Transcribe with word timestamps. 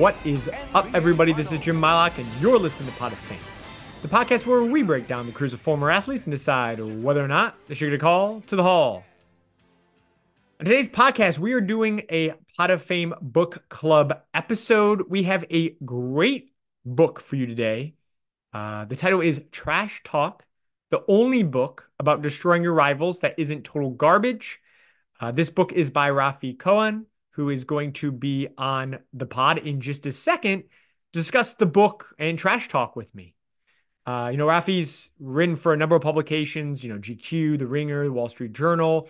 What 0.00 0.16
is 0.24 0.48
up, 0.72 0.88
everybody? 0.94 1.34
This 1.34 1.52
is 1.52 1.58
Jim 1.58 1.78
Mylock, 1.78 2.16
and 2.16 2.26
you're 2.40 2.58
listening 2.58 2.90
to 2.90 2.98
Pod 2.98 3.12
of 3.12 3.18
Fame, 3.18 3.38
the 4.00 4.08
podcast 4.08 4.46
where 4.46 4.64
we 4.64 4.82
break 4.82 5.06
down 5.06 5.26
the 5.26 5.32
careers 5.32 5.52
of 5.52 5.60
former 5.60 5.90
athletes 5.90 6.24
and 6.24 6.30
decide 6.30 6.80
whether 6.80 7.22
or 7.22 7.28
not 7.28 7.54
they 7.68 7.74
should 7.74 7.90
get 7.90 7.96
a 7.96 7.98
call 7.98 8.40
to 8.46 8.56
the 8.56 8.62
hall. 8.62 9.04
On 10.58 10.64
today's 10.64 10.88
podcast, 10.88 11.38
we 11.38 11.52
are 11.52 11.60
doing 11.60 12.00
a 12.08 12.32
Pod 12.56 12.70
of 12.70 12.80
Fame 12.80 13.12
book 13.20 13.68
club 13.68 14.22
episode. 14.32 15.02
We 15.10 15.24
have 15.24 15.44
a 15.50 15.76
great 15.84 16.54
book 16.86 17.20
for 17.20 17.36
you 17.36 17.44
today. 17.44 17.92
Uh, 18.54 18.86
the 18.86 18.96
title 18.96 19.20
is 19.20 19.44
Trash 19.52 20.00
Talk, 20.02 20.46
the 20.90 21.04
only 21.08 21.42
book 21.42 21.90
about 21.98 22.22
destroying 22.22 22.62
your 22.62 22.72
rivals 22.72 23.20
that 23.20 23.34
isn't 23.36 23.64
total 23.64 23.90
garbage. 23.90 24.60
Uh, 25.20 25.30
this 25.30 25.50
book 25.50 25.74
is 25.74 25.90
by 25.90 26.08
Rafi 26.08 26.56
Kohan 26.56 27.04
who 27.32 27.48
is 27.48 27.64
going 27.64 27.92
to 27.94 28.10
be 28.10 28.48
on 28.58 28.98
the 29.12 29.26
pod 29.26 29.58
in 29.58 29.80
just 29.80 30.06
a 30.06 30.12
second, 30.12 30.64
discuss 31.12 31.54
the 31.54 31.66
book 31.66 32.14
and 32.18 32.38
trash 32.38 32.68
talk 32.68 32.96
with 32.96 33.14
me. 33.14 33.34
Uh, 34.06 34.28
you 34.32 34.38
know, 34.38 34.46
Rafi's 34.46 35.10
written 35.20 35.56
for 35.56 35.72
a 35.72 35.76
number 35.76 35.94
of 35.94 36.02
publications, 36.02 36.82
you 36.82 36.92
know, 36.92 36.98
GQ, 36.98 37.58
The 37.58 37.66
Ringer, 37.66 38.04
The 38.04 38.12
Wall 38.12 38.28
Street 38.28 38.52
Journal. 38.52 39.08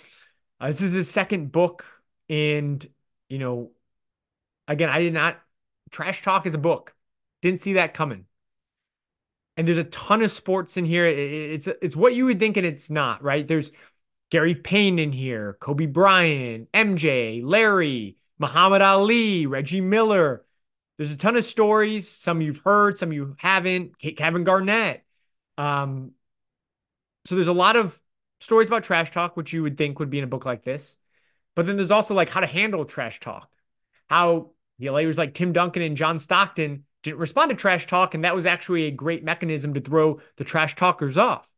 Uh, 0.61 0.67
this 0.67 0.83
is 0.83 0.93
his 0.93 1.11
second 1.11 1.53
book. 1.53 1.85
And, 2.29 2.87
you 3.29 3.39
know, 3.39 3.71
again, 4.69 4.89
I 4.89 5.01
did 5.01 5.15
not, 5.15 5.41
Trash 5.91 6.23
Talk 6.23 6.47
is 6.47 6.55
a 6.55 6.59
book. 6.59 6.95
Didn't 7.43 7.61
see 7.61 7.75
that 7.75 7.95
coming. 7.95 8.27
And 9.57 9.67
there's 9.67 9.79
a 9.79 9.85
ton 9.85 10.23
of 10.23 10.31
sports 10.31 10.77
in 10.77 10.85
here. 10.85 11.07
It's 11.07 11.69
it's 11.83 11.97
what 11.97 12.15
you 12.15 12.25
would 12.27 12.39
think, 12.39 12.57
and 12.57 12.67
it's 12.67 12.89
not, 12.89 13.23
right? 13.23 13.47
There's 13.47 13.73
Gary 14.31 14.55
Payton 14.55 14.99
in 15.01 15.13
here, 15.13 15.57
Kobe 15.61 15.87
Bryant, 15.87 16.71
MJ, 16.73 17.43
Larry, 17.45 18.17
Muhammad 18.39 18.81
Ali, 18.81 19.47
Reggie 19.47 19.81
Miller. 19.81 20.45
There's 20.97 21.11
a 21.11 21.17
ton 21.17 21.37
of 21.37 21.45
stories. 21.45 22.09
Some 22.09 22.41
you've 22.41 22.63
heard, 22.63 22.97
some 22.97 23.13
you 23.13 23.35
haven't. 23.39 23.99
Kevin 23.99 24.45
Garnett. 24.45 25.05
Um, 25.59 26.13
so 27.25 27.35
there's 27.35 27.49
a 27.49 27.53
lot 27.53 27.77
of 27.77 28.01
stories 28.39 28.69
about 28.69 28.85
trash 28.85 29.11
talk, 29.11 29.37
which 29.37 29.53
you 29.53 29.63
would 29.63 29.77
think 29.77 29.99
would 29.99 30.11
be 30.11 30.19
in 30.19 30.25
a 30.25 30.29
book 30.29 30.47
like 30.47 30.63
this. 30.63 30.97
But 31.57 31.67
then 31.67 31.77
there's 31.77 31.91
also 31.91 32.15
like 32.15 32.31
how 32.31 32.41
to 32.41 32.47
handle 32.47 32.85
trash 32.85 33.19
talk. 33.19 33.51
How 34.09 34.53
the 34.79 34.91
LA 34.91 35.01
was 35.01 35.19
like 35.19 35.35
Tim 35.35 35.53
Duncan 35.53 35.83
and 35.83 35.97
John 35.97 36.19
Stockton 36.19 36.85
didn't 37.03 37.19
respond 37.19 37.51
to 37.51 37.57
trash 37.57 37.87
talk, 37.87 38.15
and 38.15 38.25
that 38.25 38.35
was 38.35 38.47
actually 38.47 38.85
a 38.87 38.91
great 38.91 39.25
mechanism 39.25 39.75
to 39.75 39.81
throw 39.81 40.21
the 40.37 40.45
trash 40.45 40.77
talkers 40.77 41.19
off 41.19 41.50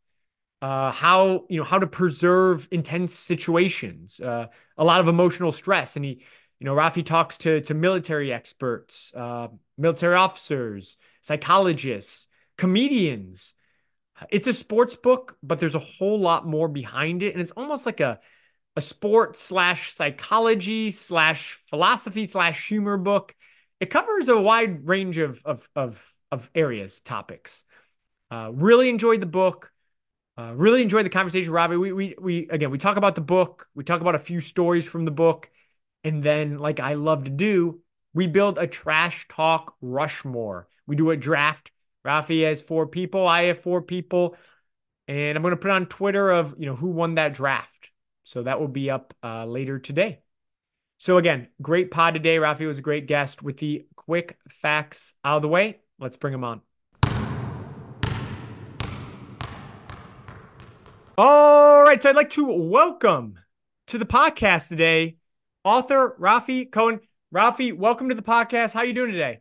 uh, 0.63 0.93
how 0.93 1.45
you 1.49 1.59
know 1.59 1.65
how 1.65 1.79
to 1.79 1.89
preserve 1.89 2.69
intense 2.71 3.13
situations, 3.13 4.21
uh, 4.21 4.47
a 4.79 4.85
lot 4.85 5.01
of 5.01 5.09
emotional 5.09 5.51
stress, 5.51 5.97
and 5.97 6.05
he, 6.05 6.23
you 6.61 6.65
know, 6.65 6.75
Rafi 6.75 7.05
talks 7.05 7.37
to 7.39 7.61
to 7.63 7.75
military 7.75 8.33
experts, 8.33 9.13
uh, 9.15 9.49
military 9.77 10.15
officers, 10.15 10.97
psychologists, 11.21 12.29
comedians. 12.57 13.57
It's 14.31 14.47
a 14.47 14.55
sports 14.55 14.95
book, 14.95 15.37
but 15.43 15.59
there's 15.59 15.75
a 15.75 15.81
whole 15.81 16.21
lot 16.21 16.47
more 16.47 16.69
behind 16.69 17.25
it, 17.25 17.35
and 17.35 17.43
it's 17.43 17.51
almost 17.51 17.85
like 17.85 17.99
a 17.99 18.21
a 18.77 18.81
sport 18.81 19.35
slash 19.35 19.93
psychology 19.93 20.93
slash 20.93 21.55
philosophy 21.55 22.25
slash 22.25 22.69
humor 22.69 22.97
book. 22.97 23.35
It 23.81 23.91
covers 23.91 24.29
a 24.29 24.41
wide 24.41 24.87
range 24.87 25.19
of 25.19 25.43
of 25.45 25.69
of, 25.75 26.17
of 26.31 26.53
areas, 26.55 27.01
topics. 27.01 27.65
Uh, 28.31 28.53
really 28.55 28.89
enjoyed 28.89 29.21
the 29.21 29.27
book. 29.27 29.72
Uh, 30.39 30.53
really 30.55 30.81
enjoyed 30.81 31.05
the 31.05 31.11
conversation, 31.11 31.53
Robbie. 31.53 31.77
We, 31.77 31.93
we, 31.93 32.15
we, 32.19 32.49
again, 32.49 32.71
we 32.71 32.79
talk 32.79 32.97
about 32.97 33.15
the 33.15 33.21
book, 33.21 33.69
we 33.75 33.85
talk 33.85 34.01
about 34.01 34.15
a 34.15 34.19
few 34.21 34.41
stories 34.41 34.87
from 34.87 35.05
the 35.05 35.11
book, 35.11 35.51
and 36.05 36.23
then, 36.23 36.59
like 36.59 36.81
I 36.81 36.95
love 36.95 37.25
to 37.25 37.31
do, 37.31 37.81
we 38.15 38.27
build 38.27 38.59
a 38.59 38.67
trash 38.67 39.27
talk 39.29 39.75
Rushmore. 39.81 40.69
We 40.87 40.97
do 40.97 41.11
a 41.11 41.17
draft. 41.17 41.71
Rafi 42.05 42.45
has 42.45 42.63
four 42.63 42.87
people, 42.87 43.27
I 43.27 43.45
have 43.45 43.59
four 43.59 43.83
people, 43.83 44.37
and 45.07 45.37
I'm 45.37 45.43
going 45.43 45.53
to 45.53 45.57
put 45.57 45.71
on 45.71 45.87
Twitter 45.87 46.31
of 46.31 46.55
you 46.59 46.67
know 46.67 46.77
who 46.77 46.89
won 46.89 47.17
that 47.17 47.35
draft. 47.35 47.91
So 48.25 48.43
that 48.43 48.59
will 48.59 48.69
be 48.69 48.91
up 48.91 49.15
uh, 49.23 49.45
later 49.45 49.79
today. 49.79 50.21
So 50.99 51.19
again, 51.19 51.49
great 51.61 51.91
pod 51.91 52.15
today. 52.15 52.37
Rafi 52.37 52.67
was 52.67 52.79
a 52.79 52.83
great 52.83 53.07
guest 53.07 53.43
with 53.43 53.59
the 53.59 53.87
quick 53.97 54.39
facts 54.49 55.15
out 55.25 55.37
of 55.37 55.43
the 55.43 55.49
way. 55.49 55.81
Let's 55.99 56.17
bring 56.17 56.33
him 56.33 56.45
on. 56.45 56.63
All 61.19 61.83
right. 61.83 62.03
So 62.03 62.09
I'd 62.09 62.17
like 62.17 62.31
to 62.31 62.51
welcome 62.51 63.39
to 63.89 63.99
the 63.99 64.07
podcast 64.07 64.69
today 64.69 65.17
author 65.63 66.17
Rafi 66.19 66.71
Kohan. 66.71 67.01
Rafi, 67.35 67.77
welcome 67.77 68.09
to 68.09 68.15
the 68.15 68.23
podcast. 68.23 68.73
How 68.73 68.81
are 68.81 68.87
you 68.87 68.95
doing 68.95 69.13
today? 69.13 69.41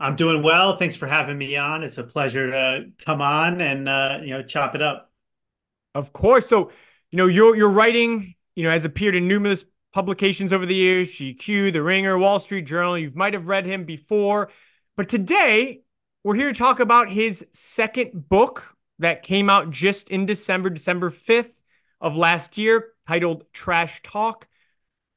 I'm 0.00 0.16
doing 0.16 0.42
well. 0.42 0.76
Thanks 0.76 0.96
for 0.96 1.06
having 1.06 1.38
me 1.38 1.56
on. 1.56 1.82
It's 1.82 1.98
a 1.98 2.04
pleasure 2.04 2.50
to 2.50 2.86
come 3.04 3.20
on 3.20 3.60
and 3.60 3.88
uh, 3.88 4.18
you 4.22 4.30
know 4.30 4.42
chop 4.42 4.74
it 4.74 4.82
up. 4.82 5.10
Of 5.94 6.12
course. 6.12 6.48
So, 6.48 6.70
you 7.12 7.16
know, 7.16 7.26
your 7.26 7.56
your 7.56 7.70
writing, 7.70 8.34
you 8.56 8.64
know, 8.64 8.70
has 8.70 8.84
appeared 8.84 9.14
in 9.14 9.28
numerous 9.28 9.64
publications 9.92 10.52
over 10.52 10.66
the 10.66 10.74
years, 10.74 11.08
GQ, 11.12 11.72
The 11.72 11.82
Ringer, 11.82 12.18
Wall 12.18 12.40
Street 12.40 12.66
Journal. 12.66 12.98
You 12.98 13.12
might 13.14 13.34
have 13.34 13.46
read 13.46 13.66
him 13.66 13.84
before. 13.84 14.50
But 14.96 15.08
today, 15.08 15.82
we're 16.24 16.34
here 16.34 16.52
to 16.52 16.58
talk 16.58 16.80
about 16.80 17.08
his 17.08 17.46
second 17.52 18.28
book, 18.28 18.75
that 18.98 19.22
came 19.22 19.50
out 19.50 19.70
just 19.70 20.10
in 20.10 20.26
December, 20.26 20.70
December 20.70 21.10
5th 21.10 21.62
of 22.00 22.16
last 22.16 22.58
year, 22.58 22.92
titled 23.06 23.44
Trash 23.52 24.02
Talk. 24.02 24.48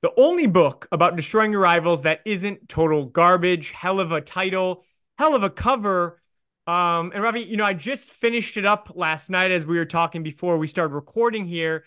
The 0.01 0.13
only 0.17 0.47
book 0.47 0.87
about 0.91 1.15
destroying 1.15 1.51
your 1.51 1.61
rivals 1.61 2.03
that 2.03 2.21
isn't 2.25 2.69
total 2.69 3.05
garbage. 3.05 3.71
Hell 3.71 3.99
of 3.99 4.11
a 4.11 4.21
title, 4.21 4.85
hell 5.17 5.35
of 5.35 5.43
a 5.43 5.49
cover. 5.49 6.21
Um, 6.67 7.11
and 7.13 7.23
Rafi, 7.23 7.47
you 7.47 7.57
know, 7.57 7.65
I 7.65 7.73
just 7.73 8.11
finished 8.11 8.55
it 8.55 8.65
up 8.65 8.91
last 8.95 9.29
night 9.29 9.51
as 9.51 9.65
we 9.65 9.77
were 9.77 9.85
talking 9.85 10.23
before 10.23 10.57
we 10.57 10.67
started 10.67 10.93
recording 10.93 11.45
here. 11.45 11.83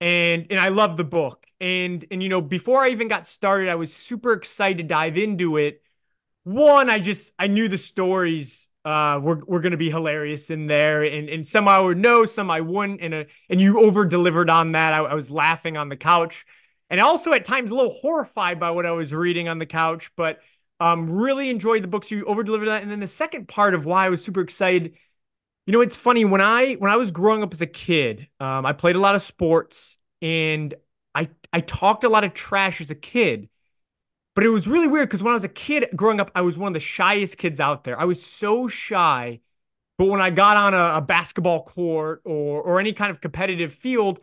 And 0.00 0.46
and 0.50 0.58
I 0.58 0.68
love 0.68 0.96
the 0.96 1.04
book. 1.04 1.46
And 1.60 2.04
and 2.10 2.22
you 2.22 2.28
know, 2.28 2.40
before 2.40 2.80
I 2.82 2.88
even 2.88 3.06
got 3.06 3.28
started, 3.28 3.68
I 3.68 3.76
was 3.76 3.92
super 3.94 4.32
excited 4.32 4.78
to 4.78 4.84
dive 4.84 5.16
into 5.16 5.56
it. 5.56 5.82
One, 6.42 6.90
I 6.90 6.98
just 6.98 7.32
I 7.38 7.46
knew 7.46 7.68
the 7.68 7.78
stories 7.78 8.68
uh, 8.84 9.20
we're 9.22 9.44
we're 9.46 9.60
gonna 9.60 9.76
be 9.76 9.90
hilarious 9.90 10.50
in 10.50 10.66
there, 10.66 11.02
and 11.02 11.28
and 11.28 11.46
some 11.46 11.68
I 11.68 11.78
would 11.78 11.98
know, 11.98 12.24
some 12.24 12.50
I 12.50 12.60
wouldn't, 12.60 13.00
and 13.00 13.14
a, 13.14 13.26
and 13.48 13.60
you 13.60 13.80
over 13.80 14.04
delivered 14.04 14.50
on 14.50 14.72
that. 14.72 14.92
I, 14.92 14.98
I, 14.98 15.14
was 15.14 15.30
laughing 15.30 15.76
on 15.76 15.88
the 15.88 15.96
couch, 15.96 16.44
and 16.90 17.00
also 17.00 17.32
at 17.32 17.44
times 17.44 17.70
a 17.70 17.76
little 17.76 17.92
horrified 17.92 18.58
by 18.58 18.72
what 18.72 18.84
I 18.84 18.90
was 18.90 19.14
reading 19.14 19.48
on 19.48 19.58
the 19.58 19.66
couch, 19.66 20.10
but 20.16 20.40
um, 20.80 21.08
really 21.08 21.48
enjoyed 21.48 21.84
the 21.84 21.88
books 21.88 22.10
you 22.10 22.24
over 22.24 22.42
delivered 22.42 22.66
that. 22.66 22.82
And 22.82 22.90
then 22.90 22.98
the 22.98 23.06
second 23.06 23.46
part 23.46 23.74
of 23.74 23.84
why 23.84 24.06
I 24.06 24.08
was 24.08 24.24
super 24.24 24.40
excited, 24.40 24.96
you 25.66 25.72
know, 25.72 25.80
it's 25.80 25.96
funny 25.96 26.24
when 26.24 26.40
I 26.40 26.74
when 26.74 26.90
I 26.90 26.96
was 26.96 27.12
growing 27.12 27.44
up 27.44 27.52
as 27.52 27.62
a 27.62 27.66
kid, 27.66 28.26
um, 28.40 28.66
I 28.66 28.72
played 28.72 28.96
a 28.96 29.00
lot 29.00 29.14
of 29.14 29.22
sports, 29.22 29.96
and 30.20 30.74
I 31.14 31.28
I 31.52 31.60
talked 31.60 32.02
a 32.02 32.08
lot 32.08 32.24
of 32.24 32.34
trash 32.34 32.80
as 32.80 32.90
a 32.90 32.96
kid. 32.96 33.48
But 34.34 34.44
it 34.44 34.48
was 34.48 34.66
really 34.66 34.88
weird 34.88 35.08
because 35.08 35.22
when 35.22 35.32
I 35.32 35.34
was 35.34 35.44
a 35.44 35.48
kid 35.48 35.88
growing 35.94 36.20
up, 36.20 36.30
I 36.34 36.40
was 36.42 36.56
one 36.56 36.68
of 36.68 36.74
the 36.74 36.80
shyest 36.80 37.36
kids 37.36 37.60
out 37.60 37.84
there. 37.84 37.98
I 38.00 38.04
was 38.04 38.24
so 38.24 38.66
shy. 38.68 39.40
But 39.98 40.06
when 40.06 40.20
I 40.20 40.30
got 40.30 40.56
on 40.56 40.74
a, 40.74 40.98
a 40.98 41.00
basketball 41.02 41.64
court 41.64 42.22
or 42.24 42.62
or 42.62 42.80
any 42.80 42.92
kind 42.92 43.10
of 43.10 43.20
competitive 43.20 43.72
field, 43.74 44.20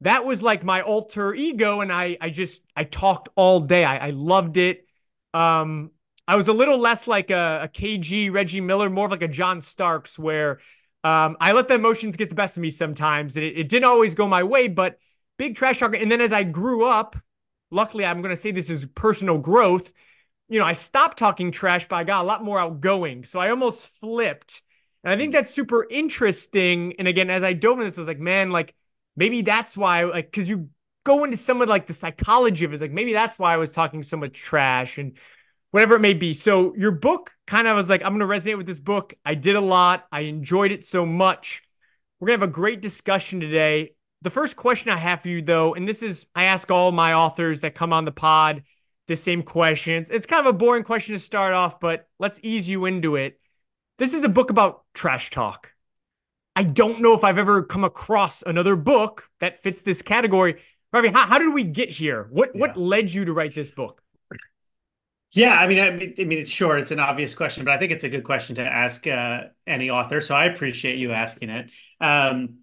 that 0.00 0.24
was 0.24 0.42
like 0.42 0.64
my 0.64 0.82
alter 0.82 1.34
ego. 1.34 1.80
And 1.80 1.92
I 1.92 2.18
I 2.20 2.30
just 2.30 2.64
I 2.76 2.84
talked 2.84 3.28
all 3.36 3.60
day. 3.60 3.84
I, 3.84 4.08
I 4.08 4.10
loved 4.10 4.56
it. 4.56 4.86
Um, 5.34 5.92
I 6.26 6.36
was 6.36 6.48
a 6.48 6.52
little 6.52 6.78
less 6.78 7.06
like 7.06 7.30
a, 7.30 7.60
a 7.64 7.68
KG 7.68 8.30
Reggie 8.30 8.60
Miller, 8.60 8.90
more 8.90 9.06
of 9.06 9.10
like 9.10 9.22
a 9.22 9.28
John 9.28 9.60
Starks, 9.60 10.18
where 10.18 10.60
um, 11.04 11.36
I 11.40 11.52
let 11.52 11.68
the 11.68 11.74
emotions 11.74 12.16
get 12.16 12.30
the 12.30 12.36
best 12.36 12.56
of 12.56 12.62
me 12.62 12.70
sometimes. 12.70 13.36
It, 13.36 13.44
it 13.44 13.68
didn't 13.68 13.86
always 13.86 14.14
go 14.14 14.28
my 14.28 14.42
way, 14.42 14.68
but 14.68 14.98
big 15.36 15.56
trash 15.56 15.78
talker. 15.78 15.96
And 15.96 16.10
then 16.10 16.20
as 16.20 16.32
I 16.32 16.44
grew 16.44 16.84
up, 16.86 17.16
luckily, 17.72 18.04
I'm 18.04 18.22
going 18.22 18.34
to 18.34 18.40
say 18.40 18.52
this 18.52 18.70
is 18.70 18.86
personal 18.86 19.38
growth. 19.38 19.92
You 20.48 20.58
know, 20.58 20.64
I 20.64 20.74
stopped 20.74 21.18
talking 21.18 21.50
trash, 21.50 21.88
but 21.88 21.96
I 21.96 22.04
got 22.04 22.22
a 22.22 22.26
lot 22.26 22.44
more 22.44 22.60
outgoing. 22.60 23.24
So 23.24 23.40
I 23.40 23.50
almost 23.50 23.86
flipped. 23.86 24.62
And 25.02 25.12
I 25.12 25.16
think 25.16 25.30
hmm. 25.30 25.36
that's 25.36 25.50
super 25.50 25.86
interesting. 25.90 26.94
And 26.98 27.08
again, 27.08 27.30
as 27.30 27.42
I 27.42 27.54
dove 27.54 27.74
into 27.74 27.86
this, 27.86 27.98
I 27.98 28.02
was 28.02 28.08
like, 28.08 28.20
man, 28.20 28.50
like 28.50 28.74
maybe 29.16 29.42
that's 29.42 29.76
why, 29.76 30.04
like, 30.04 30.30
because 30.30 30.48
you 30.48 30.68
go 31.04 31.24
into 31.24 31.36
some 31.36 31.60
of 31.62 31.68
like 31.68 31.86
the 31.86 31.92
psychology 31.92 32.64
of 32.64 32.72
it, 32.72 32.80
like 32.80 32.92
maybe 32.92 33.12
that's 33.12 33.38
why 33.38 33.54
I 33.54 33.56
was 33.56 33.72
talking 33.72 34.02
so 34.02 34.16
much 34.16 34.34
trash 34.34 34.98
and 34.98 35.16
whatever 35.72 35.96
it 35.96 36.00
may 36.00 36.14
be. 36.14 36.32
So 36.34 36.74
your 36.76 36.92
book 36.92 37.32
kind 37.46 37.66
of 37.66 37.76
was 37.76 37.90
like, 37.90 38.04
I'm 38.04 38.16
going 38.16 38.20
to 38.20 38.26
resonate 38.26 38.58
with 38.58 38.66
this 38.66 38.78
book. 38.78 39.14
I 39.24 39.34
did 39.34 39.56
a 39.56 39.60
lot. 39.60 40.06
I 40.12 40.20
enjoyed 40.20 40.70
it 40.70 40.84
so 40.84 41.04
much. 41.04 41.62
We're 42.20 42.28
going 42.28 42.38
to 42.38 42.44
have 42.44 42.50
a 42.50 42.52
great 42.52 42.80
discussion 42.80 43.40
today. 43.40 43.94
The 44.22 44.30
first 44.30 44.56
question 44.56 44.90
I 44.90 44.96
have 44.96 45.22
for 45.22 45.28
you, 45.28 45.42
though, 45.42 45.74
and 45.74 45.86
this 45.86 46.02
is 46.02 46.26
I 46.34 46.44
ask 46.44 46.70
all 46.70 46.92
my 46.92 47.12
authors 47.12 47.60
that 47.62 47.74
come 47.74 47.92
on 47.92 48.04
the 48.04 48.12
pod 48.12 48.62
the 49.08 49.16
same 49.16 49.42
questions. 49.42 50.10
It's 50.10 50.26
kind 50.26 50.46
of 50.46 50.54
a 50.54 50.56
boring 50.56 50.84
question 50.84 51.14
to 51.14 51.18
start 51.18 51.54
off, 51.54 51.80
but 51.80 52.08
let's 52.20 52.38
ease 52.42 52.68
you 52.68 52.86
into 52.86 53.16
it. 53.16 53.40
This 53.98 54.14
is 54.14 54.22
a 54.22 54.28
book 54.28 54.50
about 54.50 54.84
trash 54.94 55.30
talk. 55.30 55.72
I 56.54 56.62
don't 56.62 57.00
know 57.00 57.14
if 57.14 57.24
I've 57.24 57.38
ever 57.38 57.62
come 57.64 57.82
across 57.82 58.42
another 58.42 58.76
book 58.76 59.28
that 59.40 59.58
fits 59.58 59.82
this 59.82 60.02
category. 60.02 60.60
Rafi, 60.94 61.12
how, 61.12 61.26
how 61.26 61.38
did 61.38 61.52
we 61.52 61.64
get 61.64 61.88
here? 61.88 62.28
What 62.30 62.50
yeah. 62.54 62.60
what 62.60 62.76
led 62.76 63.12
you 63.12 63.24
to 63.24 63.32
write 63.32 63.54
this 63.54 63.70
book? 63.70 64.02
Yeah, 65.32 65.54
I 65.54 65.66
mean, 65.66 65.78
I 65.78 65.90
mean, 65.90 66.14
I 66.18 66.24
mean, 66.24 66.38
it's 66.38 66.50
sure 66.50 66.76
it's 66.76 66.90
an 66.90 67.00
obvious 67.00 67.34
question, 67.34 67.64
but 67.64 67.72
I 67.72 67.78
think 67.78 67.90
it's 67.90 68.04
a 68.04 68.08
good 68.10 68.22
question 68.22 68.56
to 68.56 68.62
ask 68.62 69.06
uh, 69.06 69.44
any 69.66 69.88
author. 69.88 70.20
So 70.20 70.34
I 70.34 70.44
appreciate 70.44 70.98
you 70.98 71.12
asking 71.12 71.48
it. 71.48 71.70
Um, 72.00 72.58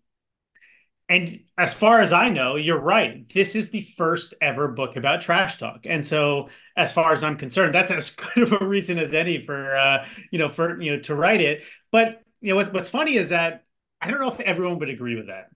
and 1.09 1.39
as 1.57 1.73
far 1.73 2.01
as 2.01 2.13
I 2.13 2.29
know, 2.29 2.55
you're 2.55 2.79
right. 2.79 3.27
This 3.33 3.55
is 3.55 3.69
the 3.69 3.81
first 3.81 4.35
ever 4.41 4.67
book 4.67 4.95
about 4.95 5.21
trash 5.21 5.57
talk, 5.57 5.85
and 5.85 6.05
so 6.05 6.49
as 6.77 6.93
far 6.93 7.13
as 7.13 7.23
I'm 7.23 7.37
concerned, 7.37 7.73
that's 7.75 7.91
as 7.91 8.11
good 8.35 8.43
of 8.43 8.61
a 8.61 8.65
reason 8.65 8.99
as 8.99 9.13
any 9.13 9.41
for 9.41 9.75
uh, 9.75 10.05
you 10.31 10.39
know 10.39 10.49
for 10.49 10.79
you 10.81 10.95
know 10.95 10.99
to 11.01 11.15
write 11.15 11.41
it. 11.41 11.63
But 11.91 12.21
you 12.41 12.51
know 12.51 12.55
what's 12.55 12.71
what's 12.71 12.89
funny 12.89 13.15
is 13.15 13.29
that 13.29 13.65
I 14.01 14.09
don't 14.09 14.21
know 14.21 14.31
if 14.31 14.39
everyone 14.39 14.79
would 14.79 14.89
agree 14.89 15.15
with 15.15 15.27
that 15.27 15.49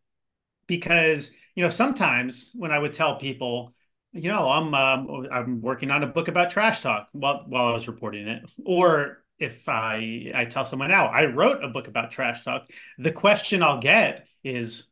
because 0.68 1.32
you 1.56 1.64
know 1.64 1.70
sometimes 1.70 2.52
when 2.56 2.72
I 2.72 2.80
would 2.80 2.94
tell 2.94 3.16
people 3.18 3.74
you 4.14 4.30
know, 4.30 4.48
I'm 4.50 4.74
um, 4.76 5.28
I'm 5.32 5.62
working 5.62 5.90
on 5.90 6.04
a 6.04 6.08
book 6.08 6.28
about 6.28 6.52
trash 6.52 6.82
talk 6.82 7.08
while 7.14 7.46
while 7.48 7.66
I 7.66 7.72
was 7.72 7.88
reporting 7.88 8.28
it. 8.28 8.44
Or 8.64 9.24
if 9.40 9.68
I 9.68 10.32
I 10.36 10.46
tell 10.46 10.66
someone 10.66 10.90
now 10.90 11.08
I 11.08 11.26
wrote 11.26 11.64
a 11.64 11.68
book 11.70 11.88
about 11.88 12.12
trash 12.12 12.44
talk, 12.44 12.68
the 13.00 13.12
question 13.12 13.64
I'll 13.64 13.80
get 13.80 14.28
is 14.44 14.86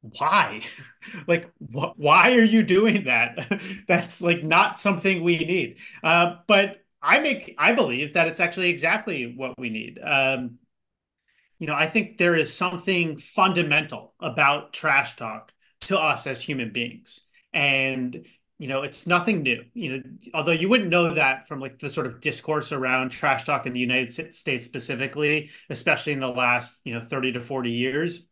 why? 0.00 0.62
like 1.26 1.50
wh- 1.58 1.96
why 1.96 2.32
are 2.32 2.44
you 2.44 2.62
doing 2.62 3.04
that? 3.04 3.38
That's 3.88 4.20
like 4.22 4.42
not 4.42 4.78
something 4.78 5.22
we 5.22 5.38
need. 5.38 5.78
Uh, 6.02 6.36
but 6.46 6.84
I 7.02 7.20
make 7.20 7.54
I 7.58 7.72
believe 7.72 8.14
that 8.14 8.28
it's 8.28 8.40
actually 8.40 8.70
exactly 8.70 9.32
what 9.36 9.58
we 9.58 9.70
need. 9.70 9.98
Um, 10.02 10.58
you 11.58 11.66
know, 11.66 11.74
I 11.74 11.86
think 11.86 12.18
there 12.18 12.36
is 12.36 12.54
something 12.54 13.18
fundamental 13.18 14.14
about 14.20 14.72
trash 14.72 15.16
talk 15.16 15.52
to 15.82 15.98
us 15.98 16.26
as 16.26 16.40
human 16.40 16.72
beings. 16.72 17.24
And 17.52 18.26
you 18.58 18.66
know, 18.66 18.82
it's 18.82 19.06
nothing 19.06 19.42
new. 19.42 19.64
You 19.72 19.90
know, 19.90 20.02
although 20.34 20.52
you 20.52 20.68
wouldn't 20.68 20.90
know 20.90 21.14
that 21.14 21.46
from 21.46 21.60
like 21.60 21.78
the 21.78 21.88
sort 21.88 22.08
of 22.08 22.20
discourse 22.20 22.72
around 22.72 23.10
trash 23.10 23.44
talk 23.44 23.66
in 23.66 23.72
the 23.72 23.80
United 23.80 24.34
States 24.34 24.64
specifically, 24.64 25.50
especially 25.70 26.12
in 26.12 26.18
the 26.18 26.28
last, 26.28 26.80
you 26.84 26.92
know, 26.92 27.00
30 27.00 27.32
to 27.32 27.40
40 27.40 27.70
years, 27.70 28.22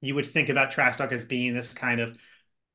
you 0.00 0.14
would 0.14 0.26
think 0.26 0.48
about 0.48 0.70
trash 0.70 0.96
talk 0.96 1.12
as 1.12 1.24
being 1.24 1.54
this 1.54 1.72
kind 1.72 2.00
of 2.00 2.16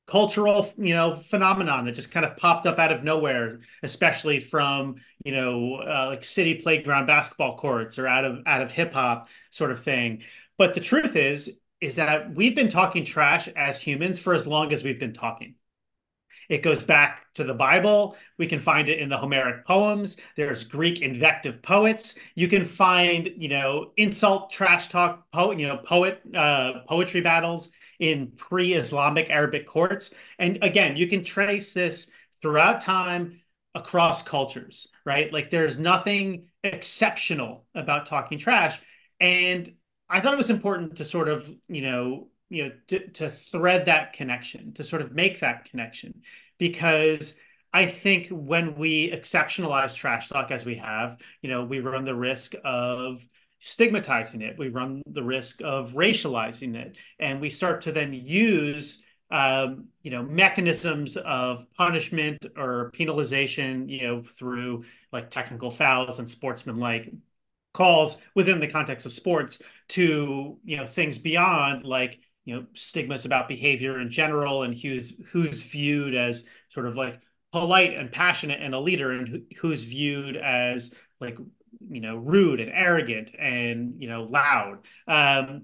cultural, 0.07 0.67
you 0.77 0.93
know, 0.93 1.13
phenomenon 1.13 1.85
that 1.85 1.93
just 1.93 2.11
kind 2.11 2.25
of 2.25 2.35
popped 2.37 2.65
up 2.65 2.79
out 2.79 2.91
of 2.91 3.03
nowhere, 3.03 3.61
especially 3.83 4.39
from, 4.39 4.95
you 5.23 5.31
know, 5.31 5.75
uh, 5.75 6.07
like 6.07 6.23
city 6.23 6.55
playground 6.55 7.05
basketball 7.05 7.57
courts 7.57 7.97
or 7.97 8.07
out 8.07 8.25
of 8.25 8.39
out 8.45 8.61
of 8.61 8.71
hip 8.71 8.93
hop 8.93 9.29
sort 9.51 9.71
of 9.71 9.81
thing. 9.81 10.23
But 10.57 10.73
the 10.73 10.81
truth 10.81 11.15
is 11.15 11.51
is 11.79 11.95
that 11.95 12.35
we've 12.35 12.55
been 12.55 12.67
talking 12.67 13.03
trash 13.05 13.47
as 13.49 13.81
humans 13.81 14.19
for 14.19 14.33
as 14.33 14.45
long 14.45 14.71
as 14.71 14.83
we've 14.83 14.99
been 14.99 15.13
talking 15.13 15.55
it 16.51 16.61
goes 16.61 16.83
back 16.83 17.33
to 17.35 17.45
the 17.45 17.53
Bible. 17.53 18.17
We 18.37 18.45
can 18.45 18.59
find 18.59 18.89
it 18.89 18.99
in 18.99 19.07
the 19.07 19.15
Homeric 19.15 19.65
poems. 19.65 20.17
There's 20.35 20.65
Greek 20.65 21.01
invective 21.01 21.61
poets. 21.61 22.15
You 22.35 22.49
can 22.49 22.65
find, 22.65 23.29
you 23.37 23.47
know, 23.47 23.93
insult, 23.95 24.51
trash 24.51 24.89
talk, 24.89 25.25
you 25.33 25.65
know, 25.65 25.77
poet 25.77 26.21
uh, 26.35 26.81
poetry 26.89 27.21
battles 27.21 27.71
in 27.99 28.33
pre-Islamic 28.35 29.29
Arabic 29.29 29.65
courts. 29.65 30.11
And 30.37 30.59
again, 30.61 30.97
you 30.97 31.07
can 31.07 31.23
trace 31.23 31.71
this 31.71 32.09
throughout 32.41 32.81
time 32.81 33.39
across 33.73 34.21
cultures, 34.21 34.89
right? 35.05 35.31
Like 35.31 35.51
there's 35.51 35.79
nothing 35.79 36.47
exceptional 36.65 37.65
about 37.73 38.07
talking 38.07 38.37
trash. 38.37 38.77
And 39.21 39.71
I 40.09 40.19
thought 40.19 40.33
it 40.33 40.37
was 40.37 40.49
important 40.49 40.97
to 40.97 41.05
sort 41.05 41.29
of, 41.29 41.49
you 41.69 41.81
know, 41.81 42.27
you 42.51 42.65
know 42.65 42.71
to, 42.87 43.07
to 43.09 43.29
thread 43.29 43.85
that 43.85 44.13
connection 44.13 44.73
to 44.73 44.83
sort 44.83 45.01
of 45.01 45.13
make 45.13 45.39
that 45.39 45.65
connection 45.65 46.21
because 46.59 47.33
I 47.73 47.85
think 47.85 48.27
when 48.29 48.75
we 48.75 49.09
exceptionalize 49.11 49.95
trash 49.95 50.27
talk 50.27 50.51
as 50.51 50.65
we 50.65 50.75
have, 50.75 51.17
you 51.41 51.49
know, 51.49 51.63
we 51.63 51.79
run 51.79 52.03
the 52.03 52.13
risk 52.13 52.53
of 52.65 53.25
stigmatizing 53.59 54.41
it. 54.41 54.57
We 54.59 54.67
run 54.67 55.01
the 55.05 55.23
risk 55.23 55.61
of 55.63 55.93
racializing 55.93 56.75
it, 56.75 56.97
and 57.17 57.39
we 57.39 57.49
start 57.49 57.83
to 57.83 57.93
then 57.93 58.11
use, 58.13 58.99
um, 59.29 59.85
you 60.01 60.11
know, 60.11 60.21
mechanisms 60.21 61.15
of 61.15 61.65
punishment 61.73 62.45
or 62.57 62.91
penalization, 62.93 63.89
you 63.89 64.03
know, 64.03 64.21
through 64.21 64.83
like 65.13 65.29
technical 65.29 65.71
fouls 65.71 66.19
and 66.19 66.29
sportsmanlike 66.29 67.13
calls 67.73 68.17
within 68.35 68.59
the 68.59 68.67
context 68.67 69.05
of 69.05 69.13
sports 69.13 69.61
to 69.87 70.57
you 70.65 70.77
know 70.77 70.85
things 70.85 71.19
beyond 71.19 71.85
like 71.85 72.19
you 72.45 72.55
know 72.55 72.65
stigmas 72.73 73.25
about 73.25 73.47
behavior 73.47 73.99
in 73.99 74.09
general 74.09 74.63
and 74.63 74.73
who's 74.73 75.13
who's 75.31 75.63
viewed 75.63 76.15
as 76.15 76.43
sort 76.69 76.87
of 76.87 76.95
like 76.95 77.19
polite 77.51 77.95
and 77.95 78.11
passionate 78.11 78.61
and 78.61 78.73
a 78.73 78.79
leader 78.79 79.11
and 79.11 79.27
who, 79.27 79.41
who's 79.59 79.83
viewed 79.83 80.35
as 80.37 80.93
like 81.19 81.37
you 81.89 82.01
know 82.01 82.15
rude 82.15 82.59
and 82.59 82.71
arrogant 82.73 83.31
and 83.37 84.01
you 84.01 84.07
know 84.07 84.23
loud. 84.23 84.79
Um 85.07 85.63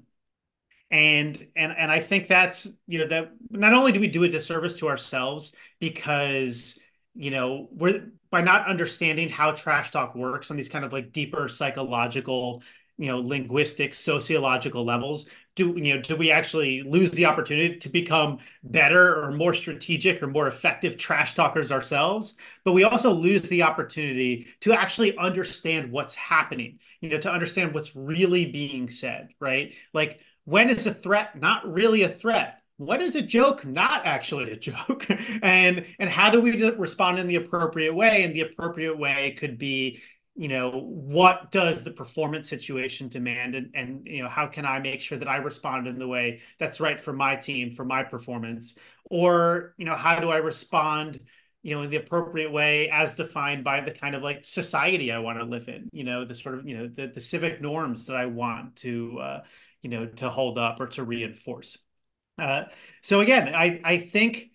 and 0.90 1.46
and 1.56 1.74
and 1.78 1.92
i 1.92 2.00
think 2.00 2.28
that's 2.28 2.68
you 2.88 3.00
know 3.00 3.08
that 3.08 3.32
not 3.50 3.74
only 3.74 3.92
do 3.92 4.00
we 4.00 4.08
do 4.08 4.24
a 4.24 4.30
disservice 4.30 4.80
to 4.80 4.88
ourselves 4.88 5.52
because 5.80 6.80
you 7.14 7.30
know 7.30 7.68
we're 7.72 8.10
by 8.32 8.42
not 8.42 8.68
understanding 8.68 9.28
how 9.28 9.52
trash 9.52 9.92
talk 9.92 10.16
works 10.16 10.50
on 10.50 10.56
these 10.56 10.70
kind 10.70 10.86
of 10.86 10.94
like 10.94 11.12
deeper 11.12 11.50
psychological 11.50 12.64
you 12.98 13.08
know 13.08 13.20
linguistic 13.20 13.94
sociological 13.94 14.86
levels 14.86 15.26
do 15.58 15.74
you 15.76 15.96
know 15.96 16.02
do 16.02 16.16
we 16.16 16.32
actually 16.32 16.84
lose 16.84 17.12
the 17.12 17.26
opportunity 17.26 17.78
to 17.78 17.90
become 17.90 18.38
better 18.64 19.22
or 19.22 19.32
more 19.32 19.54
strategic 19.54 20.24
or 20.24 20.28
more 20.28 20.48
effective 20.48 20.98
trash 20.98 21.34
talkers 21.34 21.72
ourselves? 21.72 22.36
But 22.64 22.72
we 22.72 22.86
also 22.86 23.12
lose 23.14 23.44
the 23.44 23.64
opportunity 23.64 24.48
to 24.62 24.74
actually 24.74 25.18
understand 25.18 25.92
what's 25.92 26.16
happening 26.16 26.80
you 27.02 27.10
know 27.10 27.18
to 27.20 27.32
understand 27.32 27.74
what's 27.74 27.96
really 27.96 28.46
being 28.46 28.90
said 28.90 29.30
right? 29.40 29.74
Like 29.94 30.22
when 30.46 30.70
is 30.70 30.88
a 30.88 30.94
threat 30.94 31.40
not 31.40 31.72
really 31.72 32.04
a 32.04 32.10
threat? 32.10 32.62
What 32.78 33.02
is 33.02 33.16
a 33.16 33.22
joke 33.22 33.66
not 33.66 34.06
actually 34.06 34.52
a 34.52 34.56
joke? 34.70 35.06
And 35.42 35.86
and 36.00 36.10
how 36.10 36.30
do 36.30 36.40
we 36.40 36.64
respond 36.72 37.20
in 37.20 37.28
the 37.28 37.36
appropriate 37.36 37.94
way? 37.94 38.24
And 38.24 38.34
the 38.36 38.42
appropriate 38.42 38.98
way 38.98 39.36
could 39.38 39.58
be 39.58 40.02
you 40.38 40.48
know 40.48 40.70
what 40.70 41.52
does 41.52 41.84
the 41.84 41.92
performance 41.92 42.48
situation 42.48 43.10
demand? 43.10 43.56
And 43.56 43.72
and 43.74 44.08
you 44.08 44.22
know 44.22 44.30
how 44.30 44.48
can 44.48 44.66
i 44.66 44.80
make 44.80 45.02
sure 45.02 45.18
that 45.18 45.28
i 45.28 45.38
respond 45.38 45.88
in 45.88 45.98
the 45.98 46.08
way 46.08 46.42
that's 46.60 46.80
right 46.80 47.00
for 47.00 47.12
my 47.12 47.36
team 47.36 47.72
for 47.72 47.84
my 47.84 48.04
performance? 48.04 48.76
Or 49.06 49.74
you 49.78 49.86
know 49.86 49.96
how 49.96 50.20
do 50.20 50.30
i 50.30 50.38
respond 50.38 51.20
you 51.64 51.76
know 51.76 51.82
in 51.82 51.90
the 51.90 51.98
appropriate 51.98 52.52
way 52.52 52.90
as 52.90 53.16
defined 53.16 53.64
by 53.64 53.82
the 53.82 53.92
kind 53.92 54.16
of 54.16 54.22
like 54.22 54.46
society 54.46 55.12
i 55.12 55.18
want 55.18 55.40
to 55.40 55.46
live 55.46 55.68
in? 55.68 55.90
You 55.92 56.04
know 56.04 56.24
the 56.24 56.36
sort 56.36 56.60
of 56.60 56.68
you 56.68 56.78
know 56.78 56.88
the, 56.88 57.08
the 57.08 57.22
civic 57.22 57.60
norms 57.60 58.06
that 58.06 58.16
i 58.16 58.28
want 58.28 58.76
to 58.78 59.20
uh, 59.20 59.42
you 59.82 59.90
know 59.90 60.06
to 60.06 60.30
hold 60.30 60.58
up 60.60 60.80
or 60.80 60.88
to 60.88 61.04
reinforce. 61.04 61.78
Uh, 62.40 62.66
so 63.02 63.22
again 63.22 63.56
i 63.56 63.82
i 63.84 63.98
think 63.98 64.52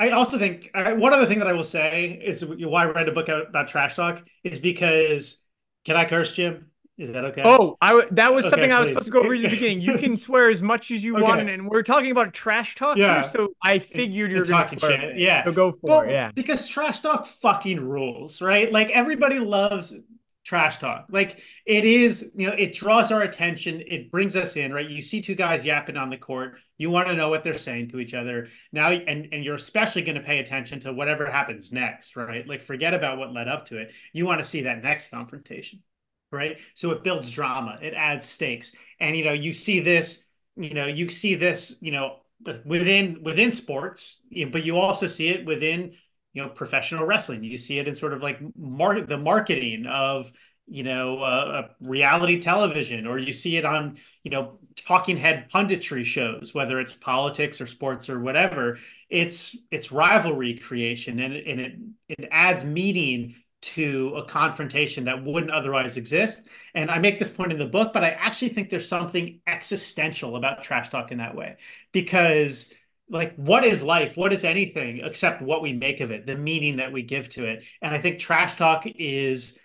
I 0.00 0.10
also 0.10 0.38
think 0.38 0.70
one 0.74 1.12
other 1.12 1.26
thing 1.26 1.40
that 1.40 1.46
I 1.46 1.52
will 1.52 1.62
say 1.62 2.18
is 2.24 2.42
why 2.44 2.84
I 2.84 2.86
read 2.86 3.08
a 3.08 3.12
book 3.12 3.28
about 3.28 3.68
trash 3.68 3.96
talk 3.96 4.24
is 4.42 4.58
because 4.58 5.38
can 5.84 5.94
I 5.94 6.06
curse, 6.06 6.32
Jim? 6.32 6.70
Is 6.96 7.12
that 7.12 7.24
okay? 7.26 7.42
Oh, 7.44 7.76
I 7.80 8.04
that 8.12 8.32
was 8.32 8.46
okay, 8.46 8.50
something 8.50 8.72
I 8.72 8.80
was 8.80 8.88
supposed 8.88 9.06
to 9.06 9.12
go 9.12 9.20
over 9.20 9.34
at 9.34 9.42
the 9.42 9.48
beginning. 9.48 9.80
You 9.80 9.98
can 9.98 10.16
swear 10.18 10.48
as 10.48 10.62
much 10.62 10.90
as 10.90 11.04
you 11.04 11.16
okay. 11.16 11.22
want, 11.22 11.48
and 11.48 11.68
we're 11.68 11.82
talking 11.82 12.10
about 12.10 12.32
trash 12.32 12.74
talk 12.76 12.96
yeah. 12.96 13.20
here, 13.20 13.22
so 13.22 13.48
I 13.62 13.78
figured 13.78 14.30
you're 14.30 14.44
talking 14.44 14.78
shit. 14.78 15.18
Yeah, 15.18 15.44
so 15.44 15.52
go 15.52 15.72
for 15.72 15.78
well, 15.82 16.00
it. 16.00 16.10
Yeah, 16.10 16.30
because 16.34 16.68
trash 16.68 17.00
talk 17.00 17.26
fucking 17.26 17.80
rules, 17.80 18.42
right? 18.42 18.70
Like 18.72 18.90
everybody 18.90 19.38
loves 19.38 19.94
trash 20.50 20.78
talk. 20.78 21.06
Like 21.10 21.40
it 21.64 21.84
is, 21.84 22.28
you 22.34 22.48
know, 22.48 22.52
it 22.58 22.74
draws 22.74 23.12
our 23.12 23.22
attention. 23.22 23.84
It 23.86 24.10
brings 24.10 24.34
us 24.34 24.56
in, 24.56 24.72
right? 24.72 24.90
You 24.90 25.00
see 25.00 25.20
two 25.20 25.36
guys 25.36 25.64
yapping 25.64 25.96
on 25.96 26.10
the 26.10 26.16
court. 26.16 26.58
You 26.76 26.90
want 26.90 27.06
to 27.06 27.14
know 27.14 27.28
what 27.28 27.44
they're 27.44 27.54
saying 27.54 27.90
to 27.90 28.00
each 28.00 28.14
other 28.14 28.48
now, 28.72 28.90
and 28.90 29.28
and 29.32 29.44
you're 29.44 29.54
especially 29.54 30.02
going 30.02 30.16
to 30.16 30.24
pay 30.24 30.40
attention 30.40 30.80
to 30.80 30.92
whatever 30.92 31.30
happens 31.30 31.70
next, 31.70 32.16
right? 32.16 32.44
Like 32.48 32.62
forget 32.62 32.94
about 32.94 33.16
what 33.16 33.32
led 33.32 33.46
up 33.46 33.66
to 33.66 33.78
it. 33.78 33.92
You 34.12 34.26
want 34.26 34.40
to 34.40 34.44
see 34.44 34.62
that 34.62 34.82
next 34.82 35.12
confrontation, 35.12 35.84
right? 36.32 36.58
So 36.74 36.90
it 36.90 37.04
builds 37.04 37.30
drama. 37.30 37.78
It 37.80 37.94
adds 37.94 38.28
stakes, 38.28 38.72
and 38.98 39.16
you 39.16 39.24
know, 39.24 39.32
you 39.32 39.52
see 39.52 39.78
this, 39.78 40.18
you 40.56 40.74
know, 40.74 40.86
you 40.86 41.10
see 41.10 41.36
this, 41.36 41.76
you 41.80 41.92
know, 41.92 42.16
within 42.64 43.22
within 43.22 43.52
sports, 43.52 44.20
but 44.50 44.64
you 44.64 44.78
also 44.78 45.06
see 45.06 45.28
it 45.28 45.46
within 45.46 45.92
you 46.32 46.42
know 46.42 46.48
professional 46.48 47.04
wrestling. 47.04 47.44
You 47.44 47.58
see 47.58 47.78
it 47.78 47.88
in 47.88 47.96
sort 47.96 48.12
of 48.12 48.22
like 48.22 48.40
market 48.56 49.08
the 49.08 49.18
marketing 49.18 49.86
of 49.86 50.30
you 50.66 50.84
know 50.84 51.22
uh, 51.22 51.68
reality 51.80 52.40
television 52.40 53.06
or 53.06 53.18
you 53.18 53.32
see 53.32 53.56
it 53.56 53.64
on 53.64 53.98
you 54.22 54.30
know 54.30 54.58
talking 54.76 55.16
head 55.16 55.50
punditry 55.52 56.04
shows 56.04 56.54
whether 56.54 56.80
it's 56.80 56.94
politics 56.94 57.60
or 57.60 57.66
sports 57.66 58.08
or 58.08 58.20
whatever. 58.20 58.78
It's 59.08 59.56
it's 59.70 59.90
rivalry 59.90 60.58
creation 60.58 61.18
and 61.18 61.34
and 61.34 61.60
it 61.60 61.78
it 62.08 62.28
adds 62.30 62.64
meaning 62.64 63.34
to 63.62 64.14
a 64.16 64.24
confrontation 64.24 65.04
that 65.04 65.22
wouldn't 65.22 65.52
otherwise 65.52 65.96
exist. 65.96 66.42
And 66.74 66.90
i 66.90 66.98
make 66.98 67.18
this 67.18 67.30
point 67.30 67.52
in 67.52 67.58
the 67.58 67.66
book 67.66 67.92
but 67.92 68.04
i 68.04 68.10
actually 68.10 68.50
think 68.50 68.70
there's 68.70 68.88
something 68.88 69.40
existential 69.46 70.36
about 70.36 70.62
trash 70.62 70.88
talk 70.88 71.10
in 71.10 71.18
that 71.18 71.34
way. 71.34 71.56
Because 71.92 72.70
like 73.10 73.34
what 73.36 73.64
is 73.64 73.82
life? 73.82 74.16
What 74.16 74.32
is 74.32 74.44
anything 74.44 75.00
except 75.02 75.42
what 75.42 75.62
we 75.62 75.72
make 75.72 76.00
of 76.00 76.10
it 76.10 76.26
the 76.26 76.36
meaning 76.36 76.76
that 76.76 76.92
we 76.92 77.02
give 77.02 77.28
to 77.30 77.46
it? 77.46 77.64
And 77.82 77.94
i 77.94 77.98
think 77.98 78.18
trash 78.18 78.56
talk 78.56 78.84
is 78.86 79.58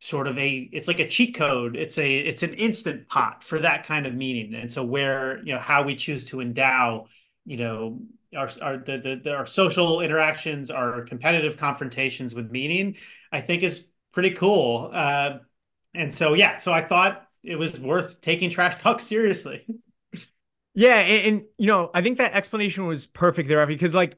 sort 0.00 0.26
of 0.26 0.38
a 0.38 0.68
it's 0.72 0.88
like 0.88 1.00
a 1.00 1.08
cheat 1.08 1.34
code. 1.34 1.76
It's 1.76 1.98
a 1.98 2.18
it's 2.18 2.42
an 2.42 2.54
instant 2.54 3.08
pot 3.08 3.44
for 3.44 3.58
that 3.60 3.86
kind 3.86 4.06
of 4.06 4.14
meaning. 4.14 4.54
And 4.54 4.70
so 4.70 4.84
where 4.84 5.38
you 5.44 5.54
know 5.54 5.60
how 5.60 5.82
we 5.82 5.94
choose 5.94 6.24
to 6.26 6.40
endow 6.40 7.06
you 7.44 7.56
know 7.56 8.00
our 8.36 8.48
our 8.62 8.76
the, 8.78 8.98
the, 8.98 9.20
the 9.24 9.32
our 9.32 9.46
social 9.46 10.00
interactions 10.00 10.70
our 10.70 11.02
competitive 11.04 11.56
confrontations 11.56 12.34
with 12.34 12.50
meaning 12.50 12.96
i 13.32 13.40
think 13.40 13.62
is 13.62 13.86
pretty 14.12 14.30
cool. 14.30 14.90
Uh, 14.92 15.38
and 15.94 16.14
so 16.14 16.34
yeah 16.34 16.58
so 16.58 16.72
i 16.72 16.82
thought 16.82 17.26
it 17.42 17.56
was 17.56 17.80
worth 17.80 18.20
taking 18.20 18.50
trash 18.50 18.80
talk 18.80 19.00
seriously 19.14 19.66
yeah 20.74 20.98
and, 20.98 21.26
and 21.26 21.44
you 21.58 21.66
know 21.66 21.90
i 21.94 22.02
think 22.02 22.18
that 22.18 22.32
explanation 22.32 22.86
was 22.86 23.06
perfect 23.06 23.48
there 23.48 23.66
because 23.66 23.94
like 23.94 24.16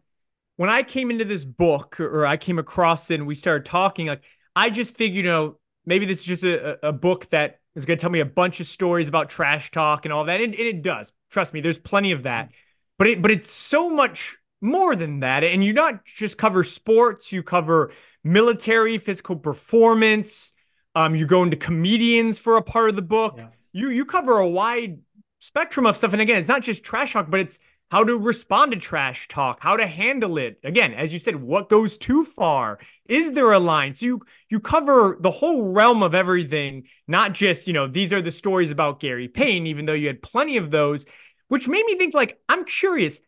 when 0.57 0.71
i 0.71 0.83
came 0.83 1.11
into 1.11 1.25
this 1.25 1.45
book 1.45 1.99
or 2.01 2.27
i 2.27 2.37
came 2.37 2.59
across 2.59 3.11
it 3.11 3.15
and 3.15 3.27
we 3.27 3.35
started 3.35 3.65
talking 3.65 4.07
like 4.07 4.23
i 4.55 4.71
just 4.71 4.97
figured 4.97 5.17
you 5.17 5.31
know 5.31 5.57
maybe 5.87 6.07
this 6.07 6.21
is 6.21 6.25
just 6.25 6.45
a, 6.45 6.87
a 6.87 6.93
book 6.93 7.29
that 7.31 7.59
is 7.75 7.85
going 7.85 7.97
to 7.97 8.01
tell 8.01 8.11
me 8.11 8.21
a 8.21 8.27
bunch 8.27 8.61
of 8.61 8.67
stories 8.67 9.09
about 9.09 9.29
trash 9.29 9.71
talk 9.71 10.05
and 10.05 10.13
all 10.13 10.25
that. 10.25 10.41
And, 10.41 10.55
and, 10.55 10.67
it 10.67 10.83
does. 10.83 11.13
Trust 11.31 11.55
me, 11.55 11.61
there's 11.61 11.79
plenty 11.79 12.13
of 12.13 12.25
that. 12.25 12.51
But 12.99 13.07
it 13.07 13.23
but 13.23 13.31
it's 13.31 13.51
so 13.51 13.91
much 13.91 14.37
more 14.61 14.95
than 14.95 15.21
that. 15.21 15.43
And 15.43 15.65
you 15.65 15.73
not 15.73 16.05
just 16.05 16.39
cover 16.39 16.63
sports, 16.63 17.33
you 17.33 17.43
cover 17.43 17.91
military, 18.23 18.99
physical 18.99 19.37
performance. 19.37 20.53
Um, 20.95 21.15
you 21.15 21.27
go 21.27 21.43
into 21.43 21.57
comedians 21.57 22.39
for 22.39 22.57
a 22.59 22.63
part 22.63 22.91
of 22.91 22.97
the 22.97 23.03
book. 23.03 23.35
Yeah. 23.39 23.49
You 23.73 23.89
you 23.89 24.05
cover 24.05 24.39
a 24.39 24.49
wide 24.49 24.99
spectrum 25.43 25.87
of 25.87 25.97
stuff. 25.97 26.13
And 26.13 26.23
again, 26.23 26.39
it's 26.39 26.47
not 26.47 26.63
just 26.63 26.85
trash 26.85 27.15
talk, 27.15 27.29
but 27.29 27.41
it's 27.41 27.59
how 27.91 28.05
to 28.05 28.17
respond 28.17 28.71
to 28.71 28.79
trash 28.79 29.27
talk, 29.27 29.59
how 29.61 29.77
to 29.77 29.87
handle 29.87 30.39
it. 30.39 30.61
Again, 30.63 30.95
as 30.95 31.13
you 31.13 31.19
said, 31.19 31.35
what 31.35 31.69
goes 31.69 31.99
too 31.99 32.25
far? 32.25 32.79
Is 33.07 33.33
there 33.33 33.51
a 33.51 33.59
line? 33.59 33.97
So 33.97 34.07
you 34.07 34.21
you 34.49 34.61
cover 34.61 35.19
the 35.21 35.33
whole 35.33 35.73
realm 35.73 36.03
of 36.03 36.15
everything, 36.15 36.85
not 37.09 37.33
just, 37.33 37.67
you 37.67 37.73
know, 37.73 37.89
these 37.89 38.13
are 38.13 38.23
the 38.23 38.31
stories 38.31 38.71
about 38.71 39.01
Gary 39.01 39.27
Payton, 39.27 39.67
even 39.67 39.85
though 39.85 39.93
you 39.95 40.07
had 40.07 40.23
plenty 40.23 40.59
of 40.59 40.71
those, 40.71 41.07
which 41.49 41.67
made 41.67 41.85
me 41.85 41.97
think 41.97 42.15
like, 42.15 42.41
I'm 42.49 42.65
curious. 42.65 43.21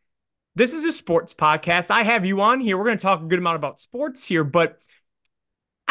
This 0.55 0.73
is 0.73 0.85
a 0.85 0.93
sports 0.93 1.35
podcast. 1.35 1.91
I 1.91 2.05
have 2.05 2.25
you 2.25 2.41
on 2.41 2.61
here. 2.61 2.79
We're 2.79 2.85
going 2.85 2.97
to 2.97 3.03
talk 3.03 3.21
a 3.21 3.27
good 3.27 3.41
amount 3.41 3.57
about 3.57 3.81
sports 3.81 4.25
here, 4.25 4.45
but 4.45 4.79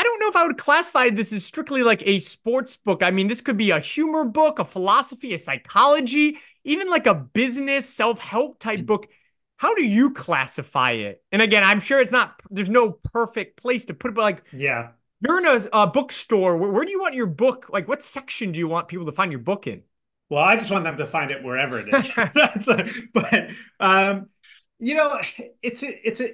I 0.03 0.05
don't 0.05 0.19
know 0.19 0.27
if 0.27 0.35
I 0.35 0.45
would 0.45 0.57
classify 0.57 1.09
this 1.11 1.31
as 1.31 1.45
strictly 1.45 1.81
like 1.81 2.05
a 2.05 2.19
sports 2.19 2.75
book. 2.75 3.01
I 3.01 3.09
mean, 3.09 3.27
this 3.27 3.39
could 3.39 3.55
be 3.55 3.71
a 3.71 3.79
humor 3.79 4.25
book, 4.25 4.59
a 4.59 4.65
philosophy, 4.65 5.33
a 5.33 5.37
psychology, 5.37 6.39
even 6.65 6.89
like 6.89 7.07
a 7.07 7.15
business 7.15 7.87
self 7.87 8.19
help 8.19 8.59
type 8.59 8.85
book. 8.85 9.07
How 9.55 9.73
do 9.73 9.81
you 9.81 10.11
classify 10.11 10.91
it? 10.91 11.23
And 11.31 11.41
again, 11.41 11.63
I'm 11.63 11.79
sure 11.79 12.01
it's 12.01 12.11
not, 12.11 12.41
there's 12.49 12.69
no 12.69 12.91
perfect 12.91 13.55
place 13.55 13.85
to 13.85 13.93
put 13.93 14.11
it, 14.11 14.15
but 14.15 14.23
like, 14.23 14.43
yeah, 14.51 14.89
you're 15.25 15.37
in 15.37 15.45
a, 15.45 15.69
a 15.71 15.87
bookstore. 15.87 16.57
Where, 16.57 16.69
where 16.69 16.83
do 16.83 16.91
you 16.91 16.99
want 16.99 17.13
your 17.13 17.27
book? 17.27 17.69
Like, 17.71 17.87
what 17.87 18.03
section 18.03 18.51
do 18.51 18.59
you 18.59 18.67
want 18.67 18.89
people 18.89 19.05
to 19.05 19.13
find 19.13 19.31
your 19.31 19.39
book 19.39 19.67
in? 19.67 19.83
Well, 20.29 20.43
I 20.43 20.57
just 20.57 20.69
want 20.69 20.83
them 20.83 20.97
to 20.97 21.07
find 21.07 21.31
it 21.31 21.41
wherever 21.45 21.79
it 21.79 21.87
is. 21.93 22.13
That's 22.35 22.67
a, 22.67 22.85
but, 23.13 23.51
um, 23.79 24.27
you 24.79 24.95
know, 24.95 25.17
it's 25.61 25.81
a, 25.81 26.07
it's 26.07 26.19
a, 26.19 26.31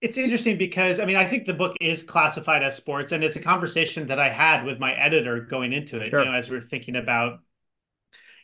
it's 0.00 0.18
interesting 0.18 0.58
because 0.58 1.00
I 1.00 1.04
mean 1.04 1.16
I 1.16 1.24
think 1.24 1.46
the 1.46 1.54
book 1.54 1.76
is 1.80 2.02
classified 2.02 2.62
as 2.62 2.76
sports, 2.76 3.12
and 3.12 3.24
it's 3.24 3.36
a 3.36 3.40
conversation 3.40 4.08
that 4.08 4.18
I 4.18 4.28
had 4.28 4.64
with 4.64 4.78
my 4.78 4.92
editor 4.92 5.40
going 5.40 5.72
into 5.72 6.00
it. 6.00 6.10
Sure. 6.10 6.20
You 6.20 6.26
know, 6.30 6.36
as 6.36 6.50
we 6.50 6.56
are 6.56 6.62
thinking 6.62 6.96
about, 6.96 7.40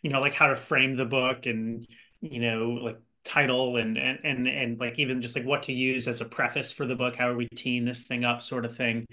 you 0.03 0.11
know, 0.11 0.21
like 0.21 0.35
how 0.35 0.49
to 0.49 0.57
frame 0.57 0.95
the 0.95 1.05
book, 1.05 1.47
and 1.47 1.87
you 2.21 2.41
know, 2.41 2.71
like 2.83 2.99
title, 3.25 3.77
and 3.77 3.99
and 3.99 4.21
and 4.25 4.49
and 4.49 4.81
like 4.81 4.99
even 4.99 5.21
just 5.21 5.37
like 5.37 5.45
what 5.45 5.65
to 5.65 5.73
use 5.73 6.09
as 6.09 6.21
a 6.21 6.25
preface 6.25 6.73
for 6.73 6.87
the 6.87 6.97
book. 6.97 7.17
How 7.17 7.29
are 7.29 7.37
we 7.37 7.49
teeing 7.55 7.85
this 7.85 8.07
thing 8.07 8.25
up, 8.25 8.41
sort 8.41 8.65
of 8.65 8.77
thing. 8.77 9.07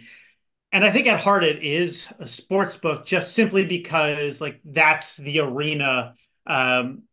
And 0.72 0.86
I 0.86 0.92
think 0.92 1.08
at 1.08 1.20
heart 1.20 1.44
it 1.44 1.64
is 1.64 2.08
a 2.20 2.28
sports 2.28 2.78
book, 2.78 3.06
just 3.06 3.34
simply 3.34 3.66
because 3.66 4.40
like 4.40 4.62
that's 4.64 5.18
the 5.18 5.40
arena, 5.40 6.14
um, 6.46 7.04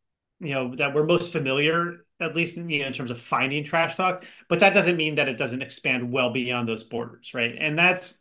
you 0.41 0.53
know, 0.53 0.77
that 0.77 0.95
we're 0.95 1.07
most 1.07 1.33
familiar 1.33 2.06
at 2.21 2.35
least 2.37 2.57
in, 2.57 2.69
you 2.71 2.81
know, 2.81 2.87
in 2.87 2.93
terms 2.93 3.11
of 3.11 3.21
finding 3.21 3.65
trash 3.65 3.95
talk. 3.97 4.25
But 4.49 4.61
that 4.61 4.75
doesn't 4.75 4.97
mean 4.97 5.17
that 5.17 5.29
it 5.29 5.39
doesn't 5.39 5.63
expand 5.63 6.13
well 6.13 6.31
beyond 6.31 6.69
those 6.69 6.85
borders, 6.85 7.33
right? 7.35 7.55
And 7.59 7.79
that's, 7.79 8.15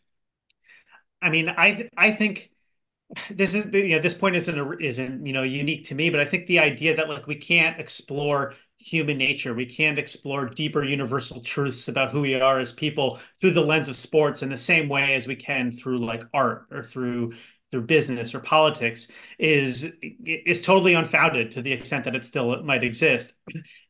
I 1.22 1.30
mean, 1.30 1.50
I 1.50 1.90
I 1.98 2.12
think 2.12 2.52
this 3.32 3.56
is 3.56 3.66
you 3.74 3.90
know 3.98 4.00
this 4.02 4.14
point 4.16 4.36
isn't 4.36 4.82
isn't 4.82 5.26
you 5.26 5.34
know 5.34 5.44
unique 5.44 5.86
to 5.88 5.96
me, 5.96 6.10
but 6.10 6.20
I 6.22 6.26
think 6.26 6.48
the 6.48 6.60
idea 6.60 6.96
that 6.98 7.10
like 7.10 7.28
we 7.28 7.36
can't 7.36 7.80
explore 7.80 8.56
human 8.80 9.18
nature, 9.18 9.54
we 9.54 9.68
can't 9.68 10.00
explore 10.00 10.48
deeper 10.50 10.84
universal 10.84 11.42
truths 11.42 11.88
about 11.90 12.12
who 12.12 12.22
we 12.22 12.36
are 12.36 12.60
as 12.60 12.74
people 12.74 13.20
through 13.42 13.54
the 13.54 13.62
lens 13.62 13.90
of 13.90 13.98
sports 13.98 14.44
in 14.44 14.50
the 14.50 14.58
same 14.58 14.90
way 14.90 15.16
as 15.16 15.28
we 15.28 15.36
can 15.38 15.72
through 15.72 16.00
like 16.06 16.24
art 16.34 16.68
or 16.72 16.84
through 16.84 17.34
through 17.76 17.84
business 17.86 18.34
or 18.34 18.40
politics 18.40 19.10
is 19.38 19.86
is 20.26 20.62
totally 20.62 20.94
unfounded 20.94 21.52
to 21.52 21.62
the 21.62 21.74
extent 21.74 22.06
that 22.06 22.16
it 22.16 22.24
still 22.24 22.64
might 22.64 22.86
exist. 22.86 23.34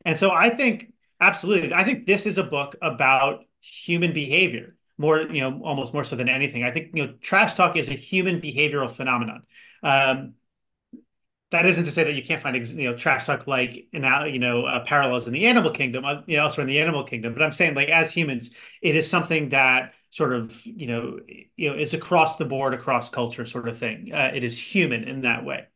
And 0.04 0.18
so 0.18 0.32
I 0.32 0.50
think 0.50 0.92
absolutely, 1.20 1.72
I 1.72 1.84
think 1.84 2.04
this 2.04 2.26
is 2.26 2.36
a 2.36 2.42
book 2.42 2.74
about 2.82 3.44
human 3.60 4.12
behavior 4.12 4.74
more, 4.98 5.20
you 5.20 5.40
know, 5.40 5.60
almost 5.62 5.92
more 5.92 6.02
so 6.02 6.16
than 6.16 6.28
anything. 6.28 6.64
I 6.64 6.72
think 6.72 6.90
you 6.94 7.06
know, 7.06 7.12
trash 7.20 7.54
talk 7.54 7.76
is 7.76 7.90
a 7.90 7.94
human 7.94 8.40
behavioral 8.40 8.90
phenomenon. 8.90 9.42
Um, 9.82 10.34
that 11.52 11.64
isn't 11.64 11.84
to 11.84 11.92
say 11.92 12.02
that 12.02 12.14
you 12.14 12.24
can't 12.24 12.42
find 12.42 12.56
you 12.56 12.90
know 12.90 12.96
trash 12.96 13.24
talk 13.24 13.46
like 13.46 13.86
you 13.92 14.38
know 14.38 14.64
uh, 14.66 14.84
parallels 14.84 15.28
in 15.28 15.32
the 15.32 15.46
animal 15.46 15.70
kingdom, 15.70 16.04
uh, 16.04 16.22
you 16.26 16.36
know, 16.36 16.42
elsewhere 16.42 16.66
in 16.66 16.68
the 16.68 16.80
animal 16.80 17.04
kingdom. 17.04 17.34
But 17.34 17.42
I'm 17.42 17.52
saying 17.52 17.74
like 17.74 17.88
as 17.88 18.12
humans, 18.12 18.50
it 18.82 18.96
is 18.96 19.08
something 19.08 19.50
that 19.50 19.94
sort 20.16 20.32
of 20.32 20.64
you 20.64 20.86
know 20.86 21.18
you 21.56 21.68
know 21.70 21.76
is 21.76 21.92
across 21.92 22.38
the 22.38 22.46
board 22.46 22.72
across 22.72 23.10
culture 23.10 23.44
sort 23.44 23.68
of 23.68 23.76
thing. 23.76 24.10
Uh, 24.14 24.30
it 24.34 24.42
is 24.42 24.58
human 24.58 25.04
in 25.04 25.20
that 25.22 25.44
way. 25.44 25.66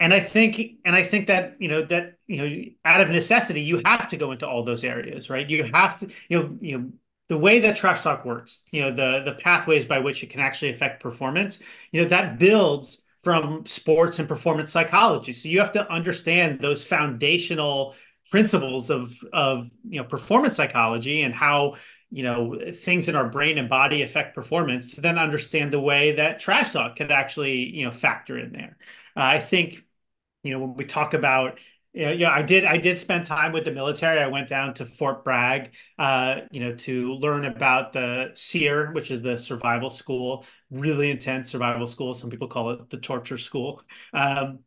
And 0.00 0.14
i 0.14 0.20
think 0.20 0.60
and 0.84 0.94
i 0.94 1.02
think 1.02 1.26
that 1.26 1.56
you 1.58 1.66
know 1.66 1.84
that 1.86 2.14
you 2.28 2.36
know 2.36 2.64
out 2.84 3.00
of 3.00 3.08
necessity 3.10 3.62
you 3.62 3.82
have 3.84 4.08
to 4.10 4.16
go 4.16 4.30
into 4.30 4.46
all 4.46 4.62
those 4.62 4.84
areas 4.84 5.28
right? 5.28 5.50
You 5.50 5.64
have 5.74 5.98
to 5.98 6.08
you 6.28 6.38
know 6.38 6.58
you 6.60 6.78
know 6.78 6.92
the 7.28 7.36
way 7.36 7.58
that 7.60 7.74
trash 7.74 8.02
talk 8.02 8.24
works 8.24 8.62
you 8.70 8.82
know 8.82 8.92
the 8.92 9.22
the 9.24 9.32
pathways 9.32 9.86
by 9.86 9.98
which 9.98 10.22
it 10.22 10.30
can 10.30 10.40
actually 10.40 10.70
affect 10.70 11.02
performance 11.02 11.58
you 11.90 12.00
know 12.02 12.08
that 12.08 12.38
builds 12.38 13.02
from 13.20 13.66
sports 13.66 14.20
and 14.20 14.28
performance 14.28 14.70
psychology. 14.70 15.32
So 15.32 15.48
you 15.48 15.58
have 15.58 15.72
to 15.72 15.90
understand 15.92 16.60
those 16.60 16.84
foundational 16.84 17.96
principles 18.30 18.90
of 18.90 19.12
of 19.32 19.70
you 19.88 20.00
know 20.00 20.06
performance 20.06 20.56
psychology 20.56 21.22
and 21.22 21.34
how 21.34 21.74
you 22.10 22.22
know 22.22 22.58
things 22.72 23.08
in 23.08 23.16
our 23.16 23.28
brain 23.28 23.58
and 23.58 23.68
body 23.68 24.02
affect 24.02 24.34
performance 24.34 24.94
to 24.94 25.00
then 25.00 25.18
understand 25.18 25.72
the 25.72 25.80
way 25.80 26.12
that 26.12 26.40
trash 26.40 26.70
talk 26.70 26.96
could 26.96 27.10
actually 27.10 27.66
you 27.68 27.84
know 27.84 27.90
factor 27.90 28.38
in 28.38 28.52
there 28.52 28.76
uh, 29.16 29.22
i 29.22 29.38
think 29.38 29.84
you 30.42 30.52
know 30.52 30.60
when 30.60 30.74
we 30.74 30.84
talk 30.84 31.14
about 31.14 31.58
you 31.94 32.04
know, 32.04 32.12
yeah, 32.12 32.30
I 32.30 32.42
did. 32.42 32.64
I 32.64 32.76
did 32.76 32.98
spend 32.98 33.24
time 33.24 33.52
with 33.52 33.64
the 33.64 33.72
military. 33.72 34.20
I 34.20 34.26
went 34.28 34.48
down 34.48 34.74
to 34.74 34.84
Fort 34.84 35.24
Bragg, 35.24 35.74
uh, 35.98 36.42
you 36.50 36.60
know, 36.60 36.74
to 36.76 37.14
learn 37.14 37.44
about 37.44 37.92
the 37.92 38.30
SERE, 38.34 38.92
which 38.92 39.10
is 39.10 39.22
the 39.22 39.38
survival 39.38 39.90
school. 39.90 40.44
Really 40.70 41.10
intense 41.10 41.50
survival 41.50 41.86
school. 41.86 42.14
Some 42.14 42.30
people 42.30 42.46
call 42.46 42.70
it 42.70 42.90
the 42.90 42.98
torture 42.98 43.38
school. 43.38 43.82
Um, 44.12 44.60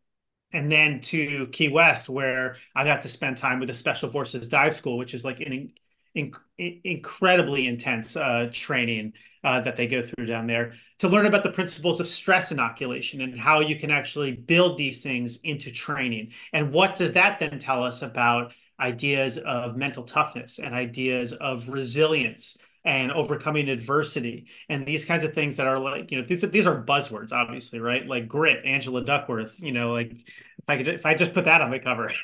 and 0.51 0.71
then 0.71 0.99
to 1.01 1.47
Key 1.47 1.69
West, 1.69 2.09
where 2.09 2.57
I 2.75 2.83
got 2.83 3.03
to 3.03 3.09
spend 3.09 3.37
time 3.37 3.59
with 3.59 3.69
the 3.69 3.75
Special 3.75 4.09
Forces 4.09 4.47
Dive 4.47 4.75
School, 4.75 4.97
which 4.97 5.13
is 5.13 5.23
like 5.23 5.39
an 5.39 5.71
incredibly 6.13 7.67
intense 7.67 8.15
uh, 8.15 8.49
training 8.51 9.13
uh, 9.43 9.61
that 9.61 9.75
they 9.75 9.87
go 9.87 10.01
through 10.01 10.25
down 10.25 10.47
there 10.47 10.73
to 10.99 11.07
learn 11.07 11.25
about 11.25 11.43
the 11.43 11.51
principles 11.51 11.99
of 11.99 12.07
stress 12.07 12.51
inoculation 12.51 13.21
and 13.21 13.39
how 13.39 13.59
you 13.59 13.75
can 13.75 13.89
actually 13.89 14.31
build 14.31 14.77
these 14.77 15.01
things 15.01 15.37
into 15.43 15.71
training. 15.71 16.31
And 16.53 16.71
what 16.71 16.97
does 16.97 17.13
that 17.13 17.39
then 17.39 17.57
tell 17.57 17.83
us 17.83 18.01
about 18.01 18.53
ideas 18.79 19.37
of 19.37 19.75
mental 19.77 20.03
toughness 20.03 20.59
and 20.59 20.73
ideas 20.73 21.33
of 21.33 21.69
resilience 21.69 22.57
and 22.83 23.11
overcoming 23.11 23.69
adversity 23.69 24.47
and 24.67 24.87
these 24.87 25.05
kinds 25.05 25.23
of 25.23 25.33
things 25.33 25.57
that 25.57 25.67
are 25.67 25.77
like 25.77 26.09
you 26.09 26.19
know 26.19 26.25
these 26.27 26.41
these 26.49 26.65
are 26.65 26.83
buzzwords 26.83 27.31
obviously 27.31 27.79
right 27.79 28.07
like 28.07 28.27
grit 28.27 28.65
Angela 28.65 29.05
Duckworth 29.05 29.61
you 29.61 29.71
know 29.71 29.93
like 29.93 30.11
if 30.11 30.67
I 30.67 30.77
could 30.77 30.87
if 30.87 31.05
I 31.05 31.13
just 31.13 31.33
put 31.33 31.45
that 31.45 31.61
on 31.61 31.69
the 31.69 31.79
cover 31.79 32.11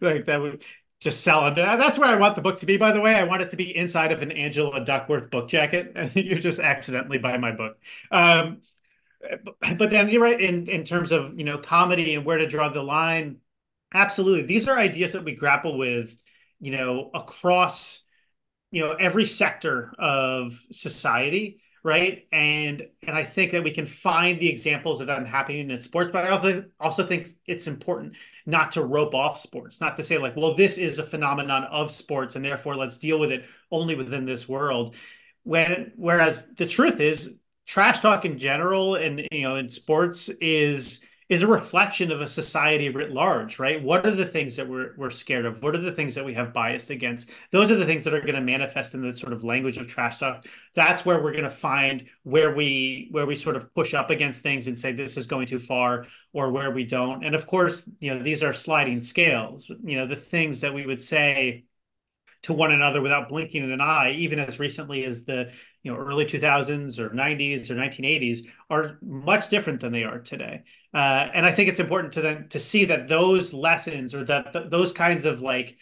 like 0.00 0.24
that 0.24 0.40
would 0.40 0.64
just 1.00 1.22
selling. 1.22 1.54
That's 1.54 1.98
where 1.98 2.08
I 2.08 2.16
want 2.16 2.34
the 2.34 2.42
book 2.42 2.60
to 2.60 2.66
be, 2.66 2.76
by 2.76 2.92
the 2.92 3.00
way. 3.00 3.14
I 3.14 3.24
want 3.24 3.42
it 3.42 3.50
to 3.50 3.56
be 3.56 3.76
inside 3.76 4.10
of 4.12 4.22
an 4.22 4.32
Angela 4.32 4.84
Duckworth 4.84 5.30
book 5.30 5.48
jacket. 5.48 5.92
you 6.16 6.38
just 6.38 6.60
accidentally 6.60 7.18
buy 7.18 7.38
my 7.38 7.52
book. 7.52 7.78
Um, 8.10 8.62
but 9.78 9.90
then 9.90 10.08
you're 10.08 10.22
right 10.22 10.40
in, 10.40 10.68
in 10.68 10.84
terms 10.84 11.12
of, 11.12 11.38
you 11.38 11.44
know, 11.44 11.58
comedy 11.58 12.14
and 12.14 12.24
where 12.24 12.38
to 12.38 12.46
draw 12.46 12.68
the 12.68 12.82
line. 12.82 13.38
Absolutely. 13.92 14.46
These 14.46 14.68
are 14.68 14.78
ideas 14.78 15.12
that 15.12 15.24
we 15.24 15.34
grapple 15.34 15.78
with, 15.78 16.20
you 16.60 16.72
know, 16.72 17.10
across, 17.14 18.02
you 18.70 18.82
know, 18.82 18.92
every 18.92 19.24
sector 19.24 19.92
of 19.98 20.60
society. 20.72 21.60
right? 21.82 22.26
And 22.32 22.86
and 23.06 23.16
I 23.16 23.24
think 23.24 23.52
that 23.52 23.64
we 23.64 23.70
can 23.70 23.86
find 23.86 24.40
the 24.40 24.48
examples 24.48 25.00
of 25.00 25.06
them 25.06 25.24
happening 25.24 25.70
in 25.70 25.78
sports, 25.78 26.10
but 26.12 26.24
I 26.26 26.30
also 26.30 26.64
also 26.80 27.06
think 27.06 27.28
it's 27.46 27.66
important 27.66 28.16
not 28.48 28.72
to 28.72 28.82
rope 28.82 29.14
off 29.14 29.38
sports, 29.38 29.78
not 29.78 29.98
to 29.98 30.02
say 30.02 30.16
like, 30.16 30.34
well, 30.34 30.54
this 30.54 30.78
is 30.78 30.98
a 30.98 31.04
phenomenon 31.04 31.64
of 31.64 31.90
sports, 31.90 32.34
and 32.34 32.42
therefore 32.42 32.74
let's 32.76 32.96
deal 32.96 33.20
with 33.20 33.30
it 33.30 33.44
only 33.70 33.94
within 33.94 34.24
this 34.24 34.48
world. 34.48 34.94
When 35.42 35.92
whereas 35.96 36.46
the 36.56 36.66
truth 36.66 36.98
is, 36.98 37.34
trash 37.66 38.00
talk 38.00 38.24
in 38.24 38.38
general 38.38 38.94
and 38.94 39.22
you 39.30 39.42
know 39.42 39.56
in 39.56 39.68
sports 39.68 40.30
is 40.40 41.00
is 41.28 41.42
a 41.42 41.46
reflection 41.46 42.10
of 42.10 42.22
a 42.22 42.26
society 42.26 42.88
writ 42.88 43.10
large, 43.10 43.58
right? 43.58 43.82
What 43.82 44.06
are 44.06 44.10
the 44.10 44.24
things 44.24 44.56
that 44.56 44.66
we're 44.66 44.94
we're 44.96 45.10
scared 45.10 45.44
of? 45.44 45.62
What 45.62 45.74
are 45.74 45.80
the 45.80 45.92
things 45.92 46.14
that 46.14 46.24
we 46.24 46.32
have 46.34 46.54
biased 46.54 46.88
against? 46.88 47.30
Those 47.50 47.70
are 47.70 47.76
the 47.76 47.84
things 47.84 48.04
that 48.04 48.14
are 48.14 48.22
going 48.22 48.34
to 48.34 48.40
manifest 48.40 48.94
in 48.94 49.02
the 49.02 49.12
sort 49.12 49.34
of 49.34 49.44
language 49.44 49.76
of 49.76 49.86
trash 49.86 50.18
talk. 50.18 50.46
That's 50.74 51.04
where 51.04 51.22
we're 51.22 51.32
going 51.32 51.44
to 51.44 51.50
find 51.50 52.06
where 52.22 52.54
we 52.54 53.08
where 53.10 53.26
we 53.26 53.36
sort 53.36 53.56
of 53.56 53.74
push 53.74 53.92
up 53.92 54.08
against 54.08 54.42
things 54.42 54.66
and 54.66 54.78
say 54.78 54.92
this 54.92 55.18
is 55.18 55.26
going 55.26 55.46
too 55.46 55.58
far 55.58 56.06
or 56.32 56.50
where 56.50 56.70
we 56.70 56.84
don't. 56.84 57.24
And 57.24 57.34
of 57.34 57.46
course, 57.46 57.88
you 58.00 58.14
know, 58.14 58.22
these 58.22 58.42
are 58.42 58.54
sliding 58.54 59.00
scales. 59.00 59.70
You 59.84 59.98
know, 59.98 60.06
the 60.06 60.16
things 60.16 60.62
that 60.62 60.72
we 60.72 60.86
would 60.86 61.00
say 61.00 61.64
to 62.42 62.52
one 62.52 62.72
another 62.72 63.00
without 63.00 63.28
blinking 63.28 63.70
an 63.70 63.80
eye, 63.80 64.12
even 64.12 64.38
as 64.38 64.58
recently 64.58 65.04
as 65.04 65.24
the 65.24 65.52
you 65.82 65.92
know 65.92 65.98
early 65.98 66.24
2000s 66.24 66.98
or 66.98 67.10
90s 67.10 67.70
or 67.70 67.74
1980s, 67.74 68.46
are 68.70 68.98
much 69.02 69.48
different 69.48 69.80
than 69.80 69.92
they 69.92 70.04
are 70.04 70.18
today. 70.18 70.62
Uh, 70.94 71.28
and 71.34 71.44
I 71.44 71.52
think 71.52 71.68
it's 71.68 71.80
important 71.80 72.14
to 72.14 72.20
then 72.20 72.48
to 72.50 72.60
see 72.60 72.86
that 72.86 73.08
those 73.08 73.52
lessons 73.52 74.14
or 74.14 74.24
that 74.24 74.52
th- 74.52 74.70
those 74.70 74.92
kinds 74.92 75.26
of 75.26 75.40
like 75.42 75.76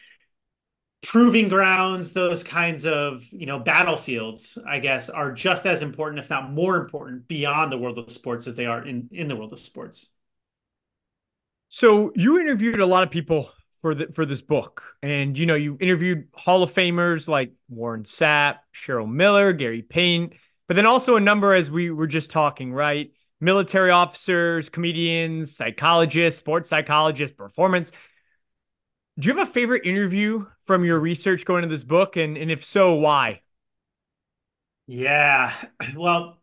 proving 1.03 1.49
grounds, 1.49 2.13
those 2.13 2.43
kinds 2.43 2.87
of 2.87 3.25
you 3.33 3.47
know 3.47 3.59
battlefields, 3.59 4.59
I 4.67 4.81
guess, 4.81 5.09
are 5.09 5.33
just 5.33 5.67
as 5.67 5.83
important, 5.83 6.19
if 6.19 6.31
not 6.31 6.51
more 6.51 6.77
important, 6.77 7.29
beyond 7.29 7.71
the 7.71 7.79
world 7.79 7.99
of 7.99 8.11
sports 8.11 8.47
as 8.47 8.55
they 8.55 8.67
are 8.67 8.85
in 8.85 9.09
in 9.13 9.29
the 9.29 9.37
world 9.37 9.53
of 9.53 9.61
sports. 9.61 10.07
So 11.69 12.13
you 12.15 12.41
interviewed 12.41 12.81
a 12.81 12.87
lot 12.87 13.03
of 13.03 13.11
people 13.11 13.51
for 13.79 13.95
the 13.95 14.09
for 14.13 14.27
this 14.27 14.43
book. 14.43 14.83
And 15.03 15.39
you 15.39 15.47
know, 15.47 15.55
you 15.55 15.77
interviewed 15.81 16.29
Hall 16.35 16.63
of 16.63 16.73
Famers 16.73 17.29
like 17.29 17.53
Warren 17.69 18.05
Sapp, 18.05 18.59
Cheryl 18.75 19.11
Miller, 19.11 19.53
Gary 19.53 19.83
Payton, 19.83 20.33
but 20.69 20.75
then 20.75 20.87
also 20.87 21.17
a 21.17 21.21
number 21.21 21.53
as 21.53 21.71
we 21.71 21.91
were 21.91 22.07
just 22.07 22.31
talking, 22.31 22.73
right? 22.73 23.13
Military 23.41 23.91
officers, 23.91 24.69
comedians, 24.69 25.55
psychologists, 25.57 26.41
sports 26.41 26.69
psychologists, 26.69 27.37
performance. 27.37 27.93
Do 29.19 29.29
you 29.29 29.35
have 29.35 29.49
a 29.49 29.51
favorite 29.51 29.87
interview 29.87 30.47
from 30.63 30.85
your 30.85 30.99
research 30.99 31.45
going 31.45 31.65
into 31.65 31.75
this 31.75 31.85
book? 31.85 32.17
And, 32.17 32.37
and 32.37 32.51
if 32.51 32.65
so, 32.65 32.95
why? 32.95 33.41
Yeah. 34.87 35.55
Well, 35.97 36.39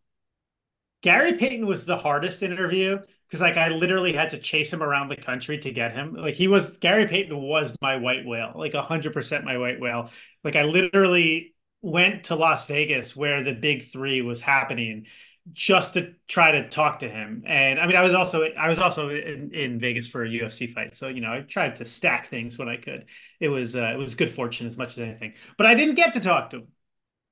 Gary 1.02 1.34
Payton 1.34 1.68
was 1.68 1.86
the 1.86 1.98
hardest 1.98 2.42
interview 2.42 3.00
because 3.34 3.42
like 3.42 3.58
I 3.58 3.70
literally 3.70 4.14
had 4.14 4.30
to 4.30 4.38
chase 4.38 4.72
him 4.72 4.84
around 4.84 5.10
the 5.10 5.16
country 5.16 5.58
to 5.58 5.72
get 5.72 5.92
him. 5.92 6.14
Like 6.14 6.36
he 6.36 6.48
was 6.48 6.78
Gary 6.78 7.08
Payton 7.08 7.36
was 7.36 7.76
my 7.82 7.96
white 7.96 8.28
whale, 8.28 8.52
like 8.54 8.76
hundred 8.76 9.12
percent 9.12 9.44
my 9.44 9.58
white 9.58 9.80
whale. 9.80 10.12
Like 10.44 10.56
I 10.56 10.62
literally 10.66 11.56
went 11.82 12.26
to 12.26 12.36
Las 12.36 12.68
Vegas 12.68 13.16
where 13.16 13.44
the 13.44 13.54
big 13.54 13.82
three 13.82 14.22
was 14.22 14.40
happening 14.40 15.08
just 15.52 15.96
to 15.96 16.14
try 16.28 16.52
to 16.52 16.70
talk 16.70 17.00
to 17.00 17.10
him. 17.10 17.42
And 17.48 17.80
I 17.80 17.88
mean, 17.88 17.96
I 17.96 18.04
was 18.04 18.14
also 18.14 18.44
I 18.44 18.70
was 18.70 18.78
also 18.78 19.10
in, 19.10 19.50
in 19.52 19.80
Vegas 19.80 20.08
for 20.08 20.24
a 20.24 20.30
UFC 20.30 20.70
fight, 20.70 20.96
so 20.96 21.08
you 21.08 21.22
know 21.22 21.34
I 21.34 21.42
tried 21.42 21.78
to 21.78 21.86
stack 21.86 22.28
things 22.28 22.60
when 22.60 22.70
I 22.70 22.78
could. 22.78 23.06
It 23.40 23.50
was 23.50 23.76
uh, 23.76 23.94
it 23.96 23.98
was 23.98 24.14
good 24.14 24.30
fortune 24.30 24.68
as 24.68 24.78
much 24.78 24.90
as 24.90 25.00
anything, 25.00 25.34
but 25.58 25.66
I 25.66 25.74
didn't 25.74 25.96
get 25.96 26.14
to 26.14 26.20
talk 26.20 26.52
to 26.52 26.58
him. 26.58 26.68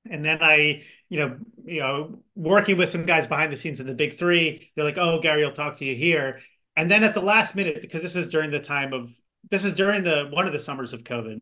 And 0.10 0.26
then 0.26 0.40
I 0.42 0.82
you 1.12 1.20
know, 1.20 1.38
you 1.66 1.82
know, 1.82 2.24
working 2.36 2.78
with 2.78 2.88
some 2.88 3.06
guys 3.06 3.28
behind 3.28 3.52
the 3.52 3.58
scenes 3.58 3.82
in 3.82 3.86
the 3.86 3.94
big 3.94 4.14
three. 4.14 4.72
They're 4.74 4.86
like, 4.86 4.98
"Oh, 4.98 5.20
Gary, 5.20 5.44
I'll 5.44 5.52
talk 5.52 5.76
to 5.76 5.86
you 5.86 5.94
here." 5.94 6.40
And 6.78 6.90
then 6.90 7.04
at 7.04 7.14
the 7.14 7.22
last 7.22 7.54
minute, 7.54 7.82
because 7.82 8.02
this 8.02 8.16
was 8.16 8.30
during 8.30 8.50
the 8.50 8.62
time 8.62 8.94
of 8.94 9.14
this 9.50 9.62
was 9.62 9.74
during 9.74 10.06
the 10.06 10.30
one 10.32 10.48
of 10.48 10.54
the 10.54 10.60
summers 10.60 10.94
of 10.94 11.04
COVID. 11.04 11.40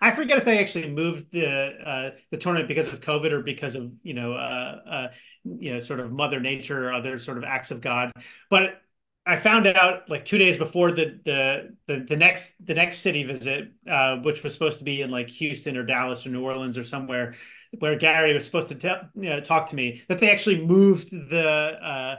I 0.00 0.12
forget 0.12 0.38
if 0.38 0.44
they 0.44 0.60
actually 0.60 0.90
moved 0.90 1.32
the 1.32 1.48
uh, 1.48 2.10
the 2.30 2.36
tournament 2.36 2.68
because 2.68 2.86
of 2.86 3.00
COVID 3.00 3.32
or 3.32 3.42
because 3.42 3.74
of 3.74 3.90
you 4.04 4.14
know 4.14 4.34
uh, 4.34 4.80
uh, 4.88 5.08
you 5.42 5.74
know 5.74 5.80
sort 5.80 5.98
of 5.98 6.12
Mother 6.12 6.38
Nature 6.38 6.88
or 6.88 6.92
other 6.92 7.18
sort 7.18 7.36
of 7.36 7.42
acts 7.42 7.72
of 7.72 7.80
God. 7.80 8.12
But 8.48 8.80
I 9.26 9.34
found 9.36 9.66
out 9.66 10.08
like 10.08 10.24
two 10.24 10.38
days 10.38 10.56
before 10.56 10.92
the 10.92 11.18
the 11.24 11.76
the, 11.88 12.06
the 12.08 12.16
next 12.16 12.54
the 12.64 12.74
next 12.74 12.98
city 12.98 13.24
visit, 13.24 13.72
uh, 13.90 14.18
which 14.18 14.44
was 14.44 14.52
supposed 14.52 14.78
to 14.78 14.84
be 14.84 15.02
in 15.02 15.10
like 15.10 15.30
Houston 15.30 15.76
or 15.76 15.82
Dallas 15.82 16.24
or 16.24 16.30
New 16.30 16.44
Orleans 16.44 16.78
or 16.78 16.84
somewhere 16.84 17.34
where 17.78 17.96
Gary 17.96 18.34
was 18.34 18.44
supposed 18.44 18.68
to 18.68 18.74
tell, 18.74 19.08
you 19.14 19.30
know, 19.30 19.40
talk 19.40 19.70
to 19.70 19.76
me 19.76 20.02
that 20.08 20.18
they 20.18 20.30
actually 20.30 20.64
moved 20.64 21.10
the 21.10 21.46
uh, 21.48 22.16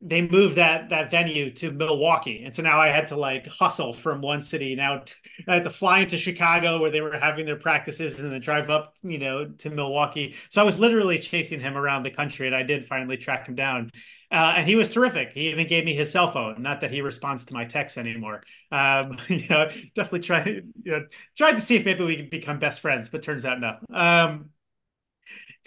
they 0.00 0.22
moved 0.22 0.56
that 0.56 0.90
that 0.90 1.10
venue 1.10 1.50
to 1.50 1.72
Milwaukee, 1.72 2.42
and 2.44 2.54
so 2.54 2.62
now 2.62 2.80
I 2.80 2.88
had 2.88 3.08
to 3.08 3.16
like 3.16 3.48
hustle 3.48 3.92
from 3.92 4.20
one 4.20 4.42
city. 4.42 4.76
Now 4.76 5.02
I 5.48 5.54
had 5.54 5.64
to 5.64 5.70
fly 5.70 6.00
into 6.00 6.16
Chicago 6.16 6.80
where 6.80 6.90
they 6.92 7.00
were 7.00 7.18
having 7.18 7.46
their 7.46 7.56
practices, 7.56 8.20
and 8.20 8.32
then 8.32 8.40
drive 8.40 8.70
up, 8.70 8.94
you 9.02 9.18
know, 9.18 9.48
to 9.58 9.70
Milwaukee. 9.70 10.36
So 10.50 10.62
I 10.62 10.64
was 10.64 10.78
literally 10.78 11.18
chasing 11.18 11.58
him 11.60 11.76
around 11.76 12.04
the 12.04 12.12
country, 12.12 12.46
and 12.46 12.54
I 12.54 12.62
did 12.62 12.84
finally 12.84 13.16
track 13.16 13.48
him 13.48 13.56
down. 13.56 13.90
Uh, 14.30 14.54
and 14.56 14.68
he 14.68 14.76
was 14.76 14.88
terrific. 14.88 15.32
He 15.32 15.48
even 15.48 15.66
gave 15.66 15.84
me 15.84 15.94
his 15.94 16.12
cell 16.12 16.30
phone. 16.30 16.62
Not 16.62 16.82
that 16.82 16.90
he 16.90 17.00
responds 17.00 17.46
to 17.46 17.54
my 17.54 17.64
texts 17.64 17.96
anymore. 17.96 18.42
Um, 18.70 19.18
you 19.28 19.48
know, 19.48 19.68
definitely 19.94 20.20
tried, 20.20 20.46
you 20.82 20.92
know, 20.92 21.06
tried 21.36 21.52
to 21.52 21.60
see 21.60 21.76
if 21.76 21.84
maybe 21.84 22.04
we 22.04 22.16
could 22.16 22.30
become 22.30 22.58
best 22.58 22.80
friends, 22.80 23.08
but 23.08 23.22
turns 23.22 23.44
out 23.44 23.58
no. 23.58 23.78
Um, 23.92 24.50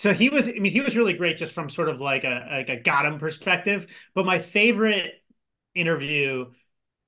so 0.02 0.16
he 0.16 0.30
was, 0.30 0.48
I 0.50 0.54
mean, 0.54 0.72
he 0.72 0.82
was 0.82 0.98
really 0.98 1.14
great 1.14 1.38
just 1.38 1.54
from 1.54 1.70
sort 1.70 1.88
of 1.88 2.02
like 2.02 2.24
a 2.24 2.48
like 2.50 2.70
a 2.70 2.76
got 2.76 3.06
him 3.06 3.20
perspective. 3.20 3.86
But 4.16 4.26
my 4.26 4.40
favorite 4.40 5.14
interview 5.76 6.48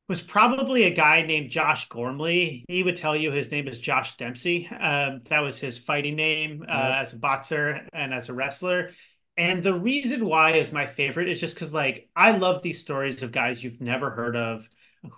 was 0.07 0.21
probably 0.21 0.83
a 0.83 0.91
guy 0.91 1.23
named 1.23 1.49
Josh 1.49 1.89
Gormley. 1.89 2.63
He 2.67 2.83
would 2.83 2.95
tell 2.95 3.15
you 3.15 3.31
his 3.31 3.49
name 3.51 3.67
is 3.67 3.79
Josh 3.79 4.15
Dempsey. 4.17 4.67
Um, 4.67 5.21
that 5.25 5.39
was 5.39 5.57
his 5.57 5.79
fighting 5.79 6.15
name 6.15 6.63
uh, 6.69 6.93
as 6.99 7.13
a 7.13 7.17
boxer 7.17 7.87
and 7.93 8.13
as 8.13 8.29
a 8.29 8.33
wrestler. 8.35 8.91
And 9.37 9.63
the 9.63 9.73
reason 9.73 10.27
why 10.27 10.51
is 10.57 10.71
my 10.71 10.85
favorite 10.85 11.29
is 11.29 11.39
just 11.39 11.55
because 11.55 11.73
like 11.73 12.09
I 12.15 12.33
love 12.33 12.61
these 12.61 12.79
stories 12.79 13.23
of 13.23 13.31
guys 13.31 13.63
you've 13.63 13.81
never 13.81 14.11
heard 14.11 14.35
of 14.35 14.69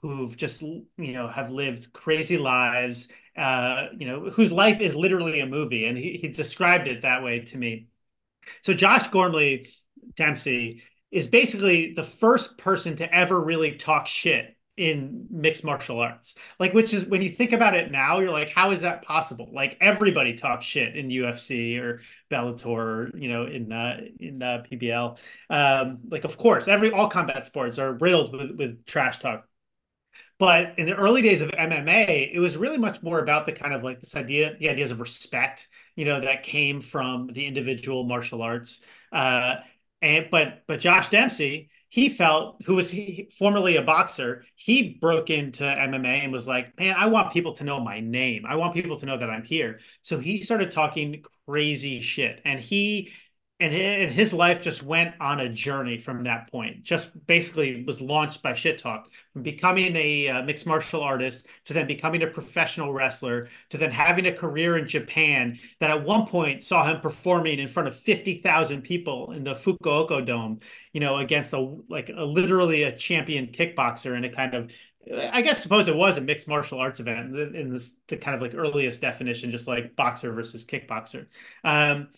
who've 0.02 0.36
just 0.36 0.62
you 0.62 1.14
know 1.14 1.28
have 1.28 1.52
lived 1.52 1.94
crazy 1.94 2.38
lives 2.38 3.08
uh 3.38 3.88
you 3.98 4.08
know 4.08 4.30
whose 4.30 4.52
life 4.52 4.82
is 4.82 4.96
literally 4.96 5.40
a 5.40 5.46
movie. 5.46 5.86
And 5.86 5.98
he, 5.98 6.18
he 6.22 6.30
described 6.30 6.88
it 6.88 7.04
that 7.04 7.24
way 7.24 7.42
to 7.42 7.58
me. 7.58 7.88
So 8.62 8.74
josh 8.74 9.08
gormley 9.08 9.68
dempsey 10.16 10.84
is 11.12 11.28
basically 11.28 11.94
the 11.94 12.04
first 12.04 12.58
person 12.58 12.96
to 12.98 13.14
ever 13.14 13.40
really 13.40 13.76
talk 13.76 14.08
shit 14.08 14.56
in 14.78 15.28
mixed 15.30 15.64
martial 15.64 16.00
arts. 16.00 16.36
Like 16.60 16.74
which 16.74 16.94
is 16.94 17.06
when 17.06 17.22
you 17.22 17.30
think 17.30 17.54
about 17.54 17.76
it 17.76 17.92
now 17.92 18.20
you're 18.20 18.32
like 18.32 18.50
how 18.50 18.72
is 18.72 18.82
that 18.82 19.04
possible? 19.04 19.50
Like 19.54 19.78
everybody 19.80 20.34
talks 20.34 20.66
shit 20.66 20.96
in 20.96 21.10
ufc 21.10 21.80
or 21.80 22.02
bellator 22.32 22.66
or 22.66 23.12
you 23.18 23.30
know 23.30 23.46
in 23.46 23.72
uh 23.72 24.02
in 24.20 24.42
uh, 24.42 24.64
pbl 24.70 25.18
um 25.50 26.00
like 26.10 26.24
of 26.24 26.38
course 26.38 26.68
every 26.68 26.92
all 26.92 27.08
combat 27.08 27.46
sports 27.46 27.78
are 27.78 27.94
riddled 27.94 28.36
with 28.36 28.52
with 28.58 28.86
trash 28.86 29.20
talk 29.20 29.46
but 30.38 30.78
in 30.78 30.86
the 30.86 30.96
early 30.96 31.22
days 31.22 31.42
of 31.42 31.50
MMA, 31.52 32.30
it 32.34 32.40
was 32.40 32.58
really 32.58 32.78
much 32.78 33.02
more 33.02 33.20
about 33.20 33.46
the 33.46 33.54
kind 33.54 33.74
of 33.74 33.84
like 33.84 34.02
this 34.02 34.16
idea, 34.16 34.56
the 34.60 34.70
ideas 34.70 34.92
of 34.92 35.00
respect, 35.00 35.68
you 35.96 36.06
know, 36.06 36.20
that 36.20 36.44
came 36.44 36.82
from 36.82 37.28
the 37.28 37.46
individual 37.46 38.04
martial 38.04 38.42
arts. 38.42 38.80
Uh, 39.12 39.56
and 40.02 40.28
but 40.30 40.64
but 40.68 40.80
Josh 40.80 41.10
Dempsey, 41.10 41.70
he 41.90 42.10
felt 42.10 42.62
who 42.66 42.76
was 42.76 42.90
he, 42.90 43.30
formerly 43.38 43.78
a 43.78 43.82
boxer, 43.82 44.44
he 44.56 44.98
broke 45.00 45.30
into 45.30 45.64
MMA 45.64 46.24
and 46.24 46.34
was 46.34 46.48
like, 46.48 46.78
"Man, 46.78 46.96
I 46.98 47.08
want 47.08 47.32
people 47.32 47.54
to 47.54 47.64
know 47.64 47.80
my 47.80 48.02
name. 48.02 48.46
I 48.46 48.56
want 48.58 48.74
people 48.74 48.98
to 49.00 49.06
know 49.06 49.18
that 49.18 49.30
I'm 49.30 49.44
here." 49.44 49.80
So 50.02 50.20
he 50.20 50.42
started 50.42 50.72
talking 50.72 51.24
crazy 51.48 52.02
shit, 52.02 52.42
and 52.44 52.60
he 52.60 53.12
and 53.58 53.72
his 54.12 54.34
life 54.34 54.62
just 54.62 54.84
went 54.84 55.16
on 55.22 55.40
a 55.40 55.48
journey 55.48 55.98
from 55.98 56.26
that 56.26 56.52
point. 56.52 56.84
Just 56.84 57.10
basically 57.26 57.86
was 57.86 58.02
launched 58.02 58.42
by 58.42 58.54
shit 58.54 58.78
talk 58.78 59.10
from 59.32 59.44
becoming 59.44 59.96
a 59.96 60.28
uh, 60.28 60.44
mixed 60.44 60.68
martial 60.68 61.02
artist 61.02 61.48
to 61.64 61.74
then 61.74 61.88
becoming 61.88 62.22
a 62.22 62.28
professional 62.28 62.92
wrestler 62.92 63.48
to 63.70 63.78
then 63.78 63.92
having 63.92 64.26
a 64.26 64.34
career 64.34 64.78
in 64.78 64.86
Japan 64.86 65.58
that 65.80 65.90
at 65.90 66.04
one 66.04 66.28
point 66.28 66.66
saw 66.66 66.86
him 66.86 67.00
performing 67.00 67.60
in 67.60 67.70
front 67.70 67.88
of 67.88 67.96
50,000 67.96 68.82
people 68.82 69.32
in 69.32 69.46
the 69.46 69.54
Fukuoka 69.54 70.26
Dome, 70.26 70.60
you 70.92 71.00
know, 71.00 71.18
against 71.18 71.54
a 71.54 71.78
like 71.90 72.10
a, 72.10 72.26
literally 72.26 72.84
a 72.84 72.94
champion 72.94 73.48
kickboxer 73.48 74.18
in 74.18 74.26
a 74.26 74.30
kind 74.30 74.54
of 74.54 74.70
I 75.32 75.44
guess 75.44 75.62
suppose 75.62 75.88
it 75.88 75.96
was 75.96 76.18
a 76.18 76.22
mixed 76.22 76.48
martial 76.50 76.80
arts 76.80 77.00
event 77.00 77.34
in 77.36 77.72
this 77.72 77.94
the 78.10 78.18
kind 78.18 78.36
of 78.36 78.42
like 78.42 78.54
earliest 78.54 79.00
definition, 79.00 79.52
just 79.52 79.68
like 79.68 79.96
boxer 79.96 80.34
versus 80.34 80.66
kickboxer. 80.66 81.28
Um, 81.64 82.10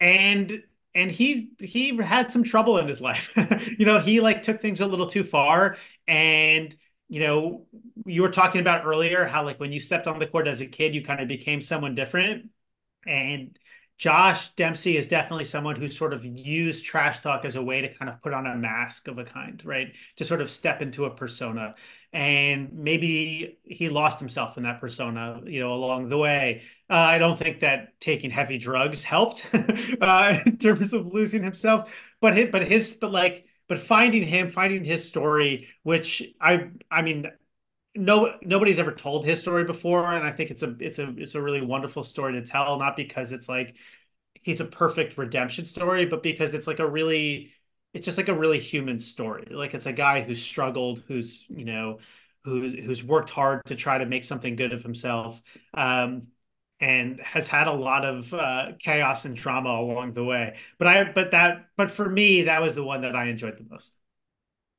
and 0.00 0.62
and 0.94 1.10
he 1.10 1.50
he 1.58 1.96
had 1.96 2.30
some 2.30 2.42
trouble 2.42 2.78
in 2.78 2.88
his 2.88 3.00
life. 3.00 3.32
you 3.78 3.86
know, 3.86 3.98
he 4.00 4.20
like 4.20 4.42
took 4.42 4.60
things 4.60 4.80
a 4.80 4.86
little 4.86 5.06
too 5.08 5.24
far 5.24 5.76
and 6.06 6.74
you 7.08 7.20
know, 7.20 7.66
you 8.06 8.22
were 8.22 8.30
talking 8.30 8.62
about 8.62 8.86
earlier 8.86 9.26
how 9.26 9.44
like 9.44 9.60
when 9.60 9.70
you 9.70 9.80
stepped 9.80 10.06
on 10.06 10.18
the 10.18 10.26
court 10.26 10.46
as 10.48 10.62
a 10.62 10.66
kid, 10.66 10.94
you 10.94 11.02
kind 11.04 11.20
of 11.20 11.28
became 11.28 11.60
someone 11.60 11.94
different. 11.94 12.48
And 13.06 13.58
Josh 14.02 14.48
Dempsey 14.56 14.96
is 14.96 15.06
definitely 15.06 15.44
someone 15.44 15.76
who 15.76 15.86
sort 15.86 16.12
of 16.12 16.24
used 16.24 16.84
trash 16.84 17.20
talk 17.20 17.44
as 17.44 17.54
a 17.54 17.62
way 17.62 17.82
to 17.82 17.94
kind 17.94 18.08
of 18.08 18.20
put 18.20 18.32
on 18.32 18.48
a 18.48 18.56
mask 18.56 19.06
of 19.06 19.16
a 19.16 19.24
kind, 19.24 19.64
right? 19.64 19.94
To 20.16 20.24
sort 20.24 20.40
of 20.40 20.50
step 20.50 20.82
into 20.82 21.04
a 21.04 21.10
persona. 21.14 21.76
And 22.12 22.72
maybe 22.72 23.58
he 23.62 23.88
lost 23.90 24.18
himself 24.18 24.56
in 24.56 24.64
that 24.64 24.80
persona, 24.80 25.40
you 25.44 25.60
know, 25.60 25.72
along 25.72 26.08
the 26.08 26.18
way. 26.18 26.62
Uh, 26.90 26.94
I 26.94 27.18
don't 27.18 27.38
think 27.38 27.60
that 27.60 28.00
taking 28.00 28.32
heavy 28.32 28.58
drugs 28.58 29.04
helped 29.04 29.46
uh, 30.00 30.38
in 30.46 30.58
terms 30.58 30.92
of 30.92 31.06
losing 31.06 31.44
himself, 31.44 32.12
but 32.20 32.36
his, 32.36 32.48
but 32.50 32.66
his, 32.66 32.94
but 32.94 33.12
like, 33.12 33.46
but 33.68 33.78
finding 33.78 34.24
him, 34.24 34.48
finding 34.48 34.82
his 34.82 35.06
story, 35.06 35.68
which 35.84 36.24
I, 36.40 36.70
I 36.90 37.02
mean, 37.02 37.26
no 37.94 38.34
nobody's 38.42 38.78
ever 38.78 38.92
told 38.92 39.26
his 39.26 39.40
story 39.40 39.64
before 39.64 40.12
and 40.14 40.26
i 40.26 40.32
think 40.32 40.50
it's 40.50 40.62
a 40.62 40.74
it's 40.80 40.98
a 40.98 41.14
it's 41.18 41.34
a 41.34 41.42
really 41.42 41.60
wonderful 41.60 42.02
story 42.02 42.32
to 42.32 42.42
tell 42.42 42.78
not 42.78 42.96
because 42.96 43.32
it's 43.32 43.48
like 43.48 43.76
he's 44.40 44.60
a 44.60 44.64
perfect 44.64 45.18
redemption 45.18 45.64
story 45.64 46.06
but 46.06 46.22
because 46.22 46.54
it's 46.54 46.66
like 46.66 46.78
a 46.78 46.88
really 46.88 47.52
it's 47.92 48.06
just 48.06 48.18
like 48.18 48.28
a 48.28 48.34
really 48.34 48.58
human 48.58 48.98
story. 48.98 49.46
Like 49.50 49.74
it's 49.74 49.86
a 49.86 49.92
guy 49.92 50.22
who's 50.22 50.42
struggled 50.42 51.02
who's 51.08 51.44
you 51.48 51.64
know 51.64 51.98
who's 52.44 52.72
who's 52.72 53.04
worked 53.04 53.30
hard 53.30 53.64
to 53.66 53.74
try 53.74 53.98
to 53.98 54.06
make 54.06 54.24
something 54.24 54.56
good 54.56 54.72
of 54.72 54.82
himself 54.82 55.42
um 55.74 56.28
and 56.80 57.20
has 57.20 57.46
had 57.48 57.68
a 57.68 57.72
lot 57.72 58.04
of 58.04 58.34
uh, 58.34 58.72
chaos 58.80 59.24
and 59.24 59.36
drama 59.36 59.70
along 59.70 60.12
the 60.14 60.24
way. 60.24 60.56
But 60.78 60.88
i 60.88 61.12
but 61.12 61.30
that 61.32 61.66
but 61.76 61.90
for 61.90 62.08
me 62.08 62.42
that 62.42 62.62
was 62.62 62.74
the 62.74 62.84
one 62.84 63.02
that 63.02 63.14
i 63.14 63.26
enjoyed 63.28 63.56
the 63.58 63.66
most 63.70 63.96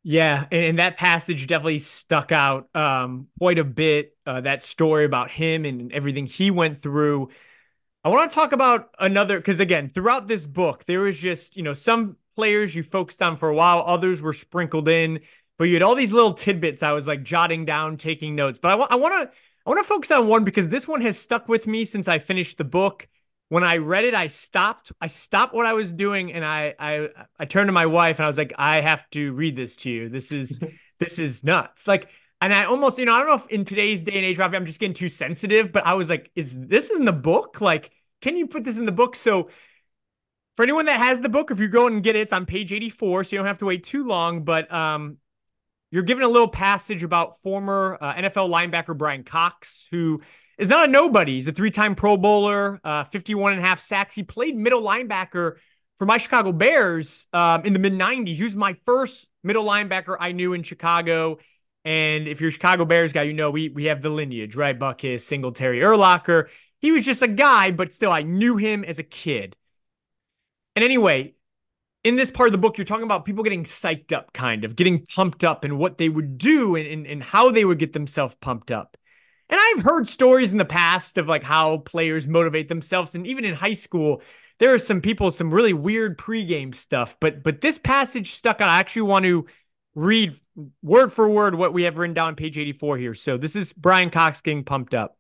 yeah, 0.04 0.46
and, 0.52 0.66
and, 0.66 0.80
that 0.80 0.98
passage 0.98 1.48
definitely 1.48 1.80
stuck 1.80 2.34
out 2.34 2.68
um, 2.76 3.28
quite 3.40 3.58
a 3.58 3.64
bit. 3.64 4.16
Uh, 4.26 4.42
that 4.42 4.62
story 4.62 5.06
about 5.06 5.32
him 5.32 5.64
and 5.64 5.92
everything 5.94 6.26
he 6.26 6.52
went 6.52 6.78
through. 6.78 7.30
I 8.04 8.10
want 8.10 8.30
to 8.30 8.36
talk 8.36 8.52
about 8.52 8.90
another 9.00 9.38
because 9.38 9.62
again, 9.62 9.88
throughout 9.88 10.28
this 10.28 10.46
book, 10.46 10.84
there 10.84 11.00
was 11.00 11.18
just 11.18 11.56
you 11.56 11.64
know 11.64 11.74
some 11.74 12.18
players 12.36 12.76
you 12.76 12.84
focused 12.84 13.22
on 13.22 13.38
for 13.38 13.48
a 13.48 13.56
while, 13.56 13.84
others 13.86 14.22
were 14.22 14.34
sprinkled 14.34 14.90
in, 14.90 15.22
but 15.58 15.66
you 15.66 15.76
had 15.76 15.84
all 15.84 15.96
these 15.96 16.12
little 16.12 16.34
tidbits. 16.34 16.84
I 16.84 16.92
was 16.92 17.08
like 17.08 17.24
jotting 17.24 17.64
down, 17.64 17.96
taking 17.96 18.36
notes. 18.36 18.60
But 18.60 18.72
I 18.72 18.76
want 18.76 18.92
I 18.92 18.96
want 18.96 19.32
to 19.32 19.38
I 19.66 19.70
want 19.70 19.80
to 19.80 19.88
focus 19.88 20.12
on 20.12 20.28
one 20.28 20.44
because 20.44 20.68
this 20.68 20.86
one 20.86 21.00
has 21.02 21.18
stuck 21.18 21.48
with 21.48 21.66
me 21.66 21.86
since 21.86 22.10
I 22.10 22.20
finished 22.20 22.58
the 22.58 22.66
book 22.66 23.08
when 23.50 23.64
I 23.64 23.78
read 23.78 24.06
it, 24.06 24.16
I 24.16 24.28
stopped. 24.28 24.92
I 25.00 25.08
stopped 25.08 25.54
what 25.54 25.66
I 25.66 25.74
was 25.74 25.94
doing, 25.94 26.34
and 26.34 26.44
I 26.44 26.74
I 26.80 27.10
I 27.38 27.46
turned 27.46 27.68
to 27.68 27.74
my 27.74 27.86
wife 27.86 28.18
and 28.18 28.26
I 28.26 28.28
was 28.28 28.38
like, 28.38 28.54
I 28.58 28.82
have 28.82 29.10
to 29.12 29.34
read 29.34 29.56
this 29.56 29.76
to 29.78 29.90
you. 29.90 30.10
This 30.10 30.32
is 30.32 30.58
this 31.00 31.20
is 31.20 31.44
nuts. 31.44 31.88
Like, 31.88 32.10
and 32.42 32.54
I 32.54 32.66
almost, 32.66 32.98
you 33.00 33.06
know, 33.06 33.14
I 33.14 33.20
don't 33.20 33.28
know 33.28 33.36
if 33.36 33.48
in 33.48 33.66
today's 33.66 34.04
day 34.04 34.14
and 34.14 34.26
age, 34.26 34.38
Rafi, 34.38 34.56
I'm 34.56 34.66
just 34.66 34.80
getting 34.80 34.94
too 34.94 35.10
sensitive, 35.10 35.72
but 35.72 35.86
I 35.86 35.94
was 35.94 36.10
like, 36.10 36.32
is 36.36 36.60
this 36.60 36.92
in 36.92 37.06
the 37.06 37.14
book? 37.14 37.62
Like, 37.62 37.92
can 38.22 38.38
you 38.38 38.48
put 38.48 38.64
this 38.64 38.78
in 38.78 38.86
the 38.86 38.92
book? 38.92 39.16
So 39.16 39.50
for 40.56 40.64
anyone 40.64 40.86
that 40.86 41.00
has 41.00 41.20
the 41.20 41.30
book, 41.30 41.52
if 41.52 41.60
you 41.60 41.68
go 41.68 41.88
and 41.88 42.04
get 42.04 42.16
it, 42.16 42.20
it's 42.20 42.34
on 42.34 42.46
page 42.46 42.74
84, 42.74 43.24
so 43.24 43.36
you 43.36 43.40
don't 43.40 43.48
have 43.48 43.60
to 43.60 43.66
wait 43.66 43.84
too 43.84 44.04
long. 44.04 44.44
But 44.44 44.72
um, 44.74 45.18
you're 45.92 46.04
given 46.04 46.24
a 46.24 46.28
little 46.28 46.48
passage 46.48 47.04
about 47.04 47.40
former 47.42 47.98
uh, 48.00 48.14
NFL 48.16 48.50
linebacker 48.50 48.98
Bryan 48.98 49.24
Cox, 49.24 49.88
who 49.90 50.22
is 50.58 50.70
not 50.70 50.90
a 50.90 50.92
nobody. 50.92 51.36
He's 51.36 51.48
a 51.48 51.52
three-time 51.52 51.96
Pro 51.96 52.18
Bowler, 52.18 52.80
uh, 52.84 53.04
51 53.04 53.54
and 53.54 53.62
a 53.62 53.68
half 53.68 53.80
sacks. 53.80 54.16
He 54.16 54.24
played 54.24 54.56
middle 54.56 54.82
linebacker 54.82 55.56
for 55.98 56.06
my 56.06 56.18
Chicago 56.18 56.52
Bears 56.52 57.28
um, 57.34 57.64
in 57.66 57.74
the 57.74 57.80
mid 57.80 57.94
90s. 57.94 58.36
He 58.36 58.44
was 58.44 58.56
my 58.56 58.76
first 58.86 59.28
middle 59.44 59.66
linebacker 59.66 60.16
I 60.20 60.32
knew 60.32 60.54
in 60.54 60.64
Chicago. 60.64 61.38
And 61.86 62.28
if 62.28 62.40
you're 62.40 62.50
a 62.50 62.52
Chicago 62.54 62.86
Bears 62.86 63.14
guy, 63.14 63.24
you 63.24 63.34
know 63.34 63.52
we 63.52 63.70
we 63.70 63.86
have 63.86 64.02
the 64.02 64.10
lineage, 64.10 64.56
right? 64.56 64.78
Butkus, 64.78 65.22
Singletary, 65.22 65.80
Urlacher. 65.80 66.48
He 66.80 66.92
was 66.92 67.06
just 67.06 67.22
a 67.22 67.28
guy, 67.28 67.72
but 67.72 67.94
still, 67.94 68.12
I 68.12 68.24
knew 68.24 68.58
him 68.58 68.84
as 68.84 69.00
a 69.00 69.04
kid. 69.04 69.56
And 70.76 70.84
anyway, 70.84 71.36
in 72.04 72.16
this 72.16 72.32
part 72.32 72.48
of 72.48 72.52
the 72.52 72.58
book, 72.58 72.78
you're 72.78 72.86
talking 72.86 73.04
about 73.04 73.26
people 73.26 73.44
getting 73.44 73.64
psyched 73.64 74.12
up, 74.12 74.34
kind 74.34 74.66
of 74.66 74.76
getting 74.76 75.06
pumped 75.06 75.44
up, 75.44 75.64
and 75.64 75.78
what 75.78 75.98
they 75.98 76.10
would 76.10 76.38
do 76.38 76.76
and, 76.76 76.88
and, 76.88 77.08
and 77.08 77.24
how 77.24 77.52
they 77.52 77.64
would 77.64 77.80
get 77.80 77.94
themselves 77.94 78.36
pumped 78.36 78.72
up. 78.72 78.98
And 79.50 79.60
I've 79.62 79.84
heard 79.84 80.08
stories 80.08 80.52
in 80.52 80.58
the 80.58 80.66
past 80.66 81.18
of 81.18 81.28
like 81.28 81.44
how 81.44 81.78
players 81.80 82.28
motivate 82.28 82.70
themselves. 82.70 83.16
And 83.16 83.28
even 83.28 83.46
in 83.46 83.54
high 83.54 83.74
school, 83.74 84.22
there 84.60 84.74
are 84.74 84.80
some 84.80 85.02
people, 85.02 85.32
some 85.32 85.54
really 85.54 85.74
weird 85.74 86.18
pregame 86.18 86.74
stuff. 86.74 87.18
But 87.20 87.44
but 87.44 87.62
this 87.62 87.78
passage 87.78 88.32
stuck 88.32 88.62
out. 88.62 88.70
I 88.70 88.80
actually 88.80 89.04
want 89.04 89.26
to 89.26 89.46
read 89.96 90.34
word 90.82 91.12
for 91.12 91.30
word 91.30 91.56
what 91.56 91.74
we 91.74 91.84
have 91.84 91.98
written 91.98 92.14
down 92.14 92.36
page 92.36 92.58
84 92.58 92.98
here. 92.98 93.14
So 93.14 93.38
this 93.38 93.56
is 93.56 93.74
Bryan 93.74 94.10
Cox 94.10 94.42
getting 94.42 94.64
pumped 94.64 94.94
up. 94.94 95.18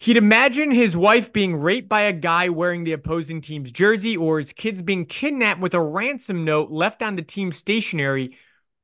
He'd 0.00 0.16
imagine 0.18 0.70
his 0.70 0.96
wife 0.96 1.32
being 1.32 1.56
raped 1.56 1.88
by 1.88 2.02
a 2.02 2.12
guy 2.12 2.50
wearing 2.50 2.84
the 2.84 2.92
opposing 2.92 3.40
team's 3.40 3.72
jersey, 3.72 4.16
or 4.16 4.38
his 4.38 4.52
kids 4.52 4.82
being 4.82 5.06
kidnapped 5.06 5.60
with 5.60 5.72
a 5.72 5.80
ransom 5.80 6.44
note 6.44 6.70
left 6.70 7.02
on 7.02 7.16
the 7.16 7.22
team 7.22 7.52
stationery, 7.52 8.36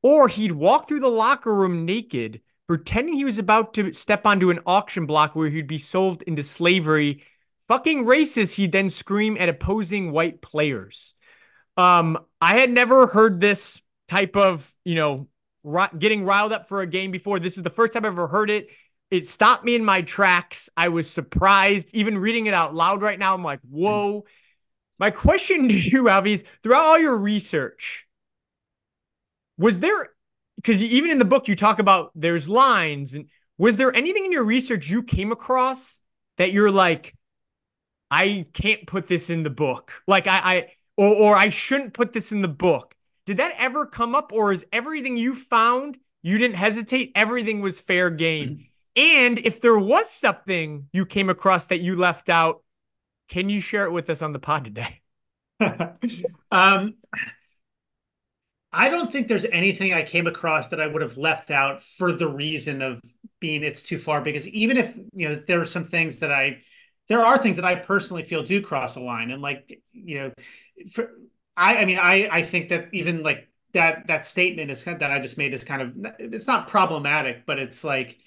or 0.03 0.29
he'd 0.29 0.53
walk 0.53 0.89
through 0.89 1.01
the 1.01 1.09
locker 1.09 1.55
room 1.55 1.85
naked 1.85 2.41
pretending 2.71 3.17
he 3.17 3.25
was 3.25 3.41
about 3.41 3.75
to 3.75 3.93
step 3.93 4.25
onto 4.25 4.49
an 4.49 4.61
auction 4.65 5.05
block 5.05 5.35
where 5.35 5.51
he'd 5.51 5.67
be 5.67 5.77
sold 5.77 6.23
into 6.23 6.41
slavery. 6.41 7.21
Fucking 7.67 8.05
racist, 8.05 8.55
he'd 8.55 8.71
then 8.71 8.89
scream 8.89 9.37
at 9.41 9.49
opposing 9.49 10.13
white 10.13 10.41
players. 10.41 11.15
Um, 11.77 12.17
I 12.41 12.61
had 12.61 12.71
never 12.71 13.09
heard 13.09 13.41
this 13.41 13.83
type 14.07 14.37
of, 14.37 14.73
you 14.85 14.95
know, 14.95 15.27
getting 15.99 16.25
riled 16.25 16.53
up 16.53 16.69
for 16.69 16.81
a 16.81 16.87
game 16.87 17.11
before. 17.11 17.41
This 17.41 17.57
is 17.57 17.65
the 17.65 17.71
first 17.71 17.93
time 17.93 18.05
I've 18.05 18.13
ever 18.13 18.29
heard 18.29 18.51
it. 18.51 18.69
It 19.11 19.27
stopped 19.27 19.65
me 19.65 19.75
in 19.75 19.85
my 19.85 20.03
tracks. 20.03 20.71
I 20.77 20.91
was 20.91 21.11
surprised. 21.11 21.93
Even 21.93 22.19
reading 22.19 22.47
it 22.47 22.55
out 22.55 22.73
loud 22.73 23.03
right 23.03 23.19
now, 23.19 23.35
I'm 23.35 23.43
like, 23.43 23.59
whoa. 23.69 24.27
My 24.97 25.11
question 25.11 25.69
to 25.71 25.75
you, 25.75 26.05
Alvy, 26.05 26.35
is 26.35 26.45
throughout 26.63 26.85
all 26.85 26.99
your 27.01 27.17
research, 27.17 28.07
was 29.59 29.81
there 29.81 30.11
because 30.63 30.83
even 30.83 31.11
in 31.11 31.19
the 31.19 31.25
book 31.25 31.49
you 31.49 31.57
talk 31.57 31.79
about 31.79 32.11
there's 32.15 32.49
lines 32.49 33.15
and 33.15 33.29
was 33.59 33.77
there 33.77 33.95
anything 33.95 34.25
in 34.25 34.33
your 34.33 34.45
research 34.45 34.89
you 34.89 35.03
came 35.03 35.33
across 35.33 36.01
that 36.37 36.53
you're 36.53 36.71
like 36.71 37.15
i 38.11 38.47
can't 38.53 38.87
put 38.87 39.07
this 39.07 39.31
in 39.31 39.43
the 39.43 39.51
book 39.51 39.93
like 40.07 40.27
i 40.27 40.41
i 40.45 40.67
or, 41.01 41.15
or 41.15 41.37
i 41.37 41.49
shouldn't 41.49 41.95
put 41.95 42.13
this 42.13 42.31
in 42.31 42.43
the 42.43 42.49
book. 42.49 42.95
Did 43.25 43.39
that 43.39 43.55
ever 43.59 43.87
come 43.87 44.15
up 44.15 44.33
or 44.33 44.53
is 44.53 44.67
everything 44.73 45.17
you 45.17 45.35
found 45.35 45.97
you 46.23 46.37
didn't 46.37 46.57
hesitate 46.57 47.13
everything 47.15 47.61
was 47.61 47.81
fair 47.81 48.11
game? 48.11 48.67
And 48.97 49.39
if 49.39 49.61
there 49.61 49.79
was 49.79 50.11
something 50.11 50.89
you 50.93 51.07
came 51.07 51.31
across 51.31 51.67
that 51.67 51.81
you 51.81 51.95
left 51.95 52.29
out 52.29 52.65
can 53.29 53.49
you 53.49 53.61
share 53.61 53.85
it 53.85 53.93
with 53.93 54.11
us 54.11 54.21
on 54.21 54.33
the 54.33 54.41
pod 54.41 54.65
today? 54.65 55.01
Um 56.51 56.95
I 58.73 58.89
don't 58.89 59.11
think 59.11 59.27
there's 59.29 59.45
anything 59.47 59.93
I 59.93 60.03
came 60.03 60.27
across 60.27 60.69
that 60.69 60.81
I 60.81 60.87
would 60.87 61.03
have 61.03 61.17
left 61.17 61.51
out 61.51 61.83
for 61.83 62.13
the 62.13 62.29
reason 62.29 62.83
of 62.83 63.01
being 63.41 63.65
it's 63.65 63.83
too 63.83 63.99
far 63.99 64.21
because 64.21 64.47
even 64.49 64.77
if 64.77 64.97
you 65.15 65.29
know 65.29 65.43
there 65.47 65.61
are 65.61 65.67
some 65.67 65.85
things 65.85 66.21
that 66.21 66.31
I 66.31 66.61
there 67.09 67.25
are 67.25 67.39
things 67.39 67.57
that 67.57 67.65
I 67.65 67.75
personally 67.75 68.23
feel 68.23 68.43
do 68.43 68.61
cross 68.61 68.97
a 68.97 69.01
line 69.01 69.31
and 69.31 69.43
like 69.43 69.83
you 69.93 70.21
know 70.21 70.33
for 70.93 71.11
I 71.57 71.79
I 71.79 71.85
mean 71.85 71.99
I 71.99 72.29
I 72.31 72.43
think 72.43 72.69
that 72.69 72.89
even 72.93 73.23
like 73.23 73.49
that 73.73 74.07
that 74.07 74.27
statement 74.27 74.71
is 74.71 74.85
that 74.85 75.03
I 75.03 75.19
just 75.21 75.39
made 75.39 75.55
is 75.55 75.65
kind 75.65 75.83
of 75.83 76.13
it's 76.19 76.47
not 76.47 76.69
problematic 76.69 77.47
but 77.47 77.59
it's 77.59 77.83
like 77.83 78.19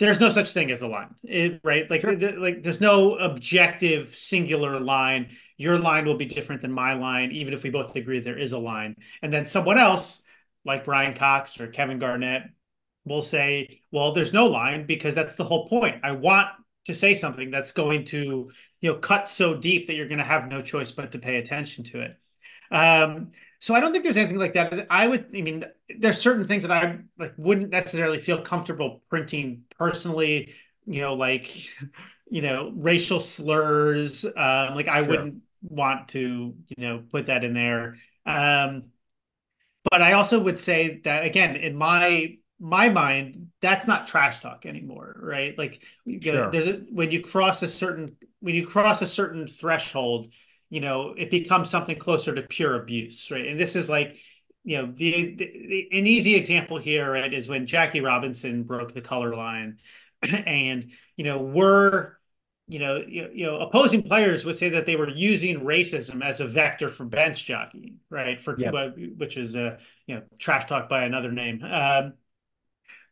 there's 0.00 0.18
no 0.18 0.28
such 0.28 0.52
thing 0.52 0.72
as 0.72 0.82
a 0.82 0.88
line 0.88 1.14
it, 1.22 1.60
right 1.62 1.88
like 1.88 2.00
sure. 2.00 2.16
like 2.38 2.62
there's 2.62 2.80
no 2.80 3.16
objective 3.16 4.14
singular 4.14 4.80
line 4.80 5.28
your 5.60 5.78
line 5.78 6.06
will 6.06 6.16
be 6.16 6.24
different 6.24 6.62
than 6.62 6.72
my 6.72 6.94
line, 6.94 7.32
even 7.32 7.52
if 7.52 7.62
we 7.64 7.68
both 7.68 7.94
agree 7.94 8.18
there 8.18 8.38
is 8.38 8.54
a 8.54 8.58
line. 8.58 8.96
And 9.20 9.30
then 9.30 9.44
someone 9.44 9.76
else, 9.76 10.22
like 10.64 10.84
Bryan 10.84 11.12
Cox 11.12 11.60
or 11.60 11.66
Kevin 11.66 11.98
Garnett, 11.98 12.44
will 13.04 13.20
say, 13.20 13.82
well, 13.92 14.12
there's 14.12 14.32
no 14.32 14.46
line 14.46 14.86
because 14.86 15.14
that's 15.14 15.36
the 15.36 15.44
whole 15.44 15.68
point. 15.68 15.96
I 16.02 16.12
want 16.12 16.48
to 16.86 16.94
say 16.94 17.14
something 17.14 17.50
that's 17.50 17.72
going 17.72 18.06
to, 18.06 18.50
you 18.80 18.90
know, 18.90 18.98
cut 19.00 19.28
so 19.28 19.54
deep 19.54 19.88
that 19.88 19.96
you're 19.96 20.08
going 20.08 20.16
to 20.16 20.24
have 20.24 20.48
no 20.48 20.62
choice 20.62 20.92
but 20.92 21.12
to 21.12 21.18
pay 21.18 21.36
attention 21.36 21.84
to 21.84 22.00
it. 22.00 22.18
Um, 22.70 23.32
so 23.60 23.74
I 23.74 23.80
don't 23.80 23.92
think 23.92 24.04
there's 24.04 24.16
anything 24.16 24.38
like 24.38 24.54
that. 24.54 24.86
I 24.90 25.06
would, 25.06 25.26
I 25.34 25.42
mean, 25.42 25.64
there's 25.98 26.20
certain 26.20 26.44
things 26.44 26.64
that 26.64 26.72
I 26.72 26.98
like 27.18 27.34
wouldn't 27.36 27.70
necessarily 27.70 28.18
feel 28.18 28.40
comfortable 28.42 29.02
printing 29.08 29.64
personally. 29.78 30.54
You 30.86 31.02
know, 31.02 31.14
like, 31.14 31.54
you 32.30 32.42
know, 32.42 32.72
racial 32.74 33.20
slurs. 33.20 34.24
Um, 34.24 34.74
like 34.74 34.88
I 34.88 35.00
sure. 35.00 35.08
wouldn't 35.08 35.42
want 35.62 36.08
to 36.08 36.54
you 36.68 36.88
know 36.88 37.02
put 37.10 37.26
that 37.26 37.44
in 37.44 37.52
there 37.52 37.96
um 38.26 38.84
but 39.90 40.02
i 40.02 40.12
also 40.12 40.38
would 40.38 40.58
say 40.58 41.00
that 41.04 41.24
again 41.24 41.56
in 41.56 41.76
my 41.76 42.36
my 42.58 42.88
mind 42.88 43.48
that's 43.60 43.86
not 43.86 44.06
trash 44.06 44.40
talk 44.40 44.64
anymore 44.66 45.16
right 45.20 45.56
like 45.58 45.82
sure. 46.20 46.50
there's 46.50 46.66
a, 46.66 46.72
when 46.90 47.10
you 47.10 47.20
cross 47.20 47.62
a 47.62 47.68
certain 47.68 48.16
when 48.40 48.54
you 48.54 48.66
cross 48.66 49.02
a 49.02 49.06
certain 49.06 49.46
threshold 49.46 50.32
you 50.70 50.80
know 50.80 51.14
it 51.16 51.30
becomes 51.30 51.68
something 51.68 51.98
closer 51.98 52.34
to 52.34 52.42
pure 52.42 52.80
abuse 52.80 53.30
right 53.30 53.46
and 53.46 53.60
this 53.60 53.76
is 53.76 53.90
like 53.90 54.16
you 54.64 54.78
know 54.78 54.92
the, 54.92 55.34
the 55.36 55.88
an 55.92 56.06
easy 56.06 56.34
example 56.34 56.78
here 56.78 57.10
right 57.10 57.34
is 57.34 57.48
when 57.48 57.66
jackie 57.66 58.00
robinson 58.00 58.62
broke 58.62 58.94
the 58.94 59.00
color 59.00 59.34
line 59.36 59.78
and 60.22 60.90
you 61.16 61.24
know 61.24 61.38
we're 61.38 62.14
you 62.70 62.78
know, 62.78 63.02
you, 63.04 63.28
you 63.34 63.46
know, 63.46 63.58
opposing 63.58 64.04
players 64.04 64.44
would 64.44 64.56
say 64.56 64.68
that 64.68 64.86
they 64.86 64.94
were 64.94 65.08
using 65.08 65.62
racism 65.62 66.24
as 66.24 66.40
a 66.40 66.46
vector 66.46 66.88
for 66.88 67.04
bench 67.04 67.44
jockeying, 67.44 67.98
right? 68.10 68.40
For 68.40 68.56
yep. 68.56 68.94
which 69.16 69.36
is 69.36 69.56
a 69.56 69.78
you 70.06 70.14
know 70.14 70.22
trash 70.38 70.66
talk 70.66 70.88
by 70.88 71.02
another 71.02 71.32
name. 71.32 71.64
Um, 71.64 72.14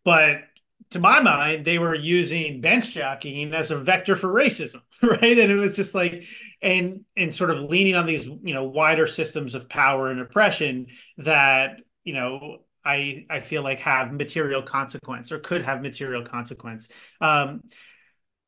but 0.05 0.43
to 0.91 0.99
my 0.99 1.21
mind, 1.21 1.65
they 1.65 1.79
were 1.79 1.95
using 1.95 2.61
bench 2.61 2.93
jockeying 2.93 3.53
as 3.53 3.71
a 3.71 3.79
vector 3.79 4.17
for 4.17 4.33
racism, 4.33 4.81
right? 5.03 5.39
And 5.39 5.53
it 5.53 5.57
was 5.57 5.77
just 5.77 5.95
like, 5.95 6.25
and 6.63 7.05
and 7.17 7.35
sort 7.35 7.51
of 7.51 7.63
leaning 7.63 7.95
on 7.95 8.07
these, 8.07 8.25
you 8.25 8.55
know, 8.55 8.65
wider 8.65 9.07
systems 9.07 9.55
of 9.55 9.69
power 9.69 10.11
and 10.11 10.21
oppression 10.21 10.87
that, 11.19 11.81
you 12.05 12.15
know, 12.15 12.59
I 12.85 13.27
I 13.29 13.41
feel 13.41 13.63
like 13.63 13.81
have 13.81 14.13
material 14.13 14.63
consequence 14.63 15.31
or 15.31 15.39
could 15.39 15.63
have 15.63 15.83
material 15.83 16.25
consequence. 16.25 16.89
Um, 17.21 17.63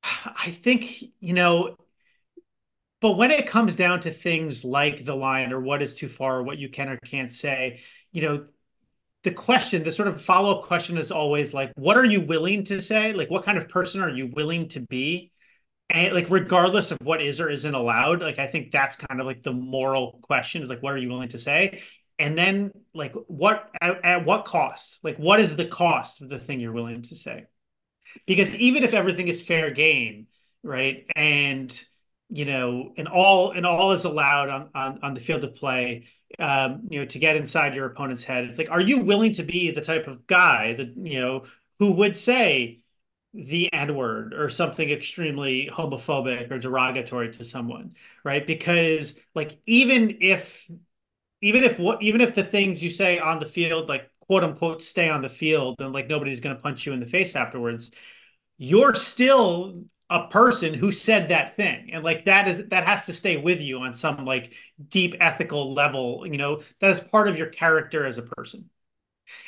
I 0.03 0.51
think, 0.51 1.03
you 1.21 1.35
know, 1.35 1.77
but 3.01 3.13
when 3.13 3.31
it 3.31 3.47
comes 3.47 3.77
down 3.77 4.01
to 4.01 4.11
things 4.11 4.65
like 4.65 5.05
the 5.05 5.15
line 5.15 5.53
or 5.53 5.61
what 5.61 5.83
is 5.83 5.95
too 5.95 6.09
far 6.09 6.39
or 6.39 6.43
what 6.43 6.59
you 6.59 6.69
can 6.69 6.89
or 6.89 6.99
can't 6.99 7.33
say, 7.33 7.81
you 8.13 8.23
know, 8.23 8.47
the 9.23 9.31
question, 9.31 9.83
the 9.83 9.93
sort 9.93 10.09
of 10.09 10.21
follow 10.21 10.59
up 10.59 10.65
question 10.65 10.97
is 10.97 11.13
always 11.13 11.53
like, 11.53 11.73
what 11.77 11.97
are 11.97 12.05
you 12.05 12.23
willing 12.23 12.65
to 12.65 12.81
say? 12.81 13.13
Like, 13.13 13.31
what 13.31 13.45
kind 13.45 13.59
of 13.59 13.69
person 13.69 14.01
are 14.01 14.09
you 14.09 14.31
willing 14.33 14.69
to 14.69 14.81
be? 14.81 15.33
And 15.91 16.15
like, 16.15 16.31
regardless 16.31 16.91
of 16.91 16.99
what 17.03 17.21
is 17.21 17.41
or 17.41 17.51
isn't 17.51 17.75
allowed, 17.75 18.23
like, 18.23 18.39
I 18.39 18.47
think 18.47 18.71
that's 18.71 18.97
kind 18.97 19.21
of 19.21 19.27
like 19.27 19.43
the 19.43 19.53
moral 19.53 20.21
question 20.23 20.63
is 20.63 20.71
like, 20.71 20.83
what 20.83 20.95
are 20.95 20.99
you 20.99 21.09
willing 21.09 21.29
to 21.31 21.39
say? 21.39 21.83
And 22.19 22.37
then, 22.37 22.73
like, 22.95 23.15
what 23.27 23.71
at, 23.81 24.05
at 24.05 24.25
what 24.25 24.45
cost? 24.45 24.99
Like, 25.03 25.17
what 25.17 25.41
is 25.41 25.57
the 25.57 25.65
cost 25.65 26.23
of 26.23 26.29
the 26.29 26.39
thing 26.39 26.61
you're 26.61 26.73
willing 26.73 27.03
to 27.03 27.17
say? 27.17 27.47
Because 28.27 28.55
even 28.57 28.85
if 28.85 28.95
everything 28.95 29.29
is 29.29 29.43
fair 29.43 29.71
game, 29.71 30.27
right, 30.63 31.07
and 31.17 31.85
you 32.29 32.45
know, 32.45 32.93
and 32.97 33.09
all 33.09 33.53
and 33.53 33.67
all 33.67 33.93
is 33.93 34.05
allowed 34.05 34.51
on 34.51 34.69
on, 34.75 34.99
on 35.03 35.15
the 35.15 35.21
field 35.21 35.45
of 35.45 35.55
play, 35.57 36.07
um, 36.39 36.83
you 36.91 37.01
know, 37.01 37.07
to 37.07 37.19
get 37.19 37.37
inside 37.37 37.75
your 37.75 37.87
opponent's 37.87 38.25
head. 38.25 38.45
It's 38.45 38.59
like, 38.59 38.71
are 38.71 38.81
you 38.81 38.99
willing 39.01 39.33
to 39.33 39.43
be 39.43 39.71
the 39.71 39.81
type 39.81 40.07
of 40.07 40.27
guy 40.27 40.75
that, 40.75 40.95
you 40.97 41.21
know, 41.21 41.45
who 41.79 41.93
would 41.93 42.17
say 42.17 42.81
the 43.33 43.73
N 43.73 43.95
word 43.95 44.35
or 44.35 44.49
something 44.49 44.91
extremely 44.91 45.71
homophobic 45.73 46.51
or 46.51 46.59
derogatory 46.59 47.33
to 47.33 47.45
someone, 47.45 47.95
right? 48.25 48.47
Because 48.47 49.19
like 49.35 49.61
even 49.67 50.19
if 50.21 50.69
even 51.41 51.63
if 51.65 51.79
what 51.79 52.03
even 52.03 52.21
if 52.21 52.35
the 52.35 52.45
things 52.45 52.83
you 52.83 52.91
say 52.91 53.19
on 53.19 53.41
the 53.41 53.47
field, 53.47 53.89
like 53.89 54.11
quote 54.21 54.45
unquote, 54.45 54.83
stay 54.83 55.09
on 55.09 55.23
the 55.23 55.29
field 55.29 55.81
and 55.81 55.95
like 55.95 56.09
nobody's 56.09 56.41
gonna 56.41 56.57
punch 56.57 56.87
you 56.87 56.93
in 56.93 57.01
the 57.01 57.07
face 57.07 57.37
afterwards, 57.37 57.91
you're 58.59 58.95
still 58.95 59.85
a 60.11 60.27
person 60.27 60.75
who 60.75 60.91
said 60.91 61.29
that 61.29 61.55
thing 61.55 61.91
and 61.93 62.03
like 62.03 62.25
that 62.25 62.49
is 62.49 62.67
that 62.69 62.85
has 62.85 63.07
to 63.07 63.13
stay 63.13 63.37
with 63.37 63.61
you 63.61 63.79
on 63.79 63.95
some 63.95 64.25
like 64.25 64.53
deep 64.89 65.15
ethical 65.21 65.73
level 65.73 66.27
you 66.27 66.37
know 66.37 66.61
that 66.81 66.91
is 66.91 66.99
part 66.99 67.29
of 67.29 67.39
your 67.39 67.47
character 67.47 68.05
as 68.05 68.19
a 68.19 68.23
person 68.23 68.69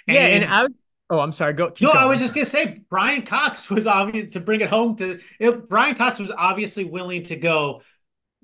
and, 0.07 0.15
yeah 0.15 0.27
and 0.27 0.45
i 0.45 0.67
oh 1.11 1.19
i'm 1.19 1.33
sorry 1.33 1.53
go 1.53 1.67
no 1.81 1.93
going. 1.93 1.97
i 1.97 2.07
was 2.07 2.21
just 2.21 2.33
gonna 2.33 2.47
say 2.47 2.81
bryan 2.89 3.23
cox 3.23 3.69
was 3.69 3.89
obvious 3.89 4.31
to 4.31 4.41
bring 4.41 4.61
it 4.61 4.71
home 4.71 4.95
to 4.95 5.19
it, 5.41 5.69
bryan 5.69 5.97
cox 5.97 6.21
was 6.21 6.31
obviously 6.31 6.85
willing 6.85 7.25
to 7.25 7.35
go 7.35 7.83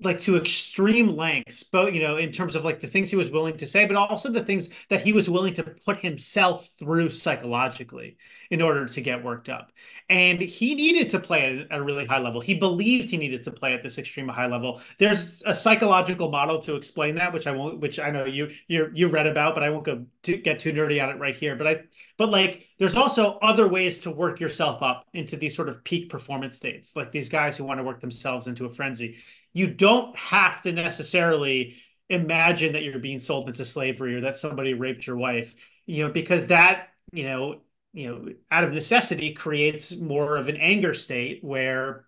like 0.01 0.21
to 0.21 0.37
extreme 0.37 1.15
lengths, 1.15 1.63
but 1.63 1.93
you 1.93 2.01
know, 2.01 2.17
in 2.17 2.31
terms 2.31 2.55
of 2.55 2.63
like 2.63 2.79
the 2.79 2.87
things 2.87 3.09
he 3.09 3.15
was 3.15 3.29
willing 3.29 3.57
to 3.57 3.67
say, 3.67 3.85
but 3.85 3.95
also 3.95 4.29
the 4.29 4.43
things 4.43 4.69
that 4.89 5.01
he 5.01 5.11
was 5.11 5.29
willing 5.29 5.53
to 5.55 5.63
put 5.63 5.97
himself 5.97 6.67
through 6.79 7.09
psychologically 7.09 8.17
in 8.49 8.61
order 8.61 8.87
to 8.87 9.01
get 9.01 9.23
worked 9.23 9.49
up. 9.49 9.71
And 10.09 10.39
he 10.41 10.73
needed 10.73 11.09
to 11.11 11.19
play 11.19 11.67
at 11.69 11.77
a 11.77 11.83
really 11.83 12.05
high 12.05 12.19
level. 12.19 12.41
He 12.41 12.55
believed 12.55 13.09
he 13.09 13.17
needed 13.17 13.43
to 13.43 13.51
play 13.51 13.73
at 13.73 13.83
this 13.83 13.97
extreme 13.97 14.27
high 14.27 14.47
level. 14.47 14.81
There's 14.97 15.43
a 15.45 15.53
psychological 15.53 16.31
model 16.31 16.59
to 16.63 16.75
explain 16.75 17.15
that, 17.15 17.33
which 17.33 17.45
I 17.45 17.51
won't, 17.51 17.79
which 17.79 17.99
I 17.99 18.09
know 18.09 18.25
you 18.25 18.49
you 18.67 18.89
you 18.93 19.09
read 19.09 19.27
about, 19.27 19.53
but 19.53 19.63
I 19.63 19.69
won't 19.69 19.85
go 19.85 20.05
to 20.23 20.37
get 20.37 20.59
too 20.59 20.71
nerdy 20.71 21.03
on 21.03 21.09
it 21.09 21.19
right 21.19 21.35
here. 21.35 21.55
But 21.55 21.67
I, 21.67 21.81
but 22.17 22.29
like, 22.29 22.65
there's 22.79 22.95
also 22.95 23.37
other 23.41 23.67
ways 23.67 23.99
to 23.99 24.11
work 24.11 24.39
yourself 24.39 24.81
up 24.81 25.05
into 25.13 25.35
these 25.35 25.55
sort 25.55 25.69
of 25.69 25.83
peak 25.83 26.09
performance 26.09 26.57
states, 26.57 26.95
like 26.95 27.11
these 27.11 27.29
guys 27.29 27.57
who 27.57 27.65
want 27.65 27.79
to 27.79 27.83
work 27.83 27.99
themselves 27.99 28.47
into 28.47 28.65
a 28.65 28.69
frenzy 28.69 29.17
you 29.53 29.73
don't 29.73 30.15
have 30.17 30.61
to 30.61 30.71
necessarily 30.71 31.75
imagine 32.09 32.73
that 32.73 32.83
you're 32.83 32.99
being 32.99 33.19
sold 33.19 33.47
into 33.47 33.65
slavery 33.65 34.15
or 34.15 34.21
that 34.21 34.37
somebody 34.37 34.73
raped 34.73 35.05
your 35.05 35.17
wife 35.17 35.53
you 35.85 36.05
know 36.05 36.11
because 36.11 36.47
that 36.47 36.89
you 37.11 37.23
know 37.23 37.61
you 37.93 38.07
know 38.07 38.33
out 38.51 38.63
of 38.63 38.71
necessity 38.71 39.33
creates 39.33 39.95
more 39.95 40.37
of 40.37 40.47
an 40.47 40.57
anger 40.57 40.93
state 40.93 41.43
where 41.43 42.05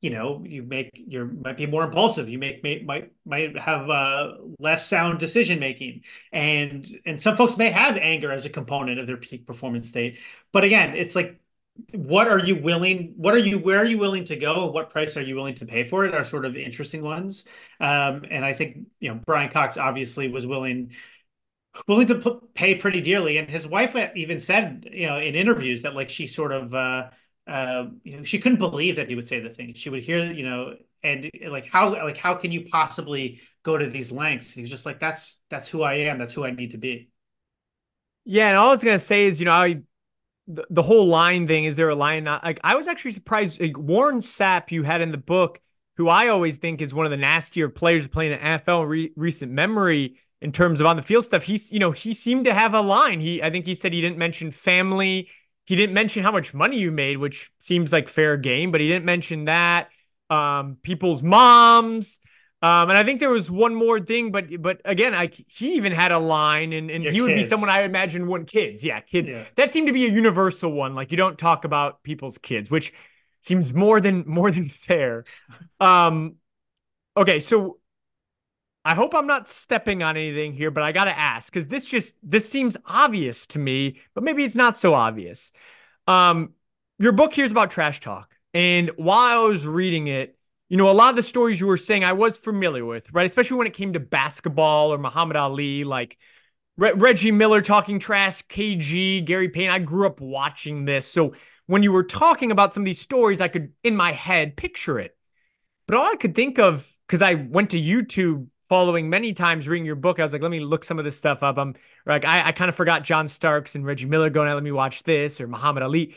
you 0.00 0.10
know 0.10 0.44
you 0.46 0.62
make 0.62 0.90
you 0.94 1.26
might 1.44 1.56
be 1.56 1.66
more 1.66 1.84
impulsive. 1.84 2.28
You 2.28 2.38
make 2.38 2.62
may, 2.62 2.82
might 2.82 3.12
might 3.26 3.58
have 3.58 3.90
uh, 3.90 4.34
less 4.58 4.86
sound 4.86 5.18
decision 5.18 5.58
making 5.58 6.02
and 6.32 6.86
and 7.04 7.20
some 7.20 7.36
folks 7.36 7.56
may 7.56 7.70
have 7.70 7.96
anger 7.96 8.30
as 8.30 8.46
a 8.46 8.50
component 8.50 9.00
of 9.00 9.06
their 9.06 9.16
peak 9.16 9.46
performance 9.46 9.88
state. 9.88 10.18
But 10.52 10.64
again 10.64 10.94
it's 10.94 11.16
like 11.16 11.40
what 11.94 12.28
are 12.28 12.38
you 12.38 12.56
willing 12.60 13.14
what 13.16 13.34
are 13.34 13.38
you 13.38 13.58
where 13.58 13.78
are 13.78 13.84
you 13.86 13.98
willing 13.98 14.24
to 14.24 14.36
go 14.36 14.66
what 14.66 14.90
price 14.90 15.16
are 15.16 15.22
you 15.22 15.34
willing 15.34 15.54
to 15.54 15.64
pay 15.64 15.84
for 15.84 16.04
it 16.04 16.14
are 16.14 16.24
sort 16.24 16.44
of 16.44 16.56
interesting 16.56 17.02
ones. 17.02 17.44
Um, 17.80 18.24
and 18.30 18.44
i 18.44 18.52
think 18.52 18.86
you 19.00 19.10
know 19.10 19.20
bryan 19.24 19.50
cox 19.50 19.76
obviously 19.76 20.28
was 20.28 20.46
willing 20.46 20.92
willing 21.86 22.06
to 22.08 22.16
put, 22.16 22.54
pay 22.54 22.74
pretty 22.74 23.00
dearly. 23.00 23.38
And 23.38 23.48
his 23.48 23.66
wife 23.66 23.94
even 24.14 24.40
said 24.40 24.88
you 24.90 25.06
know 25.06 25.18
in 25.18 25.34
interviews 25.34 25.82
that 25.82 25.94
like 25.94 26.08
she 26.08 26.26
sort 26.26 26.52
of 26.52 26.74
uh, 26.74 27.10
uh, 27.46 27.86
you 28.02 28.16
know 28.16 28.24
she 28.24 28.38
couldn't 28.38 28.58
believe 28.58 28.96
that 28.96 29.08
he 29.08 29.14
would 29.14 29.28
say 29.28 29.40
the 29.40 29.50
thing. 29.50 29.74
She 29.74 29.90
would 29.90 30.02
hear 30.02 30.32
you 30.32 30.44
know 30.44 30.74
and 31.02 31.30
like 31.48 31.66
how 31.66 31.92
like 31.92 32.16
how 32.16 32.34
can 32.34 32.50
you 32.50 32.66
possibly 32.70 33.40
go 33.62 33.76
to 33.76 33.88
these 33.88 34.10
lengths? 34.10 34.52
He's 34.52 34.70
just 34.70 34.86
like 34.86 34.98
that's 34.98 35.36
that's 35.50 35.68
who 35.68 35.82
i 35.82 35.94
am. 35.94 36.18
That's 36.18 36.32
who 36.32 36.44
i 36.44 36.50
need 36.50 36.72
to 36.72 36.78
be. 36.78 37.10
Yeah. 38.24 38.48
And 38.48 38.56
all 38.56 38.68
i 38.68 38.72
was 38.72 38.84
gonna 38.84 38.98
say 38.98 39.26
is 39.26 39.38
you 39.40 39.46
know 39.46 39.52
i 39.52 39.80
the, 40.48 40.66
the 40.70 40.82
whole 40.82 41.06
line 41.06 41.46
thing 41.46 41.64
is 41.64 41.76
there 41.76 41.90
a 41.90 41.94
line? 41.94 42.24
Not 42.24 42.42
like 42.42 42.58
I 42.64 42.74
was 42.74 42.88
actually 42.88 43.12
surprised 43.12 43.60
like 43.60 43.78
Warren 43.78 44.18
Sapp 44.18 44.70
you 44.70 44.82
had 44.82 45.00
in 45.00 45.12
the 45.12 45.18
book 45.18 45.60
who 45.96 46.08
I 46.08 46.28
always 46.28 46.56
think 46.56 46.80
is 46.80 46.94
one 46.94 47.06
of 47.06 47.10
the 47.10 47.16
nastier 47.16 47.68
players 47.68 48.08
playing 48.08 48.32
in 48.32 48.38
NFL 48.38 48.88
re- 48.88 49.12
recent 49.14 49.52
memory 49.52 50.16
in 50.40 50.52
terms 50.52 50.80
of 50.80 50.86
on 50.86 50.96
the 50.96 51.02
field 51.02 51.24
stuff. 51.24 51.42
He's 51.42 51.70
you 51.70 51.78
know 51.78 51.92
he 51.92 52.14
seemed 52.14 52.46
to 52.46 52.54
have 52.54 52.74
a 52.74 52.80
line. 52.80 53.20
He 53.20 53.42
I 53.42 53.50
think 53.50 53.66
he 53.66 53.74
said 53.74 53.92
he 53.92 54.00
didn't 54.00 54.18
mention 54.18 54.50
family. 54.50 55.28
He 55.66 55.76
didn't 55.76 55.94
mention 55.94 56.22
how 56.22 56.32
much 56.32 56.54
money 56.54 56.78
you 56.78 56.90
made 56.90 57.18
which 57.18 57.50
seems 57.58 57.92
like 57.92 58.08
fair 58.08 58.36
game 58.38 58.72
but 58.72 58.80
he 58.80 58.88
didn't 58.88 59.04
mention 59.04 59.44
that. 59.44 59.90
Um 60.30 60.78
people's 60.82 61.22
moms 61.22 62.20
um, 62.60 62.90
and 62.90 62.98
I 62.98 63.04
think 63.04 63.20
there 63.20 63.30
was 63.30 63.48
one 63.48 63.74
more 63.74 64.00
thing, 64.00 64.32
but 64.32 64.46
but 64.60 64.80
again, 64.84 65.14
I 65.14 65.30
he 65.46 65.76
even 65.76 65.92
had 65.92 66.10
a 66.10 66.18
line, 66.18 66.72
and, 66.72 66.90
and 66.90 67.04
he 67.04 67.20
would 67.20 67.34
be 67.36 67.44
someone 67.44 67.70
I 67.70 67.82
imagine 67.82 68.26
want 68.26 68.48
kids. 68.48 68.82
Yeah, 68.82 68.98
kids. 68.98 69.30
Yeah. 69.30 69.44
That 69.54 69.72
seemed 69.72 69.86
to 69.86 69.92
be 69.92 70.06
a 70.06 70.10
universal 70.10 70.72
one. 70.72 70.96
Like 70.96 71.12
you 71.12 71.16
don't 71.16 71.38
talk 71.38 71.64
about 71.64 72.02
people's 72.02 72.36
kids, 72.36 72.68
which 72.68 72.92
seems 73.40 73.72
more 73.72 74.00
than 74.00 74.24
more 74.26 74.50
than 74.50 74.64
fair. 74.66 75.24
Um, 75.78 76.36
okay, 77.16 77.38
so 77.38 77.78
I 78.84 78.96
hope 78.96 79.14
I'm 79.14 79.28
not 79.28 79.48
stepping 79.48 80.02
on 80.02 80.16
anything 80.16 80.52
here, 80.52 80.72
but 80.72 80.82
I 80.82 80.90
gotta 80.90 81.16
ask 81.16 81.52
because 81.52 81.68
this 81.68 81.84
just 81.84 82.16
this 82.24 82.50
seems 82.50 82.76
obvious 82.86 83.46
to 83.48 83.60
me, 83.60 84.00
but 84.14 84.24
maybe 84.24 84.42
it's 84.42 84.56
not 84.56 84.76
so 84.76 84.94
obvious. 84.94 85.52
Um, 86.08 86.54
your 86.98 87.12
book 87.12 87.34
here 87.34 87.44
is 87.44 87.52
about 87.52 87.70
trash 87.70 88.00
talk, 88.00 88.34
and 88.52 88.90
while 88.96 89.44
I 89.44 89.48
was 89.48 89.64
reading 89.64 90.08
it 90.08 90.37
you 90.68 90.76
know, 90.76 90.90
a 90.90 90.92
lot 90.92 91.10
of 91.10 91.16
the 91.16 91.22
stories 91.22 91.60
you 91.60 91.66
were 91.66 91.76
saying 91.76 92.04
I 92.04 92.12
was 92.12 92.36
familiar 92.36 92.84
with, 92.84 93.12
right? 93.12 93.26
Especially 93.26 93.56
when 93.56 93.66
it 93.66 93.74
came 93.74 93.94
to 93.94 94.00
basketball 94.00 94.92
or 94.92 94.98
Muhammad 94.98 95.36
Ali, 95.36 95.84
like 95.84 96.18
Re- 96.76 96.92
Reggie 96.92 97.32
Miller 97.32 97.62
talking 97.62 97.98
trash, 97.98 98.42
KG, 98.46 99.24
Gary 99.24 99.48
Payton. 99.48 99.70
I 99.70 99.78
grew 99.78 100.06
up 100.06 100.20
watching 100.20 100.84
this. 100.84 101.06
So 101.06 101.34
when 101.66 101.82
you 101.82 101.92
were 101.92 102.04
talking 102.04 102.50
about 102.50 102.74
some 102.74 102.82
of 102.82 102.86
these 102.86 103.00
stories, 103.00 103.40
I 103.40 103.48
could, 103.48 103.72
in 103.82 103.96
my 103.96 104.12
head, 104.12 104.56
picture 104.56 104.98
it. 104.98 105.16
But 105.86 105.96
all 105.96 106.04
I 106.04 106.16
could 106.16 106.34
think 106.34 106.58
of, 106.58 106.86
because 107.06 107.22
I 107.22 107.34
went 107.34 107.70
to 107.70 107.80
YouTube 107.80 108.48
following 108.68 109.08
many 109.08 109.32
times 109.32 109.66
reading 109.66 109.86
your 109.86 109.96
book, 109.96 110.20
I 110.20 110.22
was 110.22 110.34
like, 110.34 110.42
let 110.42 110.50
me 110.50 110.60
look 110.60 110.84
some 110.84 110.98
of 110.98 111.04
this 111.06 111.16
stuff 111.16 111.42
up. 111.42 111.58
I'm 111.58 111.74
like, 112.04 112.26
I, 112.26 112.48
I 112.48 112.52
kind 112.52 112.68
of 112.68 112.74
forgot 112.74 113.04
John 113.04 113.26
Starks 113.26 113.74
and 113.74 113.86
Reggie 113.86 114.06
Miller 114.06 114.28
going, 114.28 114.50
out, 114.50 114.54
let 114.54 114.62
me 114.62 114.72
watch 114.72 115.02
this 115.02 115.40
or 115.40 115.48
Muhammad 115.48 115.82
Ali. 115.82 116.14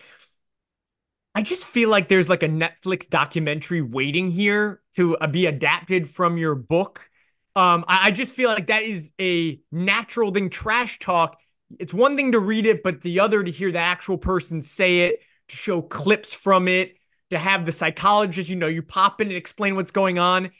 I 1.33 1.41
just 1.41 1.65
feel 1.65 1.89
like 1.89 2.09
there's 2.09 2.29
like 2.29 2.43
a 2.43 2.49
Netflix 2.49 3.07
documentary 3.07 3.81
waiting 3.81 4.31
here 4.31 4.81
to 4.95 5.17
uh, 5.17 5.27
be 5.27 5.45
adapted 5.45 6.07
from 6.07 6.37
your 6.37 6.55
book. 6.55 7.09
Um, 7.55 7.85
I, 7.87 8.07
I 8.07 8.11
just 8.11 8.33
feel 8.33 8.49
like 8.49 8.67
that 8.67 8.83
is 8.83 9.11
a 9.19 9.59
natural 9.71 10.31
thing. 10.31 10.49
Trash 10.49 10.99
talk. 10.99 11.39
It's 11.79 11.93
one 11.93 12.17
thing 12.17 12.33
to 12.33 12.39
read 12.39 12.65
it, 12.65 12.83
but 12.83 13.01
the 13.01 13.21
other 13.21 13.43
to 13.43 13.51
hear 13.51 13.71
the 13.71 13.79
actual 13.79 14.17
person 14.17 14.61
say 14.61 15.01
it, 15.01 15.23
to 15.47 15.55
show 15.55 15.81
clips 15.81 16.33
from 16.33 16.67
it, 16.67 16.97
to 17.29 17.37
have 17.37 17.65
the 17.65 17.71
psychologist, 17.71 18.49
you 18.49 18.57
know, 18.57 18.67
you 18.67 18.81
pop 18.81 19.21
in 19.21 19.29
and 19.29 19.37
explain 19.37 19.75
what's 19.75 19.91
going 19.91 20.19
on. 20.19 20.51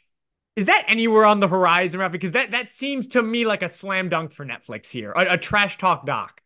Is 0.56 0.66
that 0.66 0.86
anywhere 0.88 1.26
on 1.26 1.40
the 1.40 1.48
horizon, 1.48 2.00
Rafi? 2.00 2.14
Because 2.14 2.32
that 2.34 2.52
that 2.52 2.70
seems 2.70 3.08
to 3.08 3.24
me 3.24 3.46
like 3.46 3.62
a 3.62 3.70
slam 3.70 4.10
dunk 4.10 4.32
for 4.32 4.46
Netflix 4.46 4.90
here, 4.90 5.12
a, 5.12 5.34
a 5.34 5.38
trash 5.38 5.78
talk 5.78 6.06
doc. 6.06 6.42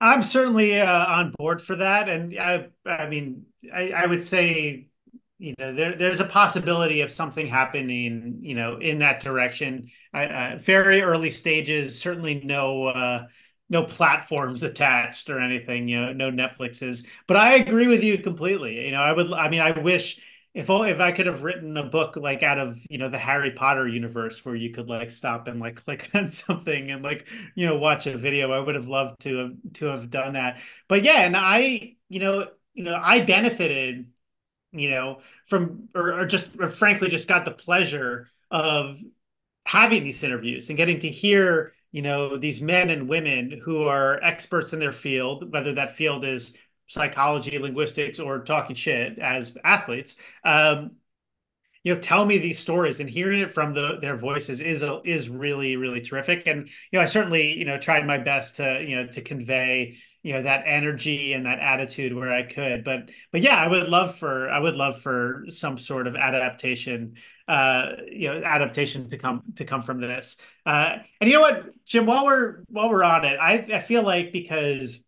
I'm 0.00 0.22
certainly 0.22 0.80
uh, 0.80 1.06
on 1.06 1.32
board 1.38 1.60
for 1.60 1.74
that, 1.76 2.08
and 2.08 2.38
I, 2.38 2.68
I 2.86 3.08
mean, 3.08 3.46
I, 3.72 3.90
I 3.90 4.06
would 4.06 4.22
say 4.22 4.88
you 5.38 5.54
know, 5.58 5.72
there 5.72 5.94
there's 5.94 6.20
a 6.20 6.24
possibility 6.24 7.00
of 7.00 7.12
something 7.12 7.46
happening, 7.46 8.40
you 8.42 8.54
know, 8.54 8.78
in 8.78 8.98
that 8.98 9.20
direction. 9.20 9.88
Uh, 10.12 10.56
very 10.58 11.00
early 11.00 11.30
stages, 11.30 12.00
certainly 12.00 12.40
no 12.42 12.86
uh, 12.86 13.26
no 13.70 13.84
platforms 13.84 14.64
attached 14.64 15.30
or 15.30 15.40
anything, 15.40 15.88
you 15.88 16.00
know, 16.00 16.12
no 16.12 16.30
Netflixes. 16.32 17.06
But 17.28 17.36
I 17.36 17.54
agree 17.54 17.86
with 17.86 18.02
you 18.02 18.18
completely. 18.18 18.86
You 18.86 18.92
know, 18.92 19.00
I 19.00 19.12
would, 19.12 19.32
I 19.32 19.48
mean, 19.48 19.60
I 19.60 19.78
wish 19.78 20.20
if 20.54 20.70
only 20.70 20.90
if 20.90 20.98
I 20.98 21.12
could 21.12 21.26
have 21.26 21.44
written 21.44 21.76
a 21.76 21.84
book 21.84 22.16
like 22.16 22.42
out 22.42 22.58
of 22.58 22.84
you 22.90 22.98
know 22.98 23.08
the 23.08 23.18
Harry 23.18 23.52
Potter 23.52 23.86
universe 23.86 24.44
where 24.44 24.56
you 24.56 24.70
could 24.70 24.88
like 24.88 25.10
stop 25.12 25.46
and 25.46 25.60
like 25.60 25.76
click 25.84 26.10
on 26.14 26.28
something 26.30 26.90
and 26.90 27.04
like 27.04 27.28
you 27.54 27.66
know 27.66 27.76
watch 27.78 28.06
a 28.08 28.18
video, 28.18 28.50
I 28.50 28.58
would 28.58 28.74
have 28.74 28.88
loved 28.88 29.20
to 29.20 29.36
have 29.36 29.52
to 29.74 29.86
have 29.86 30.10
done 30.10 30.32
that. 30.32 30.58
But 30.88 31.04
yeah, 31.04 31.20
and 31.20 31.36
I 31.36 31.96
you 32.08 32.18
know 32.18 32.48
you 32.78 32.84
know 32.84 32.98
I 33.00 33.20
benefited 33.20 34.06
you 34.72 34.90
know 34.90 35.20
from 35.46 35.88
or, 35.94 36.20
or 36.20 36.26
just 36.26 36.50
or 36.58 36.68
frankly 36.68 37.08
just 37.08 37.28
got 37.28 37.44
the 37.44 37.50
pleasure 37.50 38.28
of 38.50 39.00
having 39.66 40.04
these 40.04 40.22
interviews 40.22 40.68
and 40.68 40.76
getting 40.76 40.98
to 41.00 41.08
hear 41.08 41.74
you 41.92 42.02
know 42.02 42.38
these 42.38 42.62
men 42.62 42.90
and 42.90 43.08
women 43.08 43.60
who 43.64 43.84
are 43.84 44.22
experts 44.22 44.72
in 44.72 44.78
their 44.78 44.92
field 44.92 45.52
whether 45.52 45.74
that 45.74 45.96
field 45.96 46.24
is 46.24 46.54
psychology, 46.88 47.58
linguistics, 47.58 48.18
or 48.18 48.40
talking 48.40 48.74
shit 48.74 49.18
as 49.18 49.56
athletes, 49.62 50.16
um, 50.44 50.92
you 51.84 51.94
know, 51.94 52.00
tell 52.00 52.26
me 52.26 52.38
these 52.38 52.58
stories 52.58 52.98
and 52.98 53.08
hearing 53.08 53.38
it 53.40 53.52
from 53.52 53.72
the 53.72 53.98
their 54.00 54.16
voices 54.16 54.60
is 54.60 54.82
a, 54.82 55.00
is 55.04 55.28
really 55.28 55.76
really 55.76 56.00
terrific. 56.00 56.46
And 56.46 56.66
you 56.90 56.98
know, 56.98 57.00
I 57.00 57.06
certainly 57.06 57.52
you 57.52 57.64
know 57.64 57.78
tried 57.78 58.04
my 58.06 58.18
best 58.18 58.56
to 58.56 58.84
you 58.86 58.96
know 58.96 59.06
to 59.08 59.22
convey 59.22 59.96
you 60.22 60.32
know 60.32 60.42
that 60.42 60.64
energy 60.66 61.32
and 61.32 61.46
that 61.46 61.60
attitude 61.60 62.14
where 62.14 62.32
I 62.32 62.42
could. 62.42 62.84
But 62.84 63.10
but 63.32 63.42
yeah, 63.42 63.56
I 63.56 63.68
would 63.68 63.88
love 63.88 64.14
for 64.14 64.48
I 64.48 64.58
would 64.58 64.76
love 64.76 65.00
for 65.00 65.44
some 65.48 65.78
sort 65.78 66.06
of 66.06 66.16
adaptation 66.16 67.14
uh, 67.46 67.92
you 68.10 68.28
know 68.28 68.42
adaptation 68.44 69.08
to 69.10 69.18
come 69.18 69.42
to 69.56 69.64
come 69.64 69.82
from 69.82 70.00
this. 70.00 70.36
Uh, 70.66 70.96
and 71.20 71.30
you 71.30 71.36
know 71.36 71.40
what, 71.40 71.64
Jim, 71.84 72.06
while 72.06 72.24
we're 72.24 72.64
while 72.68 72.90
we're 72.90 73.04
on 73.04 73.24
it, 73.24 73.38
I 73.40 73.66
I 73.72 73.80
feel 73.80 74.02
like 74.02 74.32
because 74.32 75.00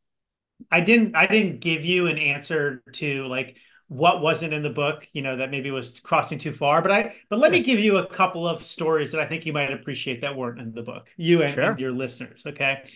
I 0.70 0.80
didn't 0.80 1.16
I 1.16 1.26
didn't 1.26 1.60
give 1.60 1.84
you 1.84 2.06
an 2.06 2.18
answer 2.18 2.82
to 2.94 3.26
like 3.26 3.56
what 3.88 4.22
wasn't 4.22 4.54
in 4.54 4.62
the 4.62 4.70
book, 4.70 5.04
you 5.12 5.20
know, 5.20 5.38
that 5.38 5.50
maybe 5.50 5.72
was 5.72 5.98
crossing 6.00 6.38
too 6.38 6.52
far. 6.52 6.80
But 6.80 6.92
I 6.92 7.14
but 7.28 7.40
let 7.40 7.50
me 7.50 7.60
give 7.60 7.80
you 7.80 7.98
a 7.98 8.06
couple 8.06 8.46
of 8.46 8.62
stories 8.62 9.12
that 9.12 9.20
I 9.20 9.26
think 9.26 9.46
you 9.46 9.52
might 9.52 9.72
appreciate 9.72 10.20
that 10.20 10.36
weren't 10.36 10.60
in 10.60 10.72
the 10.72 10.82
book. 10.82 11.08
You 11.16 11.42
and, 11.42 11.52
sure. 11.52 11.70
and 11.70 11.80
your 11.80 11.92
listeners. 11.92 12.44
Okay. 12.46 12.88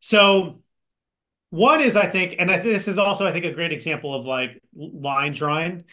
So 0.00 0.62
one 1.50 1.80
is 1.80 1.96
I 1.96 2.06
think, 2.06 2.36
and 2.38 2.50
I 2.50 2.58
think 2.58 2.74
this 2.74 2.88
is 2.88 2.98
also 2.98 3.26
I 3.26 3.32
think 3.32 3.44
a 3.44 3.52
great 3.52 3.72
example 3.72 4.14
of 4.14 4.26
like 4.26 4.60
line 4.74 5.32
drawing 5.32 5.84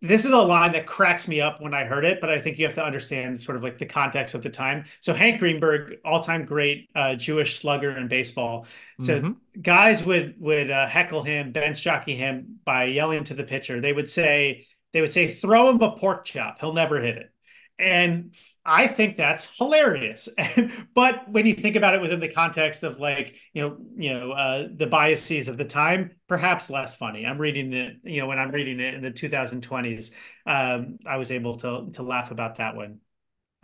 this 0.00 0.24
is 0.24 0.32
a 0.32 0.38
line 0.38 0.72
that 0.72 0.86
cracks 0.86 1.28
me 1.28 1.40
up 1.40 1.60
when 1.60 1.74
I 1.74 1.84
heard 1.84 2.04
it, 2.04 2.20
but 2.20 2.30
I 2.30 2.40
think 2.40 2.58
you 2.58 2.64
have 2.64 2.74
to 2.76 2.84
understand 2.84 3.40
sort 3.40 3.56
of 3.56 3.62
like 3.62 3.78
the 3.78 3.86
context 3.86 4.34
of 4.34 4.42
the 4.42 4.50
time. 4.50 4.84
So 5.00 5.12
Hank 5.12 5.38
Greenberg, 5.38 5.96
all-time 6.04 6.44
great 6.44 6.88
uh, 6.94 7.14
Jewish 7.14 7.58
slugger 7.58 7.96
in 7.96 8.08
baseball. 8.08 8.66
So 9.00 9.20
mm-hmm. 9.20 9.60
guys 9.60 10.04
would 10.04 10.36
would 10.38 10.70
uh, 10.70 10.86
heckle 10.86 11.22
him, 11.22 11.52
bench 11.52 11.82
jockey 11.82 12.16
him 12.16 12.58
by 12.64 12.84
yelling 12.84 13.24
to 13.24 13.34
the 13.34 13.44
pitcher. 13.44 13.80
They 13.80 13.92
would 13.92 14.08
say 14.08 14.66
they 14.92 15.00
would 15.00 15.12
say, 15.12 15.30
"Throw 15.30 15.70
him 15.70 15.80
a 15.80 15.96
pork 15.96 16.24
chop. 16.24 16.60
He'll 16.60 16.72
never 16.72 17.00
hit 17.00 17.16
it." 17.16 17.30
And 17.78 18.34
I 18.64 18.86
think 18.86 19.16
that's 19.16 19.56
hilarious. 19.58 20.28
but 20.94 21.28
when 21.28 21.46
you 21.46 21.54
think 21.54 21.76
about 21.76 21.94
it 21.94 22.00
within 22.00 22.20
the 22.20 22.28
context 22.28 22.84
of 22.84 22.98
like 23.00 23.36
you 23.52 23.62
know 23.62 23.76
you 23.96 24.14
know 24.14 24.32
uh, 24.32 24.68
the 24.74 24.86
biases 24.86 25.48
of 25.48 25.58
the 25.58 25.64
time, 25.64 26.12
perhaps 26.28 26.70
less 26.70 26.94
funny. 26.94 27.26
I'm 27.26 27.38
reading 27.38 27.72
it 27.72 27.96
you 28.04 28.20
know 28.20 28.26
when 28.26 28.38
I'm 28.38 28.50
reading 28.50 28.80
it 28.80 28.94
in 28.94 29.02
the 29.02 29.10
2020s, 29.10 30.10
um, 30.46 30.98
I 31.06 31.16
was 31.16 31.32
able 31.32 31.54
to 31.58 31.90
to 31.94 32.02
laugh 32.02 32.30
about 32.30 32.56
that 32.56 32.76
one. 32.76 33.00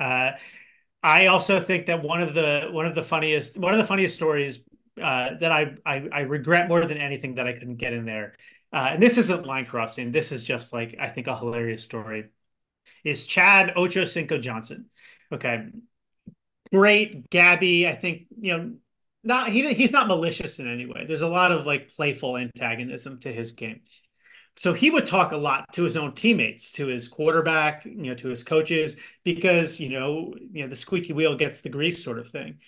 Uh, 0.01 0.33
I 1.03 1.27
also 1.27 1.61
think 1.61 1.87
that 1.87 2.03
one 2.03 2.21
of 2.21 2.35
the 2.35 2.69
one 2.73 2.87
of 2.87 2.95
the 2.95 3.03
funniest 3.05 3.59
one 3.59 3.73
of 3.73 3.79
the 3.79 3.85
funniest 3.87 4.17
stories 4.17 4.61
uh, 5.03 5.31
that 5.39 5.53
I, 5.53 5.77
I, 5.87 6.09
I 6.13 6.21
regret 6.23 6.69
more 6.69 6.85
than 6.85 6.99
anything 6.99 7.37
that 7.37 7.47
I 7.47 7.53
couldn't 7.53 7.77
get 7.77 7.93
in 7.93 8.05
there. 8.05 8.35
Uh, 8.73 8.91
and 8.93 9.03
this 9.03 9.17
isn't 9.17 9.47
line 9.47 9.65
crossing. 9.65 10.11
This 10.13 10.33
is 10.33 10.43
just 10.45 10.73
like 10.73 10.97
I 11.01 11.09
think 11.09 11.27
a 11.29 11.37
hilarious 11.39 11.85
story 11.85 12.27
is 13.05 13.27
Chad 13.27 13.73
Ocho 13.77 14.05
Cinco 14.05 14.39
Johnson. 14.39 14.87
Okay. 15.33 15.67
Great 16.73 17.31
Gabby. 17.31 17.89
I 17.89 17.95
think, 17.95 18.27
you 18.39 18.57
know, 18.57 18.73
not 19.25 19.51
he 19.51 19.73
he's 19.75 19.93
not 19.93 20.07
malicious 20.07 20.59
in 20.59 20.71
any 20.71 20.87
way. 20.87 21.05
There's 21.07 21.23
a 21.23 21.29
lot 21.29 21.53
of 21.53 21.67
like 21.67 21.93
playful 21.93 22.37
antagonism 22.37 23.21
to 23.21 23.33
his 23.33 23.53
game. 23.53 23.81
So 24.57 24.73
he 24.73 24.91
would 24.91 25.07
talk 25.07 25.33
a 25.33 25.37
lot 25.37 25.73
to 25.75 25.85
his 25.85 25.97
own 25.97 26.15
teammates, 26.15 26.73
to 26.73 26.87
his 26.87 27.07
quarterback, 27.07 27.85
you 27.85 27.95
know, 27.95 28.15
to 28.15 28.29
his 28.29 28.43
coaches, 28.43 28.97
because 29.25 29.79
you 29.81 29.89
know, 29.89 30.35
you 30.53 30.63
know, 30.63 30.69
the 30.69 30.77
squeaky 30.77 31.13
wheel 31.13 31.37
gets 31.37 31.61
the 31.61 31.69
grease 31.69 32.03
sort 32.03 32.19
of 32.19 32.29
thing. 32.29 32.59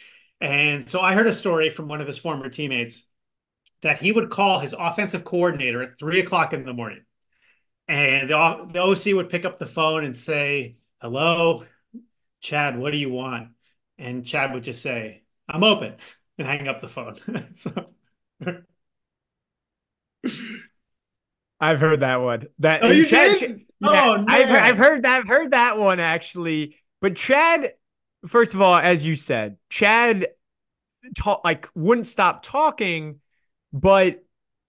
And 0.41 0.89
so 0.89 1.01
I 1.01 1.15
heard 1.15 1.27
a 1.27 1.33
story 1.33 1.69
from 1.71 1.89
one 1.89 2.01
of 2.01 2.07
his 2.07 2.19
former 2.19 2.49
teammates 2.49 3.05
that 3.83 3.99
he 3.99 4.13
would 4.13 4.31
call 4.31 4.61
his 4.61 4.75
offensive 4.79 5.25
coordinator 5.25 5.83
at 5.83 5.99
three 5.99 6.21
o'clock 6.21 6.53
in 6.53 6.65
the 6.65 6.73
morning 6.73 7.03
and 7.91 8.31
the, 8.31 8.69
the 8.73 8.81
OC 8.81 9.17
would 9.17 9.29
pick 9.29 9.45
up 9.45 9.59
the 9.59 9.67
phone 9.67 10.05
and 10.05 10.17
say, 10.17 10.77
Hello, 11.01 11.65
Chad, 12.41 12.79
what 12.79 12.93
do 12.93 12.99
you 12.99 13.11
want? 13.11 13.49
And 13.99 14.25
Chad 14.25 14.55
would 14.55 14.63
just 14.63 14.81
say, 14.81 15.23
I'm 15.49 15.65
open 15.65 15.97
and 16.39 16.47
hang 16.47 16.69
up 16.69 16.81
the 16.81 16.89
phone. 16.89 17.17
so 17.53 17.73
I've 21.61 21.81
heard 21.81 22.01
that 22.01 22.21
one. 22.21 22.47
That 22.61 22.85
oh, 22.85 22.91
you 22.91 23.07
Chad, 23.07 23.39
did? 23.41 23.63
yeah, 23.81 23.89
oh, 23.89 24.17
no. 24.17 24.25
I've, 24.29 24.49
heard, 24.49 24.61
I've 24.61 24.79
heard 24.79 25.03
that. 25.03 25.21
I've 25.21 25.29
heard 25.29 25.51
that 25.51 25.79
one 25.79 25.99
actually. 25.99 26.77
But 27.01 27.17
Chad, 27.17 27.73
first 28.25 28.55
of 28.55 28.63
all, 28.63 28.77
as 28.77 29.05
you 29.05 29.17
said, 29.17 29.57
Chad, 29.69 30.29
talk, 31.17 31.43
like 31.43 31.69
wouldn't 31.75 32.07
stop 32.07 32.45
talking, 32.45 33.19
but 33.73 34.23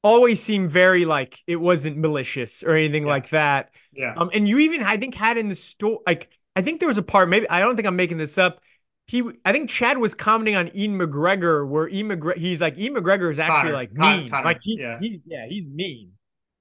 always 0.04 0.42
seemed 0.42 0.70
very 0.70 1.06
like 1.06 1.40
it 1.48 1.58
wasn't 1.58 1.98
malicious 1.98 2.64
or 2.64 2.76
anything 2.76 3.04
yeah. 3.04 3.10
like 3.10 3.30
that. 3.30 3.72
Yeah. 3.94 4.14
Um, 4.16 4.30
and 4.34 4.48
you 4.48 4.60
even 4.60 4.84
I 4.84 4.98
think 4.98 5.16
had 5.16 5.38
in 5.38 5.50
the 5.50 5.56
store 5.56 6.00
like 6.06 6.32
I 6.56 6.62
think 6.62 6.80
there 6.80 6.88
was 6.88 6.98
a 6.98 7.04
part 7.04 7.30
maybe 7.30 7.50
I 7.50 7.60
don't 7.60 7.76
think 7.76 7.88
I'm 7.88 7.96
making 7.96 8.18
this 8.18 8.38
up. 8.38 8.60
He 9.08 9.24
I 9.46 9.52
think 9.52 9.70
Chad 9.70 9.98
was 9.98 10.14
commenting 10.14 10.56
on 10.56 10.72
Ian 10.76 10.98
McGregor 10.98 11.68
where 11.68 11.88
Ian 11.90 12.10
McGregor 12.10 12.38
he's 12.38 12.62
like 12.62 12.78
Ian 12.78 12.96
McGregor 12.96 13.30
is 13.30 13.40
actually 13.40 13.72
Connor, 13.72 13.74
like 13.74 13.94
mean 13.94 14.30
Connor, 14.30 14.46
like 14.46 14.60
he, 14.62 14.78
yeah. 14.80 14.98
he 15.00 15.22
yeah 15.26 15.46
he's 15.48 15.68
mean. 15.68 16.12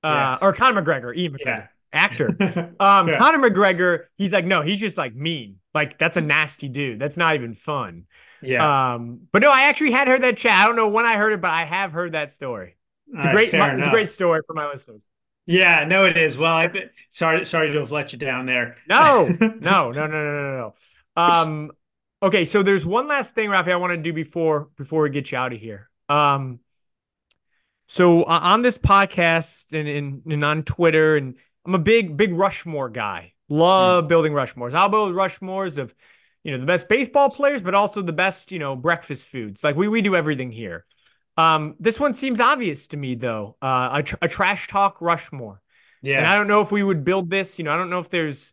Uh, 0.02 0.38
or 0.40 0.54
Conor 0.54 0.82
McGregor, 0.82 1.14
Ian 1.14 1.34
McGregor. 1.34 1.44
Yeah. 1.46 1.66
Actor. 1.92 2.28
um, 2.80 3.08
yeah. 3.08 3.18
Conor 3.18 3.50
McGregor, 3.50 4.04
he's 4.16 4.32
like, 4.32 4.44
no, 4.44 4.62
he's 4.62 4.80
just 4.80 4.96
like 4.96 5.14
mean. 5.14 5.56
Like, 5.74 5.98
that's 5.98 6.16
a 6.16 6.20
nasty 6.20 6.68
dude. 6.68 6.98
That's 6.98 7.16
not 7.16 7.34
even 7.34 7.52
fun. 7.52 8.06
Yeah. 8.42 8.94
Um, 8.94 9.22
but 9.32 9.42
no, 9.42 9.50
I 9.50 9.64
actually 9.64 9.90
had 9.90 10.08
heard 10.08 10.22
that 10.22 10.36
chat. 10.36 10.56
I 10.56 10.66
don't 10.66 10.76
know 10.76 10.88
when 10.88 11.04
I 11.04 11.16
heard 11.16 11.32
it, 11.32 11.40
but 11.40 11.50
I 11.50 11.64
have 11.64 11.92
heard 11.92 12.12
that 12.12 12.30
story. 12.30 12.76
It's 13.14 13.24
a 13.24 13.32
great, 13.32 13.52
it's 13.52 13.86
a 13.86 13.90
great 13.90 14.10
story 14.10 14.40
for 14.46 14.54
my 14.54 14.68
listeners. 14.68 15.08
Yeah, 15.46 15.84
no, 15.84 16.04
it 16.04 16.16
is. 16.16 16.38
Well, 16.38 16.54
I 16.54 16.70
sorry, 17.08 17.44
sorry 17.44 17.72
to 17.72 17.80
have 17.80 17.90
let 17.90 18.12
you 18.12 18.18
down 18.18 18.46
there. 18.46 18.76
No, 18.88 19.26
no, 19.40 19.90
no, 19.90 19.90
no, 19.90 20.06
no, 20.06 20.06
no, 20.06 20.56
no. 20.56 20.74
Um, 21.20 21.70
okay, 22.22 22.44
so 22.44 22.62
there's 22.62 22.86
one 22.86 23.08
last 23.08 23.34
thing, 23.34 23.50
Rafi, 23.50 23.72
I 23.72 23.76
want 23.76 23.92
to 23.92 23.96
do 23.96 24.12
before 24.12 24.68
before 24.76 25.02
we 25.02 25.10
get 25.10 25.32
you 25.32 25.38
out 25.38 25.52
of 25.52 25.58
here. 25.58 25.90
Um, 26.08 26.60
so 27.88 28.22
uh, 28.22 28.38
on 28.42 28.62
this 28.62 28.78
podcast 28.78 29.72
and, 29.72 29.88
and, 29.88 30.22
and 30.26 30.44
on 30.44 30.62
Twitter, 30.62 31.16
and 31.16 31.34
I'm 31.66 31.74
a 31.74 31.78
big 31.78 32.16
big 32.16 32.32
Rushmore 32.32 32.88
guy. 32.88 33.32
Love 33.48 34.04
mm. 34.04 34.08
building 34.08 34.32
Rushmores. 34.32 34.74
I'll 34.74 34.88
build 34.88 35.12
Rushmores 35.14 35.78
of 35.78 35.92
you 36.44 36.52
know 36.52 36.58
the 36.58 36.66
best 36.66 36.88
baseball 36.88 37.30
players, 37.30 37.62
but 37.62 37.74
also 37.74 38.02
the 38.02 38.12
best 38.12 38.52
you 38.52 38.60
know 38.60 38.76
breakfast 38.76 39.26
foods. 39.26 39.64
Like 39.64 39.74
we 39.74 39.88
we 39.88 40.02
do 40.02 40.14
everything 40.14 40.52
here. 40.52 40.84
Um, 41.40 41.74
this 41.80 41.98
one 41.98 42.12
seems 42.12 42.40
obvious 42.40 42.88
to 42.88 42.96
me, 42.96 43.14
though. 43.14 43.56
Uh, 43.62 43.90
a, 43.94 44.02
tr- 44.02 44.16
a 44.22 44.28
trash 44.28 44.68
talk 44.68 45.00
Rushmore. 45.00 45.62
Yeah. 46.02 46.18
And 46.18 46.26
I 46.26 46.34
don't 46.34 46.48
know 46.48 46.60
if 46.60 46.70
we 46.70 46.82
would 46.82 47.04
build 47.04 47.30
this. 47.30 47.58
You 47.58 47.64
know, 47.64 47.72
I 47.72 47.76
don't 47.76 47.90
know 47.90 47.98
if 47.98 48.10
there's 48.10 48.52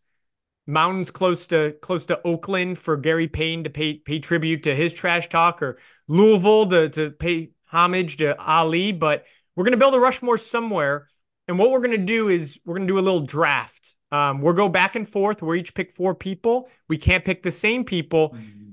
mountains 0.65 1.11
close 1.11 1.47
to 1.47 1.73
close 1.81 2.05
to 2.07 2.21
Oakland 2.25 2.77
for 2.77 2.97
Gary 2.97 3.27
Payton 3.27 3.65
to 3.65 3.69
pay 3.69 3.95
pay 3.95 4.19
tribute 4.19 4.63
to 4.63 4.75
his 4.75 4.93
trash 4.93 5.29
talk, 5.29 5.61
or 5.61 5.77
Louisville 6.07 6.67
to 6.67 6.89
to 6.89 7.11
pay 7.11 7.51
homage 7.65 8.17
to 8.17 8.37
Ali. 8.39 8.91
But 8.91 9.25
we're 9.55 9.63
gonna 9.63 9.77
build 9.77 9.95
a 9.95 9.99
Rushmore 9.99 10.37
somewhere, 10.37 11.07
and 11.47 11.57
what 11.57 11.71
we're 11.71 11.81
gonna 11.81 11.97
do 11.97 12.27
is 12.29 12.59
we're 12.65 12.75
gonna 12.75 12.87
do 12.87 12.99
a 12.99 13.01
little 13.01 13.21
draft. 13.21 13.95
Um, 14.11 14.41
we'll 14.41 14.53
go 14.53 14.69
back 14.69 14.95
and 14.95 15.07
forth. 15.07 15.41
we 15.41 15.59
each 15.59 15.73
pick 15.73 15.91
four 15.91 16.15
people. 16.15 16.69
We 16.87 16.97
can't 16.97 17.25
pick 17.25 17.43
the 17.43 17.51
same 17.51 17.83
people. 17.83 18.31
Mm-hmm 18.31 18.66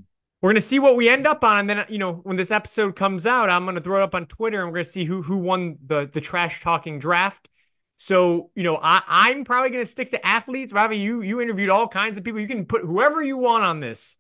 we're 0.44 0.50
gonna 0.50 0.60
see 0.60 0.78
what 0.78 0.96
we 0.96 1.08
end 1.08 1.26
up 1.26 1.42
on, 1.42 1.60
and 1.60 1.70
then 1.70 1.86
you 1.88 1.96
know 1.96 2.16
when 2.16 2.36
this 2.36 2.50
episode 2.50 2.96
comes 2.96 3.24
out, 3.24 3.48
I'm 3.48 3.64
gonna 3.64 3.80
throw 3.80 3.96
it 3.96 4.02
up 4.02 4.14
on 4.14 4.26
Twitter, 4.26 4.60
and 4.60 4.68
we're 4.68 4.76
gonna 4.76 4.84
see 4.84 5.06
who 5.06 5.22
who 5.22 5.38
won 5.38 5.78
the 5.82 6.06
the 6.12 6.20
trash 6.20 6.60
talking 6.60 6.98
draft. 6.98 7.48
So 7.96 8.50
you 8.54 8.62
know, 8.62 8.76
I 8.76 9.00
I'm 9.06 9.44
probably 9.44 9.70
gonna 9.70 9.86
stick 9.86 10.10
to 10.10 10.26
athletes. 10.26 10.74
Rafi, 10.74 11.00
you 11.00 11.22
you 11.22 11.40
interviewed 11.40 11.70
all 11.70 11.88
kinds 11.88 12.18
of 12.18 12.24
people. 12.24 12.40
You 12.40 12.46
can 12.46 12.66
put 12.66 12.82
whoever 12.82 13.22
you 13.22 13.38
want 13.38 13.64
on 13.64 13.80
this. 13.80 14.18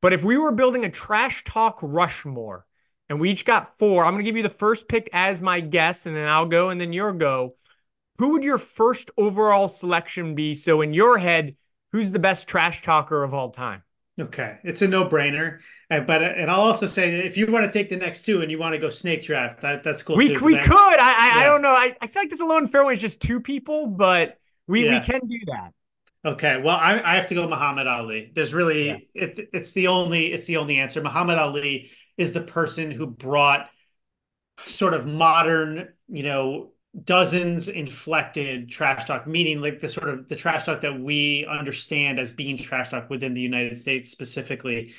But 0.00 0.12
if 0.12 0.22
we 0.22 0.38
were 0.38 0.52
building 0.52 0.84
a 0.84 0.88
trash 0.88 1.42
talk 1.42 1.80
Rushmore, 1.82 2.64
and 3.08 3.18
we 3.18 3.30
each 3.30 3.44
got 3.44 3.76
four, 3.76 4.04
I'm 4.04 4.12
gonna 4.12 4.22
give 4.22 4.36
you 4.36 4.44
the 4.44 4.48
first 4.48 4.88
pick 4.88 5.10
as 5.12 5.40
my 5.40 5.58
guess, 5.58 6.06
and 6.06 6.14
then 6.14 6.28
I'll 6.28 6.46
go, 6.46 6.70
and 6.70 6.80
then 6.80 6.92
you'll 6.92 7.12
go. 7.14 7.56
who 8.18 8.30
would 8.34 8.44
your 8.44 8.58
first 8.58 9.10
overall 9.18 9.66
selection 9.66 10.36
be? 10.36 10.54
So 10.54 10.80
in 10.80 10.94
your 10.94 11.18
head, 11.18 11.56
who's 11.90 12.12
the 12.12 12.20
best 12.20 12.46
trash 12.46 12.82
talker 12.82 13.24
of 13.24 13.34
all 13.34 13.50
time? 13.50 13.82
Okay, 14.18 14.58
it's 14.64 14.80
a 14.80 14.88
no-brainer. 14.88 15.60
Uh, 15.90 16.00
but 16.00 16.22
uh, 16.22 16.26
and 16.26 16.50
I'll 16.50 16.62
also 16.62 16.86
say 16.86 17.10
that 17.12 17.26
if 17.26 17.36
you 17.36 17.50
want 17.50 17.64
to 17.64 17.72
take 17.72 17.88
the 17.88 17.96
next 17.96 18.22
two 18.22 18.42
and 18.42 18.50
you 18.50 18.58
want 18.58 18.74
to 18.74 18.78
go 18.78 18.88
snake 18.88 19.22
draft, 19.22 19.60
that 19.60 19.84
that's 19.84 20.02
cool. 20.02 20.16
We 20.16 20.34
too, 20.34 20.44
we 20.44 20.58
could. 20.58 20.72
I 20.72 20.96
I, 20.98 21.34
yeah. 21.34 21.40
I, 21.40 21.44
don't 21.44 21.62
know. 21.62 21.70
I, 21.70 21.96
I 22.00 22.06
feel 22.06 22.22
like 22.22 22.30
this 22.30 22.40
alone 22.40 22.66
fairway 22.66 22.94
is 22.94 23.00
just 23.00 23.20
two 23.20 23.40
people, 23.40 23.86
but 23.86 24.38
we 24.66 24.84
yeah. 24.84 24.98
we 24.98 25.04
can 25.04 25.20
do 25.26 25.38
that. 25.46 25.72
Okay, 26.24 26.60
well, 26.60 26.76
I, 26.76 27.00
I 27.00 27.14
have 27.16 27.28
to 27.28 27.34
go 27.34 27.48
Muhammad 27.48 27.86
Ali. 27.86 28.32
There's 28.34 28.52
really 28.52 28.86
yeah. 28.86 28.96
it, 29.14 29.50
it's 29.52 29.72
the 29.72 29.86
only 29.88 30.32
it's 30.32 30.46
the 30.46 30.56
only 30.56 30.78
answer. 30.78 31.00
Muhammad 31.00 31.38
Ali 31.38 31.90
is 32.16 32.32
the 32.32 32.40
person 32.40 32.90
who 32.90 33.06
brought 33.06 33.68
sort 34.64 34.94
of 34.94 35.06
modern, 35.06 35.90
you 36.08 36.22
know, 36.24 36.72
dozens 37.04 37.68
inflected 37.68 38.68
trash 38.68 39.04
talk, 39.04 39.26
meaning 39.26 39.60
like 39.60 39.80
the 39.80 39.88
sort 39.88 40.08
of 40.08 40.28
the 40.28 40.36
trash 40.36 40.64
talk 40.64 40.80
that 40.80 40.98
we 40.98 41.46
understand 41.46 42.18
as 42.18 42.30
being 42.30 42.56
trash 42.56 42.88
talk 42.88 43.10
within 43.10 43.34
the 43.34 43.40
United 43.40 43.76
States 43.76 44.08
specifically 44.08 44.94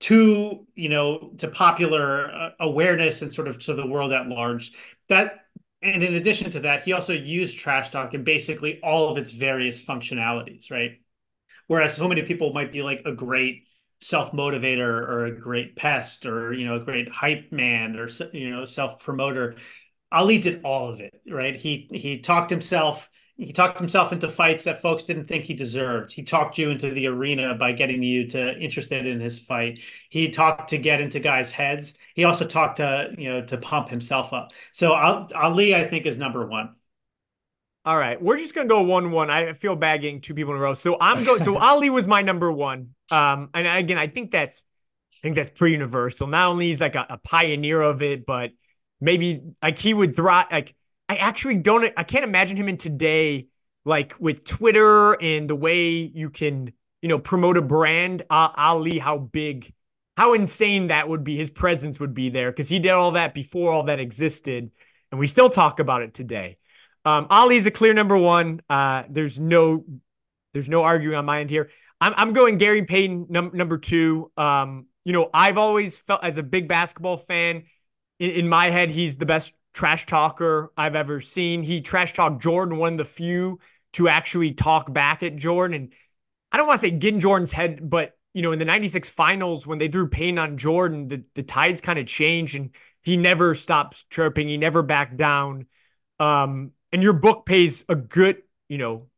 to 0.00 0.66
you 0.74 0.88
know 0.88 1.32
to 1.38 1.48
popular 1.48 2.30
uh, 2.30 2.50
awareness 2.60 3.22
and 3.22 3.32
sort 3.32 3.48
of 3.48 3.58
to 3.58 3.74
the 3.74 3.86
world 3.86 4.12
at 4.12 4.28
large. 4.28 4.72
That 5.08 5.46
and 5.82 6.02
in 6.02 6.14
addition 6.14 6.50
to 6.52 6.60
that 6.60 6.84
he 6.84 6.92
also 6.92 7.12
used 7.12 7.58
trash 7.58 7.90
talk 7.90 8.14
in 8.14 8.24
basically 8.24 8.80
all 8.82 9.10
of 9.10 9.18
its 9.18 9.30
various 9.32 9.84
functionalities 9.84 10.70
right? 10.70 11.00
Whereas 11.66 11.96
so 11.96 12.08
many 12.08 12.22
people 12.22 12.52
might 12.52 12.72
be 12.72 12.82
like 12.82 13.02
a 13.06 13.12
great 13.12 13.66
self-motivator 14.00 14.80
or 14.80 15.24
a 15.26 15.40
great 15.40 15.76
pest 15.76 16.26
or 16.26 16.52
you 16.52 16.66
know 16.66 16.76
a 16.76 16.80
great 16.80 17.08
hype 17.08 17.50
man 17.52 17.96
or 17.96 18.08
you 18.32 18.50
know 18.50 18.66
self-promoter 18.66 19.56
ali 20.14 20.38
did 20.38 20.60
all 20.64 20.88
of 20.88 21.00
it 21.00 21.20
right 21.28 21.56
he 21.56 21.88
he 21.92 22.18
talked 22.18 22.50
himself 22.50 23.10
he 23.36 23.52
talked 23.52 23.80
himself 23.80 24.12
into 24.12 24.28
fights 24.28 24.64
that 24.64 24.80
folks 24.80 25.06
didn't 25.06 25.26
think 25.26 25.44
he 25.44 25.54
deserved. 25.54 26.12
He 26.12 26.22
talked 26.22 26.56
you 26.56 26.70
into 26.70 26.90
the 26.90 27.08
arena 27.08 27.54
by 27.56 27.72
getting 27.72 28.02
you 28.02 28.28
to 28.28 28.56
interested 28.58 29.06
in 29.06 29.20
his 29.20 29.40
fight. 29.40 29.80
He 30.08 30.28
talked 30.28 30.70
to 30.70 30.78
get 30.78 31.00
into 31.00 31.18
guys' 31.18 31.50
heads. 31.50 31.94
He 32.14 32.22
also 32.24 32.46
talked 32.46 32.76
to 32.76 33.12
you 33.18 33.32
know 33.32 33.42
to 33.46 33.56
pump 33.56 33.88
himself 33.88 34.32
up. 34.32 34.52
So 34.72 34.92
Ali, 34.92 35.74
I 35.74 35.84
think, 35.88 36.06
is 36.06 36.16
number 36.16 36.46
one. 36.46 36.76
All 37.84 37.98
right, 37.98 38.22
we're 38.22 38.36
just 38.36 38.54
gonna 38.54 38.68
go 38.68 38.82
one 38.82 39.10
one. 39.10 39.30
I 39.30 39.52
feel 39.52 39.74
bad 39.74 40.00
getting 40.00 40.20
two 40.20 40.34
people 40.34 40.54
in 40.54 40.60
a 40.60 40.62
row, 40.62 40.74
so 40.74 40.96
I'm 41.00 41.24
going. 41.24 41.42
so 41.42 41.56
Ali 41.58 41.90
was 41.90 42.06
my 42.06 42.22
number 42.22 42.52
one. 42.52 42.94
Um, 43.10 43.50
and 43.52 43.66
again, 43.66 43.98
I 43.98 44.06
think 44.06 44.30
that's 44.30 44.62
I 45.12 45.18
think 45.22 45.34
that's 45.34 45.50
pretty 45.50 45.72
universal. 45.72 46.28
Not 46.28 46.50
only 46.50 46.66
he's 46.66 46.80
like 46.80 46.94
a, 46.94 47.04
a 47.10 47.18
pioneer 47.18 47.80
of 47.80 48.00
it, 48.00 48.24
but 48.24 48.52
maybe 49.04 49.42
like 49.62 49.78
he 49.78 49.94
would 49.94 50.16
thrive 50.16 50.46
like 50.50 50.74
I 51.08 51.16
actually 51.16 51.56
don't 51.56 51.92
I 51.96 52.02
can't 52.02 52.24
imagine 52.24 52.56
him 52.56 52.68
in 52.68 52.78
today 52.78 53.48
like 53.84 54.14
with 54.18 54.44
Twitter 54.44 55.12
and 55.12 55.48
the 55.48 55.54
way 55.54 55.90
you 55.90 56.30
can, 56.30 56.72
you 57.02 57.08
know, 57.10 57.18
promote 57.18 57.58
a 57.58 57.62
brand, 57.62 58.22
uh, 58.30 58.48
Ali 58.56 58.98
how 58.98 59.18
big 59.18 59.72
how 60.16 60.32
insane 60.32 60.88
that 60.88 61.08
would 61.08 61.24
be 61.24 61.36
his 61.36 61.50
presence 61.50 62.00
would 62.00 62.14
be 62.14 62.30
there 62.30 62.50
because 62.50 62.68
he 62.68 62.78
did 62.78 62.90
all 62.90 63.12
that 63.12 63.34
before 63.34 63.72
all 63.72 63.82
that 63.84 64.00
existed 64.00 64.70
and 65.10 65.18
we 65.18 65.26
still 65.26 65.50
talk 65.50 65.80
about 65.80 66.02
it 66.02 66.14
today. 66.14 66.56
Um, 67.04 67.26
Ali's 67.28 67.66
a 67.66 67.70
clear 67.70 67.92
number 67.92 68.16
one. 68.16 68.62
Uh, 68.70 69.04
there's 69.10 69.38
no 69.38 69.84
there's 70.54 70.68
no 70.68 70.82
arguing 70.82 71.16
on 71.16 71.26
my 71.26 71.40
end 71.40 71.50
here. 71.50 71.70
I'm 72.00 72.14
I'm 72.16 72.32
going 72.32 72.56
Gary 72.56 72.84
Payton 72.84 73.26
num- 73.28 73.50
number 73.52 73.76
two. 73.76 74.32
Um, 74.36 74.86
you 75.04 75.12
know, 75.12 75.28
I've 75.34 75.58
always 75.58 75.98
felt 75.98 76.24
as 76.24 76.38
a 76.38 76.42
big 76.42 76.66
basketball 76.66 77.18
fan, 77.18 77.64
in, 78.18 78.30
in 78.30 78.48
my 78.48 78.70
head, 78.70 78.90
he's 78.90 79.16
the 79.16 79.26
best 79.26 79.54
trash 79.72 80.06
talker 80.06 80.72
I've 80.76 80.94
ever 80.94 81.20
seen. 81.20 81.62
He 81.62 81.80
trash 81.80 82.12
talked 82.12 82.42
Jordan, 82.42 82.78
one 82.78 82.94
of 82.94 82.98
the 82.98 83.04
few 83.04 83.58
to 83.94 84.08
actually 84.08 84.52
talk 84.52 84.92
back 84.92 85.22
at 85.22 85.36
Jordan. 85.36 85.76
And 85.82 85.92
I 86.52 86.56
don't 86.56 86.66
want 86.66 86.80
to 86.80 86.86
say 86.86 86.90
get 86.90 87.14
in 87.14 87.20
Jordan's 87.20 87.52
head, 87.52 87.88
but 87.88 88.16
you 88.32 88.42
know, 88.42 88.52
in 88.52 88.58
the 88.58 88.64
96 88.64 89.10
finals, 89.10 89.66
when 89.66 89.78
they 89.78 89.88
threw 89.88 90.08
pain 90.08 90.38
on 90.38 90.56
Jordan, 90.56 91.08
the, 91.08 91.24
the 91.34 91.42
tides 91.42 91.80
kind 91.80 91.98
of 91.98 92.06
changed 92.06 92.56
and 92.56 92.70
he 93.02 93.16
never 93.16 93.54
stops 93.54 94.04
chirping. 94.10 94.48
He 94.48 94.56
never 94.56 94.82
backed 94.82 95.16
down. 95.16 95.66
Um, 96.18 96.72
and 96.92 97.02
your 97.02 97.12
book 97.12 97.46
pays 97.46 97.84
a 97.88 97.94
good, 97.94 98.38
you 98.68 98.78
know, 98.78 99.08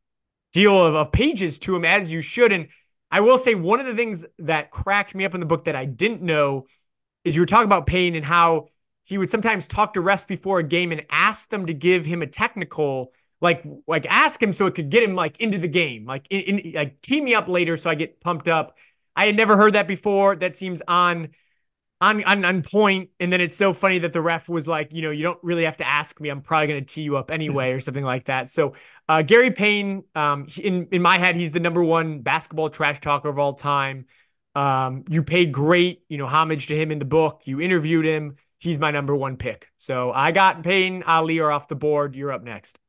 deal 0.53 0.85
of, 0.85 0.95
of 0.95 1.11
pages 1.11 1.57
to 1.59 1.75
him 1.75 1.85
as 1.85 2.11
you 2.11 2.21
should. 2.21 2.51
And 2.51 2.67
I 3.09 3.21
will 3.21 3.37
say 3.37 3.55
one 3.55 3.79
of 3.79 3.85
the 3.85 3.95
things 3.95 4.25
that 4.39 4.69
cracked 4.69 5.15
me 5.15 5.25
up 5.25 5.33
in 5.33 5.39
the 5.39 5.45
book 5.45 5.65
that 5.65 5.75
I 5.75 5.85
didn't 5.85 6.21
know 6.21 6.67
is 7.23 7.35
you 7.35 7.41
were 7.41 7.47
talking 7.47 7.65
about 7.65 7.87
pain 7.87 8.15
and 8.15 8.25
how 8.25 8.67
he 9.07 9.17
would 9.17 9.29
sometimes 9.29 9.67
talk 9.67 9.93
to 9.93 10.01
refs 10.01 10.27
before 10.27 10.59
a 10.59 10.63
game 10.63 10.91
and 10.91 11.05
ask 11.09 11.49
them 11.49 11.65
to 11.67 11.73
give 11.73 12.03
him 12.03 12.21
a 12.21 12.27
technical, 12.27 13.13
like 13.39 13.63
like 13.87 14.05
ask 14.05 14.43
him 14.43 14.51
so 14.51 14.65
it 14.65 14.75
could 14.75 14.89
get 14.89 15.01
him 15.01 15.15
like 15.15 15.39
into 15.39 15.57
the 15.57 15.69
game, 15.69 16.05
like 16.05 16.27
in, 16.29 16.59
in 16.59 16.73
like 16.73 17.01
team 17.01 17.23
me 17.23 17.33
up 17.33 17.47
later 17.47 17.77
so 17.77 17.89
I 17.89 17.95
get 17.95 18.19
pumped 18.19 18.49
up. 18.49 18.77
I 19.15 19.27
had 19.27 19.37
never 19.37 19.55
heard 19.55 19.73
that 19.73 19.87
before. 19.87 20.35
That 20.35 20.57
seems 20.57 20.81
on 20.89 21.29
on 22.01 22.21
on, 22.25 22.43
on 22.43 22.63
point. 22.63 23.11
And 23.21 23.31
then 23.31 23.39
it's 23.39 23.55
so 23.55 23.71
funny 23.71 23.99
that 23.99 24.11
the 24.11 24.21
ref 24.21 24.49
was 24.49 24.67
like, 24.67 24.91
you 24.91 25.01
know, 25.01 25.11
you 25.11 25.23
don't 25.23 25.39
really 25.41 25.63
have 25.63 25.77
to 25.77 25.87
ask 25.87 26.19
me. 26.19 26.27
I'm 26.27 26.41
probably 26.41 26.67
going 26.67 26.85
to 26.85 26.93
tee 26.93 27.03
you 27.03 27.15
up 27.15 27.31
anyway, 27.39 27.71
or 27.71 27.79
something 27.79 28.03
like 28.03 28.25
that. 28.25 28.49
So 28.49 28.73
uh, 29.07 29.21
Gary 29.21 29.51
Payton, 29.51 30.03
um, 30.15 30.47
in 30.61 30.89
in 30.91 31.01
my 31.01 31.17
head, 31.17 31.37
he's 31.37 31.51
the 31.51 31.61
number 31.61 31.81
one 31.81 32.23
basketball 32.23 32.69
trash 32.69 32.99
talker 32.99 33.29
of 33.29 33.39
all 33.39 33.53
time. 33.53 34.05
Um, 34.53 35.05
you 35.07 35.23
paid 35.23 35.53
great, 35.53 36.01
you 36.09 36.17
know, 36.17 36.25
homage 36.25 36.67
to 36.67 36.75
him 36.75 36.91
in 36.91 36.99
the 36.99 37.05
book. 37.05 37.43
You 37.45 37.61
interviewed 37.61 38.05
him 38.05 38.35
he's 38.59 38.79
my 38.79 38.91
number 38.91 39.15
one 39.15 39.37
pick. 39.37 39.69
So 39.77 40.11
I 40.11 40.31
got 40.31 40.63
Payton, 40.63 41.03
Ali 41.03 41.39
are 41.39 41.51
off 41.51 41.67
the 41.67 41.75
board. 41.75 42.15
You're 42.15 42.31
up 42.31 42.43
next. 42.43 42.79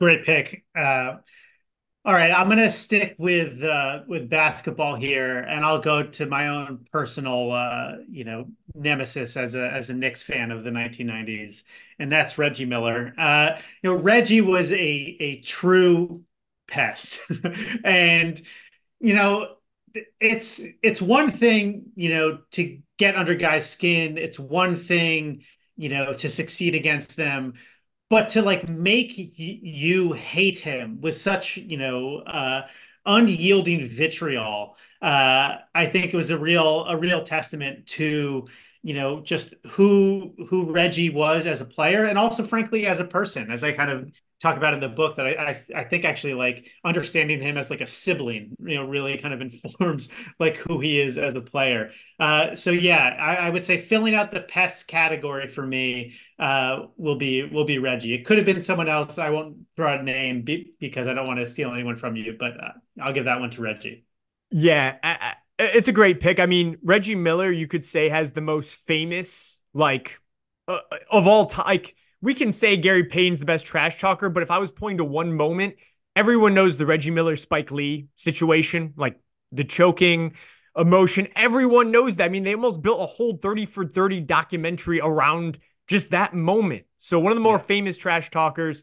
Great 0.00 0.24
pick. 0.24 0.64
Uh, 0.74 1.18
all 2.04 2.12
right, 2.12 2.32
I'm 2.32 2.48
gonna 2.48 2.68
stick 2.68 3.14
with 3.16 3.62
uh, 3.62 4.00
with 4.08 4.28
basketball 4.28 4.96
here, 4.96 5.38
and 5.38 5.64
I'll 5.64 5.78
go 5.78 6.02
to 6.02 6.26
my 6.26 6.48
own 6.48 6.84
personal, 6.90 7.52
uh, 7.52 7.92
you 8.10 8.24
know, 8.24 8.48
nemesis 8.74 9.36
as 9.36 9.54
a 9.54 9.70
as 9.70 9.88
a 9.88 9.94
Knicks 9.94 10.20
fan 10.20 10.50
of 10.50 10.64
the 10.64 10.70
1990s, 10.70 11.62
and 12.00 12.10
that's 12.10 12.38
Reggie 12.38 12.64
Miller. 12.64 13.14
Uh, 13.16 13.50
you 13.82 13.90
know, 13.90 13.96
Reggie 13.96 14.40
was 14.40 14.72
a 14.72 14.76
a 14.76 15.36
true 15.42 16.24
pest, 16.66 17.20
and 17.84 18.42
you 18.98 19.14
know, 19.14 19.54
it's 20.18 20.60
it's 20.82 21.00
one 21.00 21.30
thing, 21.30 21.92
you 21.94 22.08
know, 22.08 22.38
to 22.52 22.78
get 23.02 23.16
under 23.16 23.34
guys' 23.34 23.68
skin. 23.68 24.18
It's 24.18 24.38
one 24.38 24.76
thing, 24.76 25.44
you 25.76 25.88
know, 25.88 26.12
to 26.14 26.28
succeed 26.28 26.74
against 26.74 27.16
them, 27.16 27.54
but 28.10 28.30
to 28.30 28.42
like 28.42 28.68
make 28.68 29.12
y- 29.18 29.32
you 29.38 30.12
hate 30.12 30.58
him 30.58 31.00
with 31.00 31.16
such, 31.16 31.56
you 31.56 31.76
know, 31.78 32.18
uh, 32.18 32.62
unyielding 33.06 33.86
vitriol. 33.86 34.76
Uh, 35.00 35.56
I 35.74 35.86
think 35.86 36.14
it 36.14 36.16
was 36.16 36.30
a 36.30 36.38
real 36.38 36.84
a 36.86 36.96
real 36.96 37.22
testament 37.24 37.86
to 37.98 38.46
you 38.82 38.94
know 38.94 39.20
just 39.20 39.54
who 39.72 40.34
who 40.48 40.72
Reggie 40.72 41.10
was 41.10 41.46
as 41.46 41.60
a 41.60 41.64
player 41.64 42.04
and 42.04 42.18
also 42.18 42.44
frankly 42.44 42.86
as 42.86 43.00
a 43.00 43.04
person 43.04 43.50
as 43.50 43.62
I 43.62 43.72
kind 43.72 43.90
of 43.90 44.12
talk 44.40 44.56
about 44.56 44.74
in 44.74 44.80
the 44.80 44.88
book 44.88 45.14
that 45.16 45.26
I, 45.26 45.50
I, 45.50 45.80
I 45.82 45.84
think 45.84 46.04
actually 46.04 46.34
like 46.34 46.68
understanding 46.84 47.40
him 47.40 47.56
as 47.56 47.70
like 47.70 47.80
a 47.80 47.86
sibling 47.86 48.56
you 48.60 48.74
know 48.74 48.84
really 48.84 49.16
kind 49.18 49.32
of 49.32 49.40
informs 49.40 50.08
like 50.40 50.56
who 50.56 50.80
he 50.80 51.00
is 51.00 51.16
as 51.16 51.36
a 51.36 51.40
player. 51.40 51.90
Uh, 52.18 52.56
so 52.56 52.70
yeah 52.70 53.16
I, 53.18 53.46
I 53.46 53.50
would 53.50 53.62
say 53.64 53.78
filling 53.78 54.14
out 54.14 54.32
the 54.32 54.40
pest 54.40 54.88
category 54.88 55.46
for 55.46 55.64
me 55.64 56.14
uh, 56.38 56.86
will 56.96 57.16
be 57.16 57.44
will 57.44 57.64
be 57.64 57.78
Reggie. 57.78 58.14
It 58.14 58.24
could 58.24 58.36
have 58.38 58.46
been 58.46 58.62
someone 58.62 58.88
else. 58.88 59.18
I 59.18 59.30
won't 59.30 59.58
throw 59.76 59.92
out 59.92 60.00
a 60.00 60.02
name 60.02 60.42
be, 60.42 60.72
because 60.80 61.06
I 61.06 61.14
don't 61.14 61.26
want 61.26 61.38
to 61.38 61.46
steal 61.46 61.72
anyone 61.72 61.96
from 61.96 62.16
you 62.16 62.36
but 62.38 62.62
uh, 62.62 62.72
I'll 63.00 63.12
give 63.12 63.26
that 63.26 63.38
one 63.40 63.50
to 63.50 63.62
Reggie. 63.62 64.04
Yeah 64.50 64.96
I, 65.02 65.34
it's 65.58 65.88
a 65.88 65.92
great 65.92 66.20
pick. 66.20 66.40
I 66.40 66.46
mean, 66.46 66.78
Reggie 66.82 67.14
Miller, 67.14 67.50
you 67.50 67.66
could 67.66 67.84
say, 67.84 68.08
has 68.08 68.32
the 68.32 68.40
most 68.40 68.74
famous, 68.74 69.60
like, 69.74 70.20
uh, 70.68 70.80
of 71.10 71.26
all 71.26 71.46
time. 71.46 71.66
Like, 71.66 71.94
we 72.20 72.34
can 72.34 72.52
say 72.52 72.76
Gary 72.76 73.04
Payton's 73.04 73.40
the 73.40 73.46
best 73.46 73.66
trash 73.66 74.00
talker, 74.00 74.28
but 74.28 74.42
if 74.42 74.50
I 74.50 74.58
was 74.58 74.70
pointing 74.70 74.98
to 74.98 75.04
one 75.04 75.34
moment, 75.34 75.74
everyone 76.14 76.54
knows 76.54 76.78
the 76.78 76.86
Reggie 76.86 77.10
Miller 77.10 77.36
Spike 77.36 77.70
Lee 77.70 78.08
situation, 78.16 78.94
like 78.96 79.18
the 79.50 79.64
choking 79.64 80.34
emotion. 80.76 81.28
Everyone 81.34 81.90
knows 81.90 82.16
that. 82.16 82.24
I 82.24 82.28
mean, 82.28 82.44
they 82.44 82.54
almost 82.54 82.82
built 82.82 83.00
a 83.00 83.06
whole 83.06 83.36
30 83.36 83.66
for 83.66 83.84
30 83.84 84.20
documentary 84.20 85.00
around 85.00 85.58
just 85.88 86.10
that 86.10 86.34
moment. 86.34 86.84
So, 86.96 87.18
one 87.18 87.32
of 87.32 87.36
the 87.36 87.42
more 87.42 87.54
yeah. 87.54 87.64
famous 87.64 87.98
trash 87.98 88.30
talkers. 88.30 88.82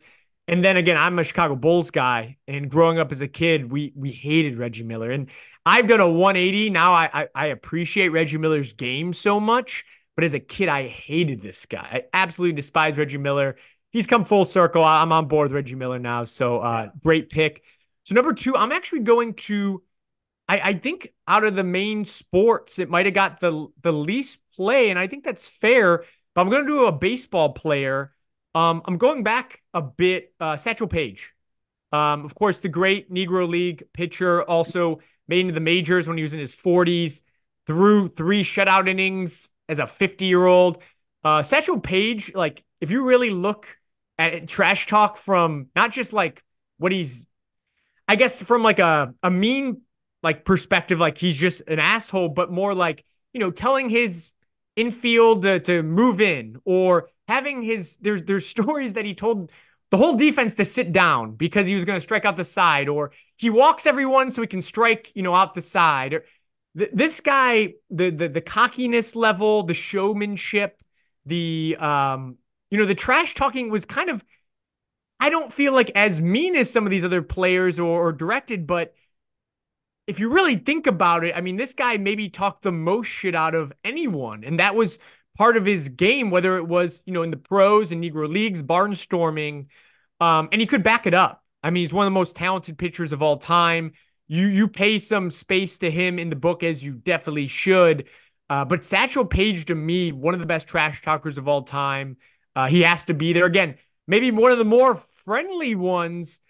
And 0.50 0.66
then 0.66 0.78
again, 0.78 0.98
I'm 0.98 1.20
a 1.20 1.24
Chicago 1.24 1.56
Bulls 1.56 1.92
guy, 1.92 2.38
and 2.48 2.72
growing 2.72 2.98
up 2.98 3.12
as 3.12 3.22
a 3.22 3.28
kid, 3.28 3.72
we 3.72 3.94
we 3.96 4.12
hated 4.12 4.58
Reggie 4.58 4.84
Miller. 4.84 5.12
And 5.12 5.30
I've 5.64 5.88
done 5.88 6.00
a 6.00 6.10
180. 6.10 6.72
Now 6.72 6.92
I, 6.92 7.08
I, 7.14 7.28
I 7.36 7.46
appreciate 7.48 8.10
Reggie 8.10 8.40
Miller's 8.40 8.74
game 8.74 9.14
so 9.14 9.40
much, 9.40 9.86
but 10.16 10.24
as 10.24 10.34
a 10.34 10.40
kid, 10.40 10.68
I 10.68 10.88
hated 10.88 11.40
this 11.40 11.68
guy. 11.68 11.88
I 11.92 12.04
absolutely 12.14 12.56
despise 12.56 12.98
Reggie 12.98 13.20
Miller. 13.20 13.58
He's 13.92 14.08
come 14.08 14.26
full 14.26 14.44
circle. 14.44 14.84
I'm 14.84 15.12
on 15.12 15.28
board 15.28 15.46
with 15.50 15.52
Reggie 15.52 15.76
Miller 15.76 16.00
now. 16.00 16.24
So 16.24 16.58
uh, 16.62 16.90
great 17.00 17.30
pick. 17.30 17.64
So 18.06 18.16
number 18.16 18.34
two, 18.34 18.58
I'm 18.58 18.72
actually 18.72 19.02
going 19.02 19.36
to. 19.36 19.84
I, 20.48 20.62
I 20.64 20.74
think 20.74 21.10
out 21.28 21.44
of 21.44 21.54
the 21.54 21.64
main 21.64 22.06
sports, 22.06 22.80
it 22.80 22.90
might 22.90 23.06
have 23.06 23.14
got 23.14 23.40
the 23.40 23.68
the 23.84 23.94
least 23.94 24.40
play, 24.56 24.90
and 24.90 24.98
I 24.98 25.06
think 25.06 25.26
that's 25.26 25.48
fair. 25.48 26.06
But 26.34 26.42
I'm 26.42 26.50
going 26.50 26.66
to 26.66 26.68
do 26.68 26.86
a 26.88 26.92
baseball 26.92 27.54
player. 27.54 28.16
Um, 28.60 28.82
I'm 28.84 28.98
going 28.98 29.24
back 29.24 29.62
a 29.74 29.82
bit. 29.82 30.34
Uh, 30.38 30.58
Satchel 30.58 30.88
Paige, 30.88 31.34
um, 31.94 32.26
of 32.26 32.36
course, 32.36 32.60
the 32.60 32.68
great 32.68 33.10
Negro 33.10 33.48
League 33.48 33.84
pitcher, 33.94 34.44
also 34.44 35.00
made 35.30 35.42
into 35.42 35.54
the 35.54 35.62
majors 35.62 36.10
when 36.10 36.18
he 36.18 36.24
was 36.24 36.34
in 36.34 36.42
his 36.42 36.54
40s, 36.54 37.22
threw 37.66 38.10
three 38.10 38.44
shutout 38.44 38.90
innings 38.90 39.48
as 39.70 39.80
a 39.80 39.88
50 39.88 40.26
year 40.26 40.46
old. 40.46 40.84
Uh, 41.24 41.42
Satchel 41.42 41.80
Paige, 41.80 42.36
like 42.36 42.66
if 42.82 42.92
you 42.92 43.04
really 43.04 43.30
look 43.30 43.78
at 44.18 44.50
trash 44.50 44.88
talk 44.88 45.16
from 45.16 45.68
not 45.74 45.94
just 45.94 46.12
like 46.12 46.44
what 46.80 46.92
he's, 46.92 47.28
I 48.10 48.18
guess 48.18 48.44
from 48.44 48.62
like 48.62 48.80
a 48.80 49.14
a 49.24 49.32
mean 49.32 49.84
like 50.22 50.44
perspective, 50.44 51.00
like 51.00 51.18
he's 51.18 51.38
just 51.38 51.62
an 51.66 51.80
asshole, 51.80 52.28
but 52.28 52.52
more 52.52 52.74
like 52.74 53.06
you 53.32 53.40
know 53.40 53.52
telling 53.52 53.88
his 53.88 54.34
infield 54.76 55.44
to, 55.44 55.62
to 55.62 55.82
move 55.82 56.20
in 56.20 56.58
or 56.66 57.08
having 57.30 57.62
his 57.62 57.98
there's 57.98 58.24
there's 58.24 58.46
stories 58.46 58.94
that 58.94 59.06
he 59.06 59.14
told 59.14 59.52
the 59.92 59.98
whole 59.98 60.16
defense 60.16 60.56
to 60.56 60.66
sit 60.66 60.92
down 60.92 61.36
because 61.36 61.68
he 61.68 61.76
was 61.76 61.86
going 61.86 61.96
to 61.96 62.02
strike 62.02 62.26
out 62.26 62.36
the 62.36 62.44
side 62.44 62.90
or 62.90 63.12
he 63.38 63.50
walks 63.50 63.86
everyone 63.86 64.32
so 64.32 64.42
he 64.42 64.48
can 64.48 64.64
strike 64.64 65.12
you 65.16 65.22
know 65.22 65.36
out 65.36 65.54
the 65.54 65.62
side. 65.62 66.14
Or 66.16 66.26
th- 66.78 66.90
this 66.92 67.22
guy 67.22 67.76
the, 67.92 68.10
the 68.10 68.28
the 68.28 68.42
cockiness 68.42 69.16
level 69.16 69.64
the 69.64 69.76
showmanship 69.76 70.82
the 71.26 71.78
um 71.80 72.38
you 72.72 72.80
know 72.80 72.86
the 72.86 72.96
trash 72.96 73.36
talking 73.36 73.70
was 73.70 73.86
kind 73.86 74.10
of 74.10 74.26
i 75.20 75.30
don't 75.30 75.54
feel 75.54 75.74
like 75.74 75.92
as 75.94 76.20
mean 76.20 76.56
as 76.56 76.72
some 76.72 76.86
of 76.86 76.92
these 76.92 77.04
other 77.04 77.22
players 77.22 77.80
or, 77.80 78.08
or 78.08 78.12
directed 78.12 78.66
but 78.66 78.96
if 80.08 80.20
you 80.20 80.32
really 80.32 80.56
think 80.56 80.88
about 80.88 81.24
it 81.24 81.36
i 81.36 81.42
mean 81.42 81.58
this 81.58 81.74
guy 81.74 81.98
maybe 81.98 82.30
talked 82.30 82.64
the 82.64 82.72
most 82.72 83.08
shit 83.08 83.36
out 83.36 83.54
of 83.54 83.74
anyone 83.84 84.44
and 84.44 84.60
that 84.60 84.76
was 84.76 84.98
part 85.40 85.56
of 85.56 85.66
his 85.66 85.88
game, 85.88 86.32
whether 86.32 86.58
it 86.58 86.68
was, 86.68 87.02
you 87.06 87.14
know, 87.14 87.24
in 87.24 87.32
the 87.32 87.38
pros 87.38 87.94
and 87.94 88.04
Negro 88.04 88.30
leagues, 88.30 88.62
barnstorming, 88.62 89.68
um, 90.20 90.50
and 90.52 90.60
he 90.60 90.68
could 90.68 90.84
back 90.84 91.08
it 91.08 91.14
up. 91.14 91.46
I 91.64 91.70
mean, 91.70 91.86
he's 91.86 91.94
one 91.94 92.06
of 92.06 92.12
the 92.12 92.20
most 92.20 92.36
talented 92.36 92.78
pitchers 92.78 93.14
of 93.14 93.24
all 93.24 93.38
time. 93.38 93.94
You 94.28 94.48
you 94.48 94.68
pay 94.68 95.00
some 95.00 95.32
space 95.32 95.78
to 95.78 95.90
him 95.90 96.20
in 96.20 96.30
the 96.30 96.36
book 96.36 96.62
as 96.62 96.84
you 96.84 96.94
definitely 96.94 97.48
should. 97.48 98.10
Uh, 98.50 98.66
but 98.66 98.84
Satchel 98.84 99.26
Paige 99.26 99.66
to 99.66 99.76
me, 99.76 100.12
one 100.12 100.34
of 100.34 100.42
the 100.42 100.46
best 100.46 100.68
trash 100.68 101.02
talkers 101.02 101.38
of 101.38 101.48
all 101.48 101.62
time. 101.62 102.18
Uh, 102.54 102.68
he 102.68 102.82
has 102.82 103.06
to 103.06 103.14
be 103.14 103.32
there 103.32 103.46
again. 103.46 103.76
Maybe 104.08 104.32
one 104.32 104.52
of 104.52 104.58
the 104.58 104.66
more 104.66 104.94
friendly 104.96 105.74
ones, 105.74 106.42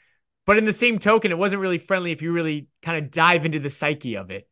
but 0.47 0.57
in 0.57 0.65
the 0.65 0.73
same 0.73 0.97
token, 0.97 1.29
it 1.29 1.37
wasn't 1.37 1.61
really 1.61 1.77
friendly 1.77 2.11
if 2.11 2.23
you 2.23 2.31
really 2.31 2.67
kind 2.81 3.03
of 3.03 3.11
dive 3.11 3.45
into 3.45 3.59
the 3.59 3.69
psyche 3.69 4.15
of 4.15 4.31
it. 4.31 4.49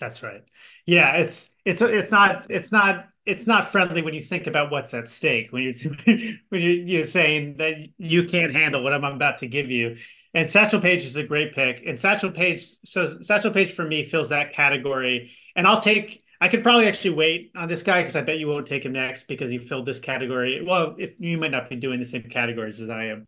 That's 0.00 0.22
right. 0.22 0.42
Yeah, 0.84 1.16
it's 1.16 1.50
it's 1.64 1.80
it's 1.80 2.10
not 2.10 2.46
it's 2.50 2.70
not 2.70 3.06
it's 3.30 3.46
not 3.46 3.64
friendly 3.64 4.02
when 4.02 4.12
you 4.12 4.20
think 4.20 4.48
about 4.48 4.72
what's 4.72 4.92
at 4.92 5.08
stake 5.08 5.52
when 5.52 5.62
you're 5.62 5.94
when 6.48 6.60
you're, 6.60 6.72
you're 6.72 7.04
saying 7.04 7.56
that 7.58 7.74
you 7.96 8.24
can't 8.24 8.52
handle 8.52 8.82
what 8.82 8.92
I'm 8.92 9.04
about 9.04 9.38
to 9.38 9.46
give 9.46 9.70
you. 9.70 9.96
And 10.34 10.50
Satchel 10.50 10.80
Paige 10.80 11.04
is 11.04 11.16
a 11.16 11.22
great 11.22 11.54
pick. 11.54 11.82
And 11.86 11.98
Satchel 11.98 12.30
Paige, 12.30 12.64
so 12.84 13.20
Satchel 13.20 13.52
Paige 13.52 13.72
for 13.72 13.84
me 13.84 14.04
fills 14.04 14.28
that 14.28 14.52
category. 14.52 15.32
And 15.56 15.66
I'll 15.66 15.80
take. 15.80 16.22
I 16.42 16.48
could 16.48 16.62
probably 16.62 16.86
actually 16.86 17.10
wait 17.10 17.52
on 17.54 17.68
this 17.68 17.82
guy 17.82 18.00
because 18.00 18.16
I 18.16 18.22
bet 18.22 18.38
you 18.38 18.48
won't 18.48 18.66
take 18.66 18.84
him 18.84 18.92
next 18.92 19.28
because 19.28 19.50
he 19.50 19.58
filled 19.58 19.84
this 19.84 20.00
category. 20.00 20.64
Well, 20.64 20.94
if 20.98 21.14
you 21.18 21.36
might 21.36 21.50
not 21.50 21.68
be 21.68 21.76
doing 21.76 21.98
the 21.98 22.06
same 22.06 22.22
categories 22.22 22.80
as 22.80 22.88
I 22.88 23.06
am, 23.06 23.26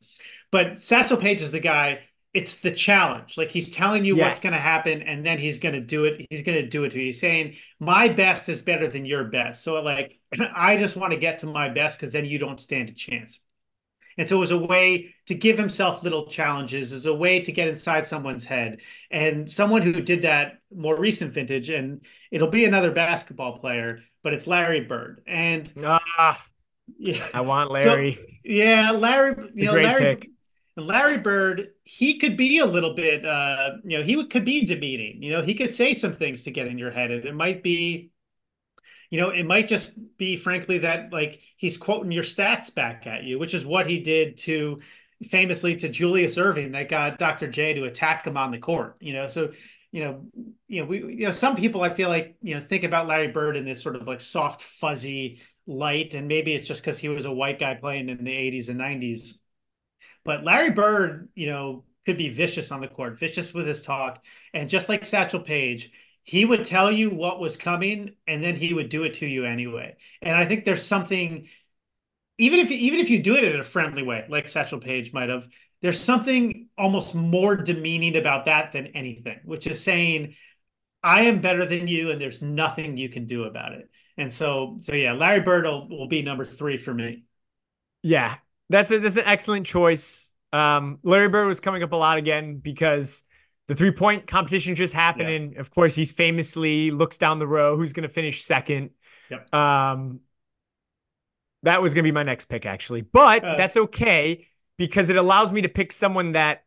but 0.50 0.78
Satchel 0.78 1.18
Paige 1.18 1.42
is 1.42 1.53
the 1.53 1.61
guy 1.61 2.00
it's 2.34 2.56
the 2.56 2.70
challenge. 2.70 3.36
Like 3.36 3.50
he's 3.50 3.70
telling 3.70 4.04
you 4.04 4.16
yes. 4.16 4.24
what's 4.24 4.42
going 4.42 4.54
to 4.54 4.58
happen, 4.58 5.02
and 5.02 5.24
then 5.24 5.38
he's 5.38 5.58
going 5.58 5.74
to 5.74 5.80
do 5.80 6.04
it. 6.04 6.26
He's 6.30 6.42
going 6.42 6.60
to 6.60 6.66
do 6.66 6.84
it 6.84 6.90
to 6.92 6.98
you. 6.98 7.06
He's 7.06 7.20
saying, 7.20 7.56
"My 7.78 8.08
best 8.08 8.48
is 8.48 8.62
better 8.62 8.88
than 8.88 9.04
your 9.04 9.24
best." 9.24 9.62
So, 9.62 9.74
like, 9.74 10.18
I 10.56 10.76
just 10.76 10.96
want 10.96 11.12
to 11.12 11.18
get 11.18 11.40
to 11.40 11.46
my 11.46 11.68
best 11.68 11.98
because 11.98 12.12
then 12.12 12.24
you 12.24 12.38
don't 12.38 12.60
stand 12.60 12.88
a 12.88 12.94
chance. 12.94 13.38
And 14.18 14.28
so 14.28 14.36
it 14.36 14.40
was 14.40 14.50
a 14.50 14.58
way 14.58 15.14
to 15.26 15.34
give 15.34 15.56
himself 15.56 16.02
little 16.02 16.26
challenges, 16.26 16.92
as 16.92 17.06
a 17.06 17.14
way 17.14 17.40
to 17.40 17.52
get 17.52 17.68
inside 17.68 18.06
someone's 18.06 18.44
head. 18.44 18.80
And 19.10 19.50
someone 19.50 19.82
who 19.82 20.02
did 20.02 20.22
that 20.22 20.58
more 20.74 20.98
recent 20.98 21.32
vintage, 21.32 21.70
and 21.70 22.04
it'll 22.30 22.48
be 22.48 22.64
another 22.64 22.90
basketball 22.90 23.56
player, 23.56 24.00
but 24.22 24.34
it's 24.34 24.46
Larry 24.46 24.80
Bird. 24.80 25.22
And 25.26 25.70
ah, 25.82 26.42
yeah, 26.98 27.26
I 27.32 27.40
want 27.40 27.70
Larry. 27.70 28.14
So, 28.14 28.22
yeah, 28.44 28.90
Larry. 28.90 29.50
You 29.54 29.66
know, 29.66 29.72
Larry. 29.72 30.16
Pick. 30.16 30.30
Larry 30.76 31.18
Bird, 31.18 31.68
he 31.84 32.18
could 32.18 32.36
be 32.36 32.58
a 32.58 32.66
little 32.66 32.94
bit, 32.94 33.26
uh, 33.26 33.72
you 33.84 33.98
know, 33.98 34.04
he 34.04 34.24
could 34.26 34.44
be 34.44 34.64
demeaning. 34.64 35.22
You 35.22 35.32
know, 35.32 35.42
he 35.42 35.54
could 35.54 35.72
say 35.72 35.92
some 35.92 36.14
things 36.14 36.44
to 36.44 36.50
get 36.50 36.66
in 36.66 36.78
your 36.78 36.90
head. 36.90 37.10
And 37.10 37.24
it 37.24 37.34
might 37.34 37.62
be, 37.62 38.10
you 39.10 39.20
know, 39.20 39.28
it 39.30 39.44
might 39.44 39.68
just 39.68 39.92
be, 40.16 40.36
frankly, 40.36 40.78
that 40.78 41.12
like 41.12 41.40
he's 41.56 41.76
quoting 41.76 42.12
your 42.12 42.22
stats 42.22 42.74
back 42.74 43.06
at 43.06 43.24
you, 43.24 43.38
which 43.38 43.52
is 43.52 43.66
what 43.66 43.86
he 43.86 43.98
did 43.98 44.38
to 44.38 44.80
famously 45.28 45.76
to 45.76 45.88
Julius 45.88 46.38
Erving 46.38 46.72
that 46.72 46.88
got 46.88 47.18
Dr. 47.18 47.48
J 47.48 47.74
to 47.74 47.84
attack 47.84 48.26
him 48.26 48.38
on 48.38 48.50
the 48.50 48.58
court. 48.58 48.96
You 49.00 49.12
know, 49.12 49.28
so 49.28 49.52
you 49.90 50.02
know, 50.04 50.24
you 50.68 50.80
know, 50.80 50.86
we, 50.86 50.98
you 50.98 51.26
know, 51.26 51.30
some 51.30 51.54
people 51.54 51.82
I 51.82 51.90
feel 51.90 52.08
like 52.08 52.36
you 52.40 52.54
know 52.54 52.60
think 52.60 52.82
about 52.82 53.06
Larry 53.06 53.28
Bird 53.28 53.58
in 53.58 53.66
this 53.66 53.82
sort 53.82 53.94
of 53.94 54.08
like 54.08 54.22
soft, 54.22 54.62
fuzzy 54.62 55.42
light, 55.66 56.14
and 56.14 56.26
maybe 56.26 56.54
it's 56.54 56.66
just 56.66 56.80
because 56.80 56.98
he 56.98 57.10
was 57.10 57.26
a 57.26 57.32
white 57.32 57.58
guy 57.58 57.74
playing 57.74 58.08
in 58.08 58.24
the 58.24 58.32
'80s 58.32 58.70
and 58.70 58.80
'90s 58.80 59.34
but 60.24 60.44
Larry 60.44 60.70
Bird, 60.70 61.28
you 61.34 61.46
know, 61.46 61.84
could 62.06 62.16
be 62.16 62.28
vicious 62.28 62.72
on 62.72 62.80
the 62.80 62.88
court, 62.88 63.18
vicious 63.18 63.54
with 63.54 63.66
his 63.66 63.82
talk. 63.82 64.24
And 64.52 64.68
just 64.68 64.88
like 64.88 65.06
Satchel 65.06 65.40
Paige, 65.40 65.92
he 66.24 66.44
would 66.44 66.64
tell 66.64 66.90
you 66.90 67.10
what 67.10 67.40
was 67.40 67.56
coming 67.56 68.14
and 68.26 68.42
then 68.42 68.56
he 68.56 68.74
would 68.74 68.88
do 68.88 69.04
it 69.04 69.14
to 69.14 69.26
you 69.26 69.44
anyway. 69.44 69.96
And 70.20 70.36
I 70.36 70.44
think 70.44 70.64
there's 70.64 70.84
something 70.84 71.48
even 72.38 72.60
if 72.60 72.70
even 72.70 73.00
if 73.00 73.10
you 73.10 73.22
do 73.22 73.36
it 73.36 73.44
in 73.44 73.60
a 73.60 73.64
friendly 73.64 74.02
way, 74.02 74.24
like 74.28 74.48
Satchel 74.48 74.80
Paige 74.80 75.12
might 75.12 75.28
have, 75.28 75.48
there's 75.80 76.00
something 76.00 76.68
almost 76.78 77.14
more 77.14 77.56
demeaning 77.56 78.16
about 78.16 78.46
that 78.46 78.72
than 78.72 78.88
anything, 78.88 79.40
which 79.44 79.66
is 79.66 79.82
saying, 79.82 80.34
I 81.02 81.22
am 81.22 81.40
better 81.40 81.66
than 81.66 81.88
you 81.88 82.10
and 82.10 82.20
there's 82.20 82.42
nothing 82.42 82.96
you 82.96 83.08
can 83.08 83.26
do 83.26 83.44
about 83.44 83.72
it. 83.72 83.90
And 84.16 84.32
so 84.32 84.78
so 84.80 84.92
yeah, 84.94 85.12
Larry 85.12 85.40
Bird 85.40 85.64
will, 85.64 85.88
will 85.88 86.08
be 86.08 86.22
number 86.22 86.44
three 86.44 86.76
for 86.76 86.94
me. 86.94 87.24
Yeah, 88.02 88.36
that's 88.72 88.90
a, 88.90 88.98
that's 88.98 89.16
an 89.16 89.24
excellent 89.26 89.66
choice. 89.66 90.32
Um, 90.52 90.98
Larry 91.02 91.28
Bird 91.28 91.46
was 91.46 91.60
coming 91.60 91.82
up 91.82 91.92
a 91.92 91.96
lot 91.96 92.18
again 92.18 92.58
because 92.58 93.22
the 93.68 93.74
three 93.74 93.90
point 93.90 94.26
competition 94.26 94.74
just 94.74 94.94
happened, 94.94 95.28
yeah. 95.28 95.36
and 95.36 95.56
of 95.56 95.70
course 95.70 95.94
he's 95.94 96.12
famously 96.12 96.90
looks 96.90 97.18
down 97.18 97.38
the 97.38 97.46
row 97.46 97.76
who's 97.76 97.92
going 97.92 98.02
to 98.02 98.08
finish 98.08 98.44
second. 98.44 98.90
Yep. 99.30 99.54
Um, 99.54 100.20
that 101.62 101.80
was 101.80 101.94
going 101.94 102.04
to 102.04 102.08
be 102.08 102.12
my 102.12 102.24
next 102.24 102.46
pick 102.46 102.66
actually, 102.66 103.02
but 103.02 103.44
uh, 103.44 103.54
that's 103.56 103.76
okay 103.76 104.46
because 104.76 105.10
it 105.10 105.16
allows 105.16 105.52
me 105.52 105.62
to 105.62 105.68
pick 105.68 105.92
someone 105.92 106.32
that 106.32 106.64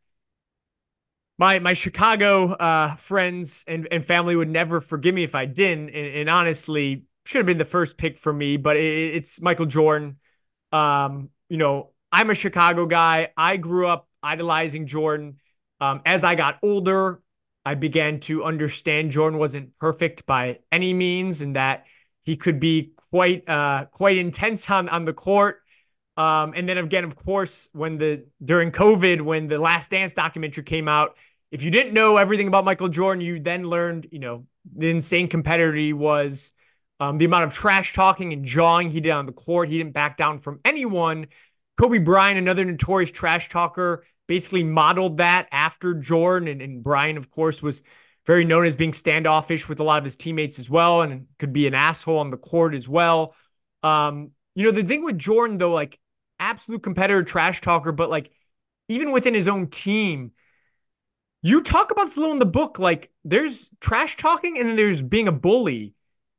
my 1.38 1.60
my 1.60 1.74
Chicago 1.74 2.54
uh, 2.54 2.96
friends 2.96 3.66
and, 3.68 3.88
and 3.92 4.06
family 4.06 4.36
would 4.36 4.50
never 4.50 4.80
forgive 4.80 5.14
me 5.14 5.24
if 5.24 5.36
I 5.36 5.46
didn't, 5.46 5.90
and, 5.90 6.08
and 6.08 6.30
honestly 6.30 7.04
should 7.26 7.40
have 7.40 7.46
been 7.46 7.58
the 7.58 7.66
first 7.66 7.98
pick 7.98 8.18
for 8.18 8.32
me, 8.32 8.58
but 8.58 8.78
it, 8.78 9.16
it's 9.16 9.42
Michael 9.42 9.66
Jordan. 9.66 10.18
Um, 10.72 11.30
you 11.50 11.58
know, 11.58 11.92
I'm 12.16 12.30
a 12.30 12.34
Chicago 12.34 12.86
guy. 12.86 13.34
I 13.36 13.58
grew 13.58 13.90
up 13.90 14.08
idolizing 14.24 14.88
Jordan. 14.88 15.42
Um, 15.82 16.02
as 16.06 16.24
I 16.24 16.36
got 16.36 16.60
older, 16.64 17.20
I 17.66 17.76
began 17.76 18.22
to 18.22 18.46
understand 18.46 19.12
Jordan 19.12 19.38
wasn't 19.38 19.78
perfect 19.80 20.26
by 20.26 20.60
any 20.72 20.94
means, 20.94 21.42
and 21.42 21.58
that 21.58 21.88
he 22.22 22.38
could 22.38 22.58
be 22.58 22.94
quite 23.12 23.50
uh, 23.50 23.88
quite 23.92 24.16
intense 24.16 24.70
on 24.72 24.88
on 24.88 25.04
the 25.04 25.12
court. 25.12 25.60
Um, 26.16 26.54
and 26.56 26.70
then 26.70 26.78
again, 26.78 27.04
of 27.04 27.18
course, 27.18 27.68
when 27.74 27.98
the 27.98 28.26
during 28.42 28.72
COVID, 28.72 29.20
when 29.20 29.48
the 29.48 29.60
Last 29.60 29.92
Dance 29.92 30.14
documentary 30.14 30.64
came 30.64 30.88
out, 30.88 31.18
if 31.52 31.64
you 31.64 31.70
didn't 31.70 31.94
know 31.94 32.16
everything 32.16 32.48
about 32.48 32.64
Michael 32.64 32.88
Jordan, 32.88 33.26
you 33.26 33.42
then 33.42 33.66
learned, 33.66 34.08
you 34.14 34.20
know, 34.20 34.46
the 34.74 34.90
insane 34.90 35.28
competitor 35.28 35.76
he 35.76 35.92
was, 35.92 36.54
um, 37.02 37.18
the 37.18 37.26
amount 37.26 37.44
of 37.44 37.54
trash 37.54 37.92
talking 37.92 38.32
and 38.32 38.46
jawing 38.46 38.90
he 38.90 39.02
did 39.02 39.12
on 39.12 39.26
the 39.26 39.34
court. 39.34 39.68
He 39.68 39.78
didn't 39.78 39.92
back 39.92 40.16
down 40.16 40.40
from 40.40 40.62
anyone. 40.64 41.28
Kobe 41.78 42.00
Bryant, 42.00 42.38
another 42.38 42.66
notorious 42.66 43.12
trash 43.12 43.50
talker, 43.50 44.06
basically 44.28 44.64
modeled 44.64 45.18
that 45.18 45.48
after 45.52 45.94
Jordan. 45.94 46.48
And, 46.48 46.62
and 46.62 46.84
Bryant, 46.84 47.18
of 47.18 47.32
course, 47.32 47.62
was 47.62 47.84
very 48.26 48.46
known 48.46 48.66
as 48.66 48.76
being 48.76 48.94
standoffish 48.94 49.70
with 49.70 49.80
a 49.80 49.84
lot 49.84 50.00
of 50.00 50.04
his 50.04 50.16
teammates 50.16 50.58
as 50.58 50.70
well, 50.70 51.02
and 51.02 51.28
could 51.38 51.54
be 51.54 51.68
an 51.68 51.74
asshole 51.74 52.20
on 52.20 52.32
the 52.32 52.38
court 52.38 52.74
as 52.74 52.90
well. 52.90 53.36
Um, 53.84 54.32
you 54.56 54.64
know, 54.64 54.72
the 54.72 54.84
thing 54.84 55.04
with 55.04 55.18
Jordan, 55.18 55.58
though, 55.58 55.72
like 55.72 56.00
absolute 56.40 56.82
competitor, 56.82 57.24
trash 57.24 57.62
talker, 57.62 57.92
but 57.92 58.10
like 58.10 58.32
even 58.88 59.12
within 59.12 59.34
his 59.34 59.48
own 59.48 59.68
team, 59.68 60.32
you 61.42 61.62
talk 61.62 61.92
about 61.92 62.16
little 62.18 62.32
in 62.32 62.40
the 62.40 62.46
book. 62.46 62.80
Like 62.80 63.12
there's 63.24 63.70
trash 63.80 64.18
talking 64.18 64.58
and 64.58 64.68
then 64.68 64.76
there's 64.76 65.02
being 65.02 65.28
a 65.28 65.32
bully. 65.32 65.94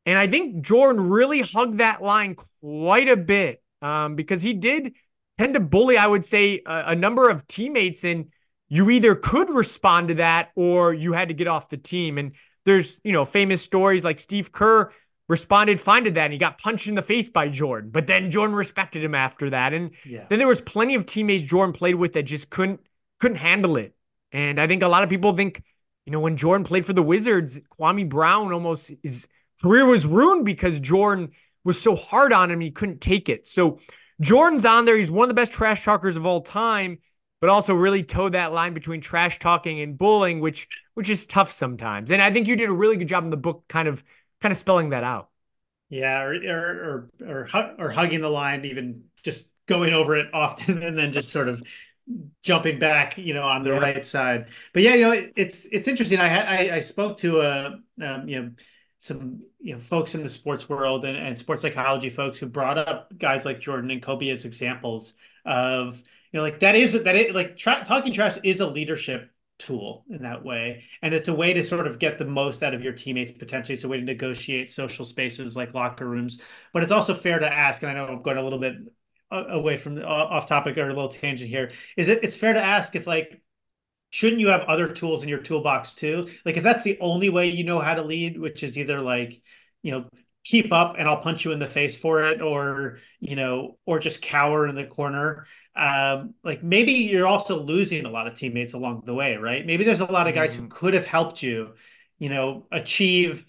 And 0.04 0.18
I 0.18 0.26
think 0.26 0.64
Jordan 0.64 1.08
really 1.08 1.42
hugged 1.42 1.78
that 1.78 2.02
line 2.02 2.36
quite 2.60 3.08
a 3.08 3.16
bit 3.16 3.62
um, 3.82 4.16
because 4.16 4.42
he 4.42 4.52
did 4.54 4.94
tend 5.38 5.54
to 5.54 5.60
bully, 5.60 5.98
I 5.98 6.06
would 6.06 6.24
say, 6.24 6.62
a, 6.66 6.84
a 6.88 6.96
number 6.96 7.28
of 7.28 7.46
teammates, 7.46 8.04
and 8.04 8.26
you 8.68 8.90
either 8.90 9.14
could 9.14 9.50
respond 9.50 10.08
to 10.08 10.14
that 10.14 10.50
or 10.56 10.92
you 10.92 11.12
had 11.12 11.28
to 11.28 11.34
get 11.34 11.46
off 11.46 11.68
the 11.68 11.76
team. 11.76 12.18
And 12.18 12.32
there's, 12.64 13.00
you 13.04 13.12
know, 13.12 13.24
famous 13.24 13.62
stories 13.62 14.04
like 14.04 14.20
Steve 14.20 14.50
Kerr 14.50 14.90
responded 15.28 15.80
fine 15.80 16.04
to 16.04 16.10
that 16.12 16.24
and 16.24 16.32
he 16.32 16.38
got 16.38 16.58
punched 16.58 16.86
in 16.86 16.94
the 16.94 17.02
face 17.02 17.28
by 17.28 17.48
Jordan. 17.48 17.90
But 17.90 18.06
then 18.06 18.30
Jordan 18.30 18.54
respected 18.54 19.02
him 19.02 19.14
after 19.14 19.50
that. 19.50 19.72
And 19.72 19.92
yeah. 20.04 20.26
then 20.28 20.38
there 20.38 20.48
was 20.48 20.60
plenty 20.60 20.94
of 20.94 21.06
teammates 21.06 21.44
Jordan 21.44 21.72
played 21.72 21.96
with 21.96 22.12
that 22.14 22.24
just 22.24 22.50
couldn't 22.50 22.80
couldn't 23.18 23.38
handle 23.38 23.76
it. 23.76 23.94
And 24.32 24.60
I 24.60 24.66
think 24.66 24.82
a 24.82 24.88
lot 24.88 25.02
of 25.02 25.08
people 25.08 25.34
think, 25.34 25.62
you 26.04 26.12
know, 26.12 26.20
when 26.20 26.36
Jordan 26.36 26.64
played 26.64 26.84
for 26.84 26.92
the 26.92 27.02
Wizards, 27.02 27.60
Kwame 27.78 28.08
Brown 28.08 28.52
almost 28.52 28.92
his 29.02 29.28
career 29.62 29.86
was 29.86 30.04
ruined 30.06 30.44
because 30.44 30.80
Jordan 30.80 31.30
was 31.64 31.80
so 31.80 31.96
hard 31.96 32.32
on 32.32 32.50
him 32.50 32.60
he 32.60 32.70
couldn't 32.70 33.00
take 33.00 33.28
it. 33.28 33.46
So 33.46 33.78
Jordan's 34.20 34.64
on 34.64 34.84
there. 34.84 34.96
He's 34.96 35.10
one 35.10 35.24
of 35.24 35.28
the 35.28 35.34
best 35.34 35.52
trash 35.52 35.84
talkers 35.84 36.16
of 36.16 36.24
all 36.26 36.40
time, 36.40 36.98
but 37.40 37.50
also 37.50 37.74
really 37.74 38.02
towed 38.02 38.32
that 38.32 38.52
line 38.52 38.74
between 38.74 39.00
trash 39.00 39.38
talking 39.38 39.80
and 39.80 39.98
bullying, 39.98 40.40
which 40.40 40.68
which 40.94 41.08
is 41.08 41.26
tough 41.26 41.50
sometimes. 41.50 42.10
And 42.10 42.22
I 42.22 42.32
think 42.32 42.48
you 42.48 42.56
did 42.56 42.68
a 42.68 42.72
really 42.72 42.96
good 42.96 43.08
job 43.08 43.24
in 43.24 43.30
the 43.30 43.36
book 43.36 43.64
kind 43.68 43.88
of 43.88 44.02
kind 44.40 44.52
of 44.52 44.58
spelling 44.58 44.90
that 44.90 45.04
out. 45.04 45.28
Yeah, 45.88 46.22
or 46.22 46.34
or 46.34 47.10
or 47.20 47.48
or, 47.52 47.74
or 47.78 47.90
hugging 47.90 48.20
the 48.20 48.30
line, 48.30 48.64
even 48.64 49.04
just 49.22 49.48
going 49.66 49.92
over 49.92 50.16
it 50.16 50.32
often, 50.32 50.82
and 50.82 50.96
then 50.96 51.12
just 51.12 51.30
sort 51.30 51.48
of 51.48 51.62
jumping 52.42 52.78
back, 52.78 53.18
you 53.18 53.34
know, 53.34 53.42
on 53.42 53.62
the 53.62 53.70
yeah. 53.70 53.78
right 53.78 54.06
side. 54.06 54.48
But 54.72 54.82
yeah, 54.82 54.94
you 54.94 55.02
know, 55.02 55.12
it, 55.12 55.32
it's 55.36 55.66
it's 55.70 55.88
interesting. 55.88 56.18
I 56.20 56.28
had 56.28 56.46
I, 56.46 56.76
I 56.76 56.80
spoke 56.80 57.18
to 57.18 57.40
a 57.42 57.66
um, 58.02 58.28
you 58.28 58.42
know 58.42 58.50
some 58.98 59.42
you 59.66 59.72
know 59.72 59.78
folks 59.80 60.14
in 60.14 60.22
the 60.22 60.28
sports 60.28 60.68
world 60.68 61.04
and, 61.04 61.16
and 61.16 61.36
sports 61.36 61.62
psychology 61.62 62.08
folks 62.08 62.38
who 62.38 62.46
brought 62.46 62.78
up 62.78 63.10
guys 63.18 63.44
like 63.44 63.58
Jordan 63.58 63.90
and 63.90 64.00
Kobe 64.00 64.28
as 64.30 64.44
examples 64.44 65.12
of 65.44 66.00
you 66.32 66.38
know 66.38 66.42
like 66.42 66.60
that 66.60 66.76
is 66.76 66.92
that 66.92 67.16
it 67.16 67.34
like 67.34 67.56
tra- 67.56 67.84
talking 67.84 68.12
trash 68.12 68.38
is 68.44 68.60
a 68.60 68.66
leadership 68.66 69.28
tool 69.58 70.04
in 70.08 70.22
that 70.22 70.44
way. 70.44 70.84
And 71.02 71.14
it's 71.14 71.28
a 71.28 71.34
way 71.34 71.52
to 71.54 71.64
sort 71.64 71.86
of 71.86 71.98
get 71.98 72.18
the 72.18 72.24
most 72.24 72.62
out 72.62 72.74
of 72.74 72.84
your 72.84 72.92
teammates 72.92 73.32
potentially. 73.32 73.74
It's 73.74 73.84
a 73.84 73.88
way 73.88 73.98
to 73.98 74.04
negotiate 74.04 74.70
social 74.70 75.04
spaces 75.04 75.56
like 75.56 75.74
locker 75.74 76.06
rooms. 76.06 76.38
But 76.72 76.82
it's 76.82 76.92
also 76.92 77.14
fair 77.14 77.38
to 77.38 77.50
ask, 77.50 77.82
and 77.82 77.90
I 77.90 77.94
know 77.94 78.06
I'm 78.06 78.22
going 78.22 78.36
a 78.36 78.42
little 78.42 78.58
bit 78.58 78.74
away 79.30 79.76
from 79.76 79.98
off 79.98 80.46
topic 80.46 80.78
or 80.78 80.84
a 80.84 80.94
little 80.94 81.08
tangent 81.08 81.50
here, 81.50 81.72
is 81.96 82.08
it 82.08 82.22
it's 82.22 82.36
fair 82.36 82.52
to 82.52 82.62
ask 82.62 82.94
if 82.94 83.06
like 83.06 83.40
shouldn't 84.10 84.40
you 84.40 84.48
have 84.48 84.62
other 84.62 84.88
tools 84.88 85.22
in 85.22 85.28
your 85.28 85.40
toolbox 85.40 85.94
too? 85.94 86.28
Like 86.44 86.56
if 86.56 86.62
that's 86.62 86.84
the 86.84 86.98
only 87.00 87.28
way 87.28 87.48
you 87.48 87.64
know 87.64 87.80
how 87.80 87.94
to 87.94 88.02
lead, 88.02 88.38
which 88.38 88.62
is 88.62 88.78
either 88.78 89.00
like, 89.00 89.40
you 89.82 89.92
know, 89.92 90.08
keep 90.44 90.72
up 90.72 90.94
and 90.98 91.08
I'll 91.08 91.20
punch 91.20 91.44
you 91.44 91.52
in 91.52 91.58
the 91.58 91.66
face 91.66 91.96
for 91.96 92.24
it, 92.24 92.40
or 92.40 92.98
you 93.20 93.36
know, 93.36 93.78
or 93.84 93.98
just 93.98 94.22
cower 94.22 94.66
in 94.66 94.74
the 94.74 94.84
corner 94.84 95.46
um, 95.76 96.34
like 96.42 96.62
maybe 96.62 96.92
you're 96.92 97.26
also 97.26 97.62
losing 97.62 98.06
a 98.06 98.10
lot 98.10 98.26
of 98.26 98.34
teammates 98.34 98.72
along 98.72 99.02
the 99.04 99.14
way, 99.14 99.36
right? 99.36 99.64
Maybe 99.64 99.84
there's 99.84 100.00
a 100.00 100.10
lot 100.10 100.26
of 100.26 100.34
guys 100.34 100.54
mm-hmm. 100.54 100.64
who 100.64 100.68
could 100.68 100.94
have 100.94 101.04
helped 101.04 101.42
you, 101.42 101.74
you 102.18 102.30
know, 102.30 102.66
achieve 102.72 103.44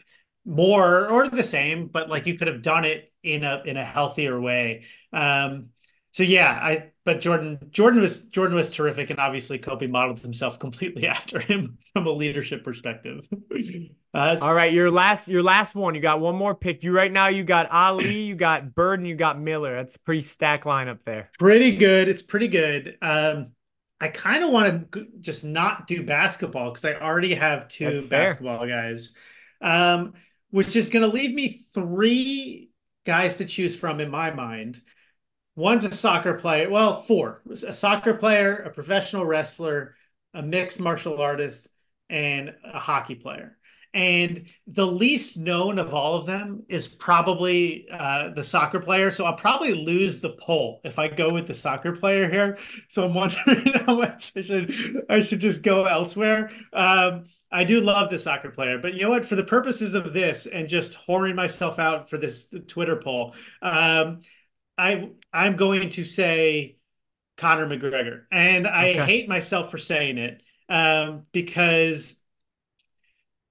more 0.46 1.08
or 1.08 1.30
the 1.30 1.44
same, 1.44 1.88
but 1.88 2.10
like 2.10 2.26
you 2.26 2.38
could 2.38 2.48
have 2.48 2.62
done 2.62 2.84
it 2.84 3.12
in 3.24 3.44
a 3.44 3.62
in 3.66 3.78
a 3.78 3.86
healthier 3.86 4.40
way. 4.40 4.84
Um, 5.14 5.70
so 6.18 6.24
yeah, 6.24 6.50
I 6.50 6.92
but 7.06 7.22
Jordan 7.22 7.60
Jordan 7.70 8.02
was 8.02 8.22
Jordan 8.22 8.56
was 8.56 8.72
terrific, 8.72 9.12
and 9.12 9.20
obviously 9.20 9.60
Kobe 9.60 9.86
modeled 9.86 10.18
himself 10.18 10.58
completely 10.60 11.06
after 11.06 11.40
him 11.40 11.78
from 11.94 12.08
a 12.08 12.10
leadership 12.10 12.64
perspective. 12.64 13.28
uh, 14.16 14.36
All 14.42 14.56
right, 14.56 14.74
your 14.74 14.90
last 14.90 15.28
your 15.28 15.44
last 15.44 15.76
one. 15.76 15.94
You 15.94 16.02
got 16.02 16.20
one 16.20 16.36
more 16.36 16.56
pick. 16.56 16.84
You 16.84 16.92
right 16.92 17.12
now 17.12 17.28
you 17.28 17.44
got 17.44 17.70
Ali, 17.70 18.24
you 18.24 18.34
got 18.34 18.74
Bird, 18.74 19.00
and 19.00 19.08
you 19.08 19.14
got 19.14 19.40
Miller. 19.40 19.76
That's 19.76 19.96
a 19.96 20.00
pretty 20.00 20.22
stack 20.22 20.64
lineup 20.64 21.04
there. 21.04 21.30
Pretty 21.38 21.76
good. 21.76 22.10
It's 22.10 22.24
pretty 22.24 22.48
good. 22.48 22.98
Um, 23.00 23.50
I 24.02 24.08
kind 24.08 24.44
of 24.44 24.50
want 24.50 24.92
to 24.94 25.08
just 25.22 25.46
not 25.46 25.86
do 25.86 26.02
basketball 26.02 26.72
because 26.72 26.86
I 26.86 26.96
already 26.96 27.36
have 27.36 27.68
two 27.68 27.92
That's 27.92 28.06
basketball 28.06 28.62
fair. 28.62 28.68
guys, 28.68 29.14
um, 29.62 30.14
which 30.50 30.76
is 30.76 30.90
going 30.90 31.08
to 31.08 31.16
leave 31.16 31.36
me 31.36 31.62
three 31.76 32.72
guys 33.06 33.38
to 33.38 33.46
choose 33.46 33.76
from 33.76 34.00
in 34.00 34.10
my 34.10 34.32
mind. 34.32 34.82
One's 35.58 35.86
a 35.86 35.92
soccer 35.92 36.36
player. 36.36 36.70
Well, 36.70 37.02
four: 37.02 37.42
a 37.50 37.74
soccer 37.74 38.14
player, 38.14 38.58
a 38.58 38.70
professional 38.70 39.26
wrestler, 39.26 39.96
a 40.32 40.44
mixed 40.44 40.80
martial 40.80 41.20
artist, 41.20 41.68
and 42.12 42.54
a 42.64 42.80
hockey 42.80 43.16
player. 43.16 43.58
And 43.92 44.46
the 44.68 44.86
least 44.86 45.36
known 45.36 45.80
of 45.80 45.96
all 45.96 46.14
of 46.14 46.28
them 46.28 46.64
is 46.70 46.88
probably 46.88 47.88
uh, 47.92 48.30
the 48.30 48.44
soccer 48.44 48.80
player. 48.80 49.10
So 49.10 49.26
I'll 49.26 49.36
probably 49.36 49.74
lose 49.74 50.20
the 50.20 50.38
poll 50.40 50.80
if 50.84 51.00
I 51.00 51.08
go 51.08 51.34
with 51.34 51.48
the 51.48 51.56
soccer 51.56 51.96
player 51.96 52.30
here. 52.30 52.60
So 52.90 53.06
I'm 53.06 53.16
wondering 53.16 53.66
how 53.88 53.96
much 53.96 54.34
I 54.36 54.42
should 54.42 55.06
I 55.10 55.22
should 55.22 55.40
just 55.40 55.64
go 55.64 55.86
elsewhere. 55.86 56.52
Um, 56.72 57.24
I 57.52 57.64
do 57.64 57.82
love 57.82 58.12
the 58.12 58.20
soccer 58.20 58.52
player, 58.52 58.78
but 58.78 58.94
you 58.94 59.02
know 59.02 59.10
what? 59.10 59.26
For 59.26 59.36
the 59.36 59.44
purposes 59.44 59.96
of 59.96 60.14
this 60.14 60.46
and 60.46 60.70
just 60.70 60.98
whoring 61.08 61.34
myself 61.34 61.80
out 61.80 62.12
for 62.12 62.20
this 62.20 62.54
Twitter 62.68 62.98
poll, 62.98 63.34
um, 63.64 64.20
I 64.78 65.10
I'm 65.34 65.56
going 65.56 65.90
to 65.92 66.04
say 66.04 66.78
Conor 67.38 67.68
McGregor, 67.68 68.24
and 68.32 68.68
I 68.68 68.92
okay. 68.92 69.06
hate 69.06 69.30
myself 69.30 69.72
for 69.72 69.78
saying 69.78 70.18
it 70.18 70.42
um, 70.70 71.24
because 71.32 72.16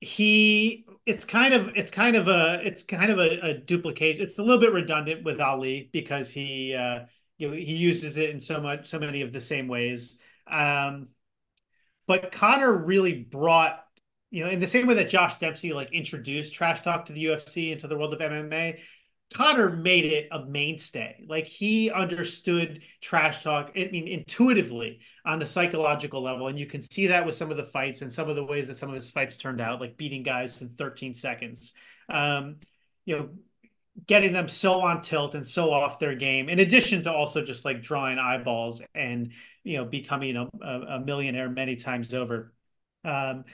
he 0.01 0.87
it's 1.07 1.25
kind 1.25 1.55
of 1.55 1.71
it's 1.77 1.91
kind 1.91 2.17
of 2.17 2.29
a 2.29 2.61
it's 2.65 2.83
kind 2.83 3.11
of 3.11 3.19
a, 3.19 3.51
a 3.51 3.55
duplication. 3.55 4.23
It's 4.23 4.39
a 4.39 4.43
little 4.43 4.61
bit 4.61 4.73
redundant 4.73 5.25
with 5.25 5.41
Ali 5.41 5.89
because 5.93 6.31
he 6.31 6.75
uh, 6.75 7.07
you 7.39 7.49
know 7.49 7.55
he 7.55 7.75
uses 7.75 8.17
it 8.17 8.31
in 8.31 8.41
so 8.41 8.61
much 8.61 8.87
so 8.87 8.99
many 8.99 9.23
of 9.23 9.33
the 9.33 9.41
same 9.41 9.69
ways. 9.69 10.19
Um, 10.49 11.09
but 12.07 12.33
Conor 12.33 12.73
really 12.73 13.15
brought 13.15 13.83
you 14.31 14.45
know 14.45 14.51
in 14.51 14.59
the 14.59 14.67
same 14.67 14.87
way 14.87 14.95
that 14.95 15.09
Josh 15.09 15.39
Dempsey 15.39 15.73
like 15.73 15.93
introduced 15.93 16.53
trash 16.53 16.83
talk 16.83 17.07
to 17.07 17.13
the 17.13 17.25
UFC 17.27 17.73
into 17.73 17.87
the 17.87 17.97
world 17.97 18.13
of 18.13 18.21
MMA 18.21 18.79
Conor 19.35 19.71
made 19.71 20.05
it 20.05 20.29
a 20.31 20.45
mainstay. 20.45 21.25
Like 21.29 21.47
he 21.47 21.91
understood 21.91 22.83
trash 23.01 23.43
talk, 23.43 23.73
I 23.77 23.89
mean, 23.91 24.07
intuitively 24.07 25.01
on 25.25 25.39
the 25.41 25.47
psychological 25.47 26.23
level. 26.23 26.47
And 26.47 26.59
you 26.59 26.67
can 26.67 26.81
see 26.81 27.09
that 27.09 27.27
with 27.27 27.35
some 27.35 27.51
of 27.51 27.57
the 27.57 27.65
fights 27.65 28.03
and 28.03 28.13
some 28.13 28.29
of 28.29 28.37
the 28.37 28.45
ways 28.45 28.69
that 28.69 28.77
some 28.77 28.89
of 28.89 28.95
his 28.95 29.11
fights 29.11 29.37
turned 29.37 29.61
out, 29.61 29.81
like 29.81 29.97
beating 29.97 30.23
guys 30.23 30.63
in 30.63 30.69
13 30.69 31.15
seconds. 31.15 31.75
Um, 32.09 32.57
you 33.05 33.19
know, 33.19 33.29
getting 34.07 34.33
them 34.33 34.49
so 34.49 34.81
on 34.83 35.01
tilt 35.01 35.35
and 35.35 35.47
so 35.47 35.73
off 35.73 35.99
their 35.99 36.15
game, 36.15 36.49
in 36.49 36.61
addition 36.61 37.03
to 37.05 37.13
also 37.13 37.43
just 37.43 37.65
like 37.65 37.83
drawing 37.83 38.19
eyeballs 38.19 38.81
and, 38.95 39.33
you 39.65 39.79
know, 39.79 39.85
becoming 39.85 40.37
a, 40.37 40.67
a 40.67 41.01
millionaire 41.01 41.49
many 41.49 41.77
times 41.77 42.15
over. 42.15 42.53
Um, 43.05 43.45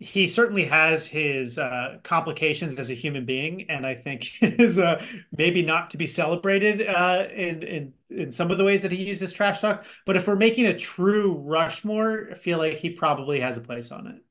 he 0.00 0.28
certainly 0.28 0.64
has 0.64 1.06
his 1.06 1.58
uh, 1.58 1.98
complications 2.02 2.78
as 2.78 2.88
a 2.88 2.94
human 2.94 3.26
being, 3.26 3.68
and 3.70 3.86
I 3.86 3.94
think 3.94 4.26
is 4.42 4.78
uh, 4.78 5.04
maybe 5.36 5.62
not 5.62 5.90
to 5.90 5.98
be 5.98 6.06
celebrated 6.06 6.88
uh, 6.88 7.26
in, 7.32 7.62
in 7.62 7.92
in 8.08 8.32
some 8.32 8.50
of 8.50 8.58
the 8.58 8.64
ways 8.64 8.82
that 8.82 8.92
he 8.92 9.04
uses 9.04 9.30
trash 9.30 9.60
talk. 9.60 9.84
But 10.06 10.16
if 10.16 10.26
we're 10.26 10.36
making 10.36 10.66
a 10.66 10.76
true 10.76 11.34
Rushmore, 11.34 12.28
I 12.30 12.34
feel 12.34 12.58
like 12.58 12.78
he 12.78 12.90
probably 12.90 13.40
has 13.40 13.58
a 13.58 13.60
place 13.60 13.92
on 13.92 14.06
it. 14.06 14.24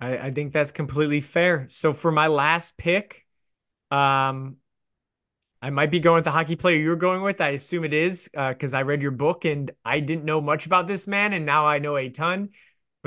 I, 0.00 0.28
I 0.28 0.30
think 0.30 0.52
that's 0.52 0.70
completely 0.70 1.20
fair. 1.20 1.66
So 1.68 1.92
for 1.92 2.12
my 2.12 2.28
last 2.28 2.76
pick, 2.76 3.26
um, 3.90 4.56
I 5.60 5.70
might 5.70 5.90
be 5.90 5.98
going 5.98 6.16
with 6.16 6.24
the 6.24 6.30
hockey 6.30 6.54
player 6.54 6.76
you're 6.78 6.96
going 6.96 7.22
with. 7.22 7.40
I 7.40 7.48
assume 7.50 7.84
it 7.84 7.92
is 7.92 8.30
because 8.32 8.74
uh, 8.74 8.78
I 8.78 8.82
read 8.82 9.02
your 9.02 9.10
book 9.10 9.44
and 9.44 9.72
I 9.84 9.98
didn't 9.98 10.24
know 10.24 10.40
much 10.40 10.66
about 10.66 10.86
this 10.86 11.08
man, 11.08 11.32
and 11.32 11.44
now 11.44 11.66
I 11.66 11.80
know 11.80 11.96
a 11.96 12.08
ton 12.08 12.50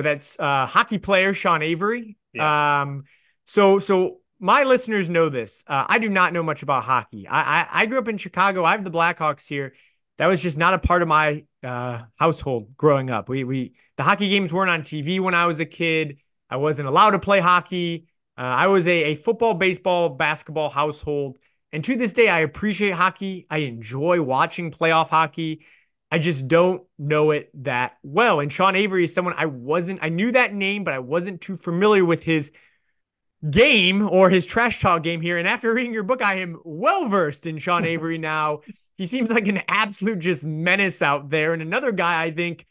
but 0.02 0.10
that's 0.10 0.40
uh, 0.40 0.66
hockey 0.66 0.98
player 0.98 1.32
Sean 1.32 1.62
Avery. 1.62 2.18
Yeah. 2.34 2.82
Um, 2.82 3.04
so 3.46 3.78
so 3.78 4.18
my 4.40 4.64
listeners 4.64 5.10
know 5.10 5.30
this. 5.30 5.64
Uh, 5.68 5.86
I 5.88 6.00
do 6.00 6.10
not 6.10 6.34
know 6.34 6.42
much 6.42 6.64
about 6.64 6.84
hockey. 6.84 7.28
I, 7.28 7.62
I, 7.62 7.68
I 7.72 7.86
grew 7.86 8.00
up 8.00 8.08
in 8.08 8.18
Chicago. 8.18 8.66
I 8.66 8.72
have 8.72 8.84
the 8.84 8.90
Blackhawks 8.90 9.48
here. 9.48 9.74
That 10.18 10.26
was 10.26 10.42
just 10.42 10.58
not 10.58 10.74
a 10.74 10.80
part 10.80 11.04
of 11.04 11.08
my 11.08 11.44
uh, 11.64 12.02
household 12.18 12.76
growing 12.76 13.12
up. 13.12 13.30
We 13.30 13.44
we 13.44 13.74
the 13.98 14.04
hockey 14.04 14.30
games 14.30 14.52
weren't 14.52 14.72
on 14.72 14.82
TV 14.82 15.20
when 15.20 15.36
I 15.36 15.46
was 15.46 15.60
a 15.60 15.66
kid. 15.66 16.18
I 16.50 16.58
wasn't 16.58 16.88
allowed 16.88 17.12
to 17.12 17.20
play 17.20 17.40
hockey. 17.40 18.08
Uh, 18.38 18.42
I 18.42 18.68
was 18.68 18.88
a, 18.88 19.04
a 19.04 19.16
football, 19.16 19.54
baseball, 19.54 20.10
basketball 20.10 20.70
household. 20.70 21.38
And 21.72 21.84
to 21.84 21.96
this 21.96 22.12
day, 22.12 22.28
I 22.28 22.40
appreciate 22.40 22.92
hockey. 22.92 23.46
I 23.50 23.60
enjoy 23.60 24.20
watching 24.22 24.72
playoff 24.72 25.10
hockey. 25.10 25.64
I 26.12 26.20
just 26.20 26.48
don't 26.48 26.84
know 27.00 27.32
it 27.32 27.50
that 27.64 27.98
well. 28.04 28.42
And 28.42 28.52
Sean 28.52 28.76
Avery 28.76 29.06
is 29.06 29.14
someone 29.14 29.34
I 29.38 29.46
wasn't, 29.46 30.00
I 30.02 30.10
knew 30.10 30.32
that 30.34 30.54
name, 30.54 30.84
but 30.84 30.94
I 30.94 31.00
wasn't 31.00 31.40
too 31.40 31.56
familiar 31.56 32.04
with 32.04 32.24
his 32.24 32.52
game 33.50 34.08
or 34.08 34.30
his 34.30 34.46
trash 34.46 34.82
talk 34.82 35.04
game 35.04 35.22
here. 35.22 35.38
And 35.38 35.48
after 35.48 35.74
reading 35.74 35.94
your 35.94 36.04
book, 36.04 36.22
I 36.22 36.36
am 36.36 36.60
well 36.64 37.08
versed 37.08 37.48
in 37.48 37.58
Sean 37.58 37.86
Avery 37.86 38.18
now. 38.18 38.60
He 38.98 39.06
seems 39.06 39.32
like 39.32 39.48
an 39.48 39.62
absolute 39.68 40.20
just 40.20 40.44
menace 40.44 41.02
out 41.02 41.30
there. 41.30 41.54
And 41.54 41.62
another 41.62 41.92
guy 41.92 42.22
I 42.22 42.32
think 42.32 42.68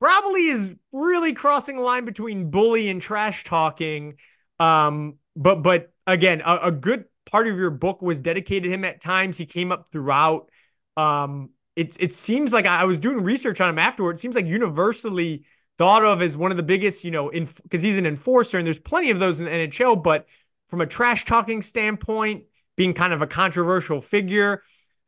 probably 0.00 0.46
is 0.46 0.74
really 0.92 1.32
crossing 1.32 1.76
the 1.76 1.82
line 1.82 2.04
between 2.04 2.50
bully 2.50 2.88
and 2.88 3.00
trash 3.00 3.44
talking. 3.44 4.14
Um, 4.58 5.18
but 5.36 5.62
but 5.62 5.92
again, 6.06 6.42
a, 6.44 6.56
a 6.64 6.72
good 6.72 7.04
part 7.30 7.46
of 7.46 7.56
your 7.56 7.70
book 7.70 8.02
was 8.02 8.20
dedicated 8.20 8.64
to 8.64 8.70
him 8.70 8.84
at 8.84 9.00
times. 9.00 9.38
He 9.38 9.46
came 9.46 9.70
up 9.70 9.88
throughout. 9.92 10.50
Um, 10.96 11.50
it 11.80 11.96
it 11.98 12.12
seems 12.12 12.52
like 12.52 12.66
I 12.66 12.84
was 12.84 13.00
doing 13.00 13.22
research 13.22 13.60
on 13.60 13.70
him 13.70 13.78
afterward. 13.78 14.16
It 14.16 14.18
seems 14.18 14.34
like 14.34 14.46
universally 14.46 15.44
thought 15.78 16.04
of 16.04 16.20
as 16.20 16.36
one 16.36 16.50
of 16.50 16.58
the 16.58 16.62
biggest, 16.62 17.04
you 17.04 17.10
know, 17.10 17.30
because 17.30 17.80
he's 17.80 17.96
an 17.96 18.04
enforcer 18.04 18.58
and 18.58 18.66
there's 18.66 18.78
plenty 18.78 19.10
of 19.10 19.18
those 19.18 19.40
in 19.40 19.46
the 19.46 19.50
NHL. 19.50 20.02
But 20.02 20.26
from 20.68 20.82
a 20.82 20.86
trash 20.86 21.24
talking 21.24 21.62
standpoint, 21.62 22.44
being 22.76 22.92
kind 22.92 23.14
of 23.14 23.22
a 23.22 23.26
controversial 23.26 24.00
figure. 24.02 24.62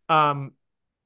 Um, 0.08 0.52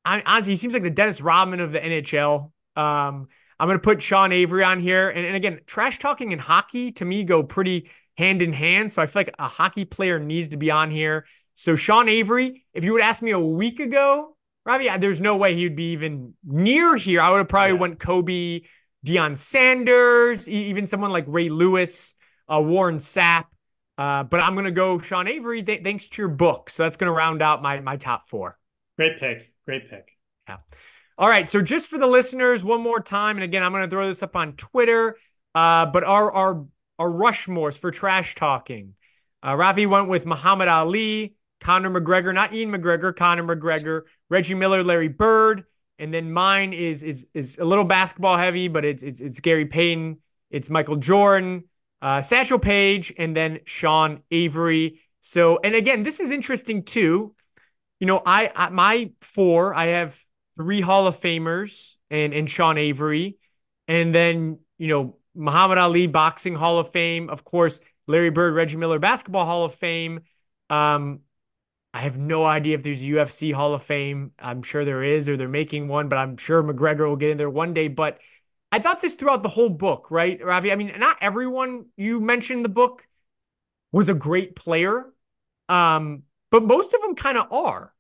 I, 0.05 0.23
honestly, 0.25 0.53
he 0.53 0.57
seems 0.57 0.73
like 0.73 0.85
the 0.85 0.91
Dennis 0.91 1.21
Rodman 1.21 1.59
of 1.59 1.73
the 1.73 1.81
NHL. 1.81 2.53
Um, 2.77 3.29
I'm 3.59 3.67
going 3.67 3.79
to 3.79 3.83
put 3.83 4.03
Sean 4.03 4.31
Avery 4.33 4.62
on 4.62 4.81
here. 4.81 5.09
And, 5.09 5.27
and 5.27 5.35
again, 5.35 5.61
trash 5.67 5.99
talking 5.99 6.33
and 6.33 6.41
hockey 6.41 6.93
to 6.93 7.05
me 7.05 7.25
go 7.25 7.43
pretty 7.43 7.91
hand 8.17 8.41
in 8.41 8.53
hand. 8.53 8.93
So 8.93 9.03
I 9.03 9.07
feel 9.07 9.21
like 9.21 9.35
a 9.39 9.49
hockey 9.49 9.85
player 9.85 10.21
needs 10.21 10.49
to 10.49 10.57
be 10.57 10.71
on 10.71 10.93
here. 10.93 11.27
So 11.55 11.75
Sean 11.75 12.09
Avery, 12.09 12.64
if 12.73 12.85
you 12.85 12.93
would 12.93 13.03
ask 13.03 13.21
me 13.21 13.33
a 13.33 13.41
week 13.41 13.81
ago, 13.81 14.36
Rafi, 14.67 15.01
there's 15.01 15.21
no 15.21 15.37
way 15.37 15.55
he'd 15.55 15.77
be 15.77 15.93
even 15.93 16.35
near 16.45 16.97
here. 16.97 17.21
I 17.21 17.31
would 17.31 17.39
have 17.39 17.49
probably 17.49 17.75
yeah. 17.75 17.81
went 17.81 18.01
Kobe, 18.01 18.62
Deion 19.07 19.39
Sanders, 19.39 20.49
even 20.49 20.87
someone 20.87 21.12
like 21.12 21.25
Ray 21.29 21.49
Lewis, 21.49 22.14
uh, 22.53 22.61
Warren 22.61 22.97
Sapp. 22.97 23.45
Uh, 23.97 24.25
but 24.25 24.41
I'm 24.41 24.55
going 24.55 24.67
to 24.67 24.73
go 24.73 24.99
Sean 24.99 25.29
Avery 25.29 25.62
th- 25.62 25.83
thanks 25.83 26.09
to 26.09 26.23
your 26.23 26.29
book. 26.29 26.69
So 26.69 26.83
that's 26.83 26.97
going 26.97 27.07
to 27.07 27.12
round 27.12 27.41
out 27.43 27.62
my 27.62 27.81
my 27.81 27.97
top 27.97 28.27
four. 28.27 28.59
Great 28.97 29.19
pick. 29.19 29.53
Great 29.64 29.89
pick. 29.89 30.09
Yeah. 30.49 30.59
All 31.17 31.29
right. 31.29 31.49
So 31.49 31.62
just 31.62 31.89
for 31.89 31.97
the 31.97 32.07
listeners, 32.07 32.62
one 32.62 32.83
more 32.83 33.01
time, 33.01 33.37
and 33.37 33.45
again, 33.45 33.62
I'm 33.62 33.73
going 33.73 33.85
to 33.85 33.91
throw 33.91 34.07
this 34.07 34.23
up 34.23 34.37
on 34.37 34.55
Twitter. 34.55 35.17
Uh, 35.55 35.87
but 35.87 36.05
our 36.05 36.31
our 36.31 36.67
our 36.99 37.09
Rushmores 37.09 37.79
for 37.79 37.91
trash 37.91 38.35
talking. 38.35 38.95
Uh, 39.47 39.55
Ravi 39.55 39.87
went 39.87 40.09
with 40.09 40.27
Muhammad 40.27 40.69
Ali, 40.69 41.36
Conor 41.61 41.90
McGregor, 41.90 42.34
not 42.34 42.52
Ian 42.52 42.70
McGregor, 42.70 43.14
Conor 43.14 43.42
McGregor, 43.42 44.02
Reggie 44.28 44.54
Miller, 44.54 44.82
Larry 44.82 45.09
Bird, 45.09 45.64
and 45.98 46.12
then 46.12 46.32
mine 46.32 46.72
is 46.72 47.02
is 47.02 47.26
is 47.34 47.59
a 47.59 47.64
little 47.64 47.84
basketball 47.84 48.36
heavy, 48.36 48.68
but 48.68 48.84
it's 48.84 49.02
it's 49.02 49.20
it's 49.20 49.40
Gary 49.40 49.66
Payton, 49.66 50.18
it's 50.50 50.68
Michael 50.68 50.96
Jordan, 50.96 51.64
uh, 52.02 52.20
Satchel 52.20 52.59
Paige, 52.59 53.14
and 53.18 53.36
then 53.36 53.61
Sean 53.64 54.22
Avery. 54.30 55.00
So, 55.20 55.59
and 55.62 55.74
again, 55.74 56.02
this 56.02 56.20
is 56.20 56.30
interesting 56.30 56.84
too. 56.84 57.34
You 57.98 58.07
know, 58.07 58.20
I, 58.24 58.50
I 58.54 58.68
my 58.70 59.11
four, 59.20 59.74
I 59.74 59.86
have 59.86 60.20
three 60.57 60.80
Hall 60.80 61.07
of 61.07 61.16
Famers 61.16 61.94
and 62.11 62.34
and 62.34 62.48
Sean 62.48 62.78
Avery, 62.78 63.38
and 63.88 64.14
then 64.14 64.59
you 64.78 64.88
know 64.88 65.16
Muhammad 65.34 65.78
Ali 65.78 66.07
boxing 66.07 66.54
Hall 66.54 66.78
of 66.78 66.90
Fame, 66.90 67.30
of 67.30 67.44
course, 67.44 67.80
Larry 68.07 68.30
Bird, 68.30 68.54
Reggie 68.54 68.76
Miller 68.76 68.98
basketball 68.98 69.46
Hall 69.46 69.64
of 69.64 69.74
Fame. 69.74 70.20
Um, 70.68 71.20
I 71.97 72.01
have 72.01 72.18
no 72.18 72.44
idea 72.44 72.74
if 72.74 72.82
there's 72.82 73.01
a 73.01 73.07
UFC 73.07 73.55
Hall 73.55 73.72
of 73.72 73.82
Fame. 73.82 74.32
I'm 74.38 74.62
sure 74.62 74.84
there 74.84 75.03
is, 75.03 75.30
or 75.30 75.38
they're 75.38 75.49
making 75.49 75.88
one, 75.88 76.11
but 76.11 76.18
I'm 76.18 76.36
sure 76.36 76.62
McGregor 76.62 77.09
will 77.09 77.16
get 77.16 77.30
in 77.30 77.38
there 77.38 77.49
one 77.49 77.72
day. 77.72 77.88
But 77.88 78.18
I 78.70 78.80
thought 78.80 79.01
this 79.01 79.14
throughout 79.14 79.42
the 79.42 79.49
whole 79.49 79.70
book, 79.70 80.11
right, 80.11 80.38
Rafi? 80.38 80.70
I 80.70 80.76
mean, 80.76 80.92
not 80.99 81.16
everyone 81.22 81.86
you 81.97 82.20
mentioned 82.20 82.66
the 82.66 82.68
book 82.68 83.07
was 83.92 84.11
a 84.11 84.14
great 84.14 84.55
player, 84.57 85.07
um, 85.70 86.24
but 86.51 86.62
most 86.64 86.92
of 86.92 87.01
them 87.01 87.14
kind 87.14 87.38
of 87.38 87.51
are. 87.51 87.94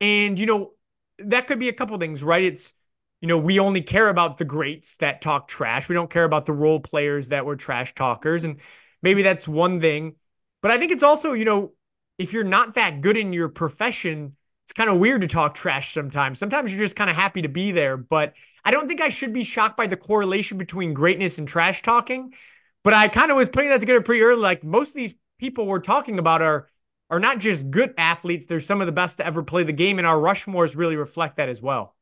And, 0.00 0.36
you 0.36 0.46
know, 0.46 0.72
that 1.20 1.46
could 1.46 1.60
be 1.60 1.68
a 1.68 1.72
couple 1.72 1.96
things, 1.98 2.24
right? 2.24 2.42
It's, 2.42 2.74
you 3.20 3.28
know, 3.28 3.38
we 3.38 3.60
only 3.60 3.82
care 3.82 4.08
about 4.08 4.38
the 4.38 4.44
greats 4.44 4.96
that 4.96 5.20
talk 5.20 5.46
trash. 5.46 5.88
We 5.88 5.94
don't 5.94 6.10
care 6.10 6.24
about 6.24 6.44
the 6.44 6.52
role 6.54 6.80
players 6.80 7.28
that 7.28 7.46
were 7.46 7.54
trash 7.54 7.94
talkers. 7.94 8.42
And 8.42 8.58
maybe 9.00 9.22
that's 9.22 9.46
one 9.46 9.80
thing. 9.80 10.16
But 10.60 10.72
I 10.72 10.78
think 10.78 10.90
it's 10.90 11.04
also, 11.04 11.34
you 11.34 11.44
know, 11.44 11.74
if 12.18 12.32
you're 12.32 12.44
not 12.44 12.74
that 12.74 13.00
good 13.00 13.16
in 13.16 13.32
your 13.32 13.48
profession, 13.48 14.36
it's 14.64 14.72
kind 14.72 14.90
of 14.90 14.98
weird 14.98 15.22
to 15.22 15.28
talk 15.28 15.54
trash 15.54 15.94
sometimes. 15.94 16.38
Sometimes 16.38 16.70
you're 16.70 16.84
just 16.84 16.96
kind 16.96 17.08
of 17.08 17.16
happy 17.16 17.42
to 17.42 17.48
be 17.48 17.72
there. 17.72 17.96
But 17.96 18.34
I 18.64 18.70
don't 18.70 18.86
think 18.86 19.00
I 19.00 19.08
should 19.08 19.32
be 19.32 19.44
shocked 19.44 19.76
by 19.76 19.86
the 19.86 19.96
correlation 19.96 20.58
between 20.58 20.92
greatness 20.92 21.38
and 21.38 21.48
trash 21.48 21.82
talking. 21.82 22.34
But 22.84 22.92
I 22.92 23.08
kind 23.08 23.30
of 23.30 23.36
was 23.36 23.48
putting 23.48 23.70
that 23.70 23.80
together 23.80 24.02
pretty 24.02 24.22
early. 24.22 24.40
Like 24.40 24.64
most 24.64 24.90
of 24.90 24.94
these 24.96 25.14
people 25.38 25.66
we're 25.66 25.78
talking 25.78 26.18
about 26.18 26.42
are 26.42 26.68
are 27.10 27.20
not 27.20 27.38
just 27.38 27.70
good 27.70 27.94
athletes, 27.96 28.44
they're 28.44 28.60
some 28.60 28.82
of 28.82 28.86
the 28.86 28.92
best 28.92 29.16
to 29.16 29.26
ever 29.26 29.42
play 29.42 29.62
the 29.62 29.72
game. 29.72 29.96
And 29.98 30.06
our 30.06 30.18
Rushmores 30.18 30.76
really 30.76 30.96
reflect 30.96 31.38
that 31.38 31.48
as 31.48 31.62
well. 31.62 31.94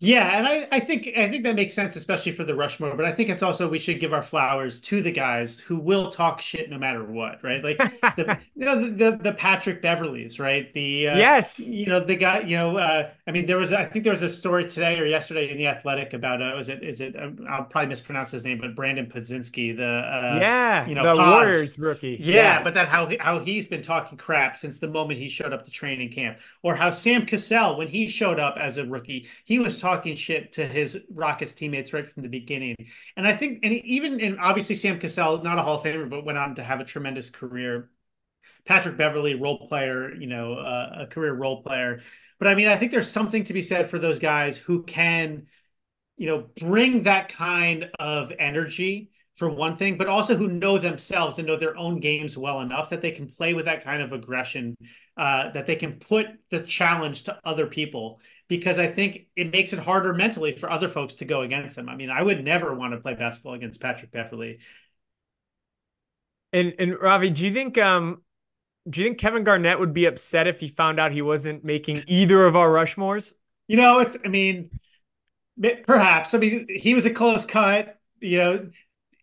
Yeah, 0.00 0.38
and 0.38 0.46
I, 0.46 0.68
I 0.70 0.78
think 0.78 1.08
I 1.16 1.28
think 1.28 1.42
that 1.42 1.56
makes 1.56 1.74
sense, 1.74 1.96
especially 1.96 2.30
for 2.30 2.44
the 2.44 2.54
Rushmore. 2.54 2.94
But 2.94 3.04
I 3.04 3.10
think 3.10 3.30
it's 3.30 3.42
also 3.42 3.68
we 3.68 3.80
should 3.80 3.98
give 3.98 4.12
our 4.12 4.22
flowers 4.22 4.80
to 4.82 5.02
the 5.02 5.10
guys 5.10 5.58
who 5.58 5.80
will 5.80 6.08
talk 6.08 6.40
shit 6.40 6.70
no 6.70 6.78
matter 6.78 7.02
what, 7.02 7.42
right? 7.42 7.64
Like 7.64 7.78
the 8.14 8.38
you 8.54 8.64
know 8.64 8.80
the, 8.80 8.90
the, 8.90 9.16
the 9.16 9.32
Patrick 9.32 9.82
Beverleys, 9.82 10.38
right? 10.38 10.72
The 10.72 11.08
uh, 11.08 11.18
yes, 11.18 11.58
you 11.58 11.86
know 11.86 11.98
the 11.98 12.14
guy, 12.14 12.42
you 12.42 12.56
know, 12.56 12.76
uh, 12.76 13.10
I 13.26 13.32
mean, 13.32 13.46
there 13.46 13.56
was 13.56 13.72
I 13.72 13.86
think 13.86 14.04
there 14.04 14.12
was 14.12 14.22
a 14.22 14.28
story 14.28 14.68
today 14.68 15.00
or 15.00 15.04
yesterday 15.04 15.50
in 15.50 15.58
the 15.58 15.66
Athletic 15.66 16.12
about 16.12 16.40
uh, 16.40 16.52
was 16.56 16.68
it 16.68 16.84
is 16.84 17.00
it 17.00 17.20
um, 17.20 17.44
I'll 17.50 17.64
probably 17.64 17.88
mispronounce 17.88 18.30
his 18.30 18.44
name, 18.44 18.58
but 18.58 18.76
Brandon 18.76 19.06
Podzinski, 19.06 19.76
the 19.76 19.84
uh, 19.84 20.38
yeah, 20.40 20.86
you 20.86 20.94
know, 20.94 21.02
the 21.02 21.20
Pods. 21.20 21.44
Warriors 21.44 21.76
rookie, 21.76 22.18
yeah, 22.20 22.34
yeah, 22.34 22.62
but 22.62 22.74
that 22.74 22.86
how 22.86 23.10
how 23.18 23.40
he's 23.40 23.66
been 23.66 23.82
talking 23.82 24.16
crap 24.16 24.56
since 24.56 24.78
the 24.78 24.86
moment 24.86 25.18
he 25.18 25.28
showed 25.28 25.52
up 25.52 25.64
to 25.64 25.72
training 25.72 26.12
camp, 26.12 26.38
or 26.62 26.76
how 26.76 26.92
Sam 26.92 27.26
Cassell 27.26 27.76
when 27.76 27.88
he 27.88 28.06
showed 28.06 28.38
up 28.38 28.56
as 28.60 28.78
a 28.78 28.86
rookie, 28.86 29.26
he 29.44 29.58
was 29.58 29.80
talking 29.80 29.87
talking 29.88 30.14
shit 30.14 30.52
to 30.52 30.66
his 30.66 30.98
Rockets 31.10 31.54
teammates 31.54 31.92
right 31.92 32.06
from 32.06 32.22
the 32.22 32.28
beginning. 32.28 32.76
And 33.16 33.26
I 33.26 33.34
think, 33.34 33.60
and 33.62 33.72
even, 33.72 34.20
and 34.20 34.38
obviously 34.38 34.74
Sam 34.74 34.98
Cassell, 34.98 35.42
not 35.42 35.58
a 35.58 35.62
Hall 35.62 35.76
of 35.76 35.82
Famer, 35.82 36.08
but 36.08 36.24
went 36.24 36.38
on 36.38 36.56
to 36.56 36.62
have 36.62 36.80
a 36.80 36.84
tremendous 36.84 37.30
career. 37.30 37.90
Patrick 38.66 38.98
Beverley, 38.98 39.34
role 39.34 39.66
player, 39.66 40.14
you 40.14 40.26
know, 40.26 40.54
uh, 40.54 41.04
a 41.04 41.06
career 41.06 41.32
role 41.32 41.62
player. 41.62 42.00
But 42.38 42.48
I 42.48 42.54
mean, 42.54 42.68
I 42.68 42.76
think 42.76 42.92
there's 42.92 43.10
something 43.10 43.44
to 43.44 43.52
be 43.52 43.62
said 43.62 43.88
for 43.88 43.98
those 43.98 44.18
guys 44.18 44.58
who 44.58 44.82
can, 44.82 45.46
you 46.16 46.26
know, 46.26 46.48
bring 46.60 47.04
that 47.04 47.32
kind 47.32 47.90
of 47.98 48.30
energy 48.38 49.10
for 49.36 49.48
one 49.48 49.76
thing, 49.76 49.96
but 49.96 50.08
also 50.08 50.36
who 50.36 50.48
know 50.48 50.78
themselves 50.78 51.38
and 51.38 51.46
know 51.46 51.56
their 51.56 51.76
own 51.76 52.00
games 52.00 52.36
well 52.36 52.60
enough 52.60 52.90
that 52.90 53.00
they 53.00 53.12
can 53.12 53.28
play 53.28 53.54
with 53.54 53.64
that 53.66 53.84
kind 53.84 54.02
of 54.02 54.12
aggression, 54.12 54.76
uh, 55.16 55.50
that 55.52 55.66
they 55.66 55.76
can 55.76 55.92
put 55.92 56.26
the 56.50 56.60
challenge 56.60 57.22
to 57.22 57.38
other 57.44 57.66
people 57.66 58.20
because 58.48 58.78
I 58.78 58.86
think 58.86 59.26
it 59.36 59.52
makes 59.52 59.72
it 59.72 59.78
harder 59.78 60.12
mentally 60.14 60.52
for 60.52 60.70
other 60.70 60.88
folks 60.88 61.16
to 61.16 61.24
go 61.24 61.42
against 61.42 61.76
them. 61.76 61.88
I 61.88 61.94
mean, 61.94 62.10
I 62.10 62.22
would 62.22 62.42
never 62.42 62.74
want 62.74 62.94
to 62.94 63.00
play 63.00 63.14
basketball 63.14 63.54
against 63.54 63.80
Patrick 63.80 64.10
Beverley. 64.10 64.58
And 66.52 66.74
and 66.78 66.94
Rafi, 66.94 67.32
do 67.34 67.44
you 67.44 67.52
think 67.52 67.76
um 67.76 68.22
do 68.88 69.00
you 69.00 69.06
think 69.06 69.18
Kevin 69.18 69.44
Garnett 69.44 69.78
would 69.78 69.92
be 69.92 70.06
upset 70.06 70.46
if 70.46 70.60
he 70.60 70.68
found 70.68 70.98
out 70.98 71.12
he 71.12 71.20
wasn't 71.20 71.62
making 71.62 72.02
either 72.06 72.46
of 72.46 72.56
our 72.56 72.70
Rushmores? 72.70 73.34
You 73.66 73.76
know, 73.76 74.00
it's 74.00 74.16
I 74.24 74.28
mean, 74.28 74.70
perhaps. 75.86 76.32
I 76.32 76.38
mean, 76.38 76.66
he 76.68 76.94
was 76.94 77.04
a 77.04 77.10
close 77.10 77.44
cut. 77.44 77.98
You 78.20 78.38
know, 78.38 78.70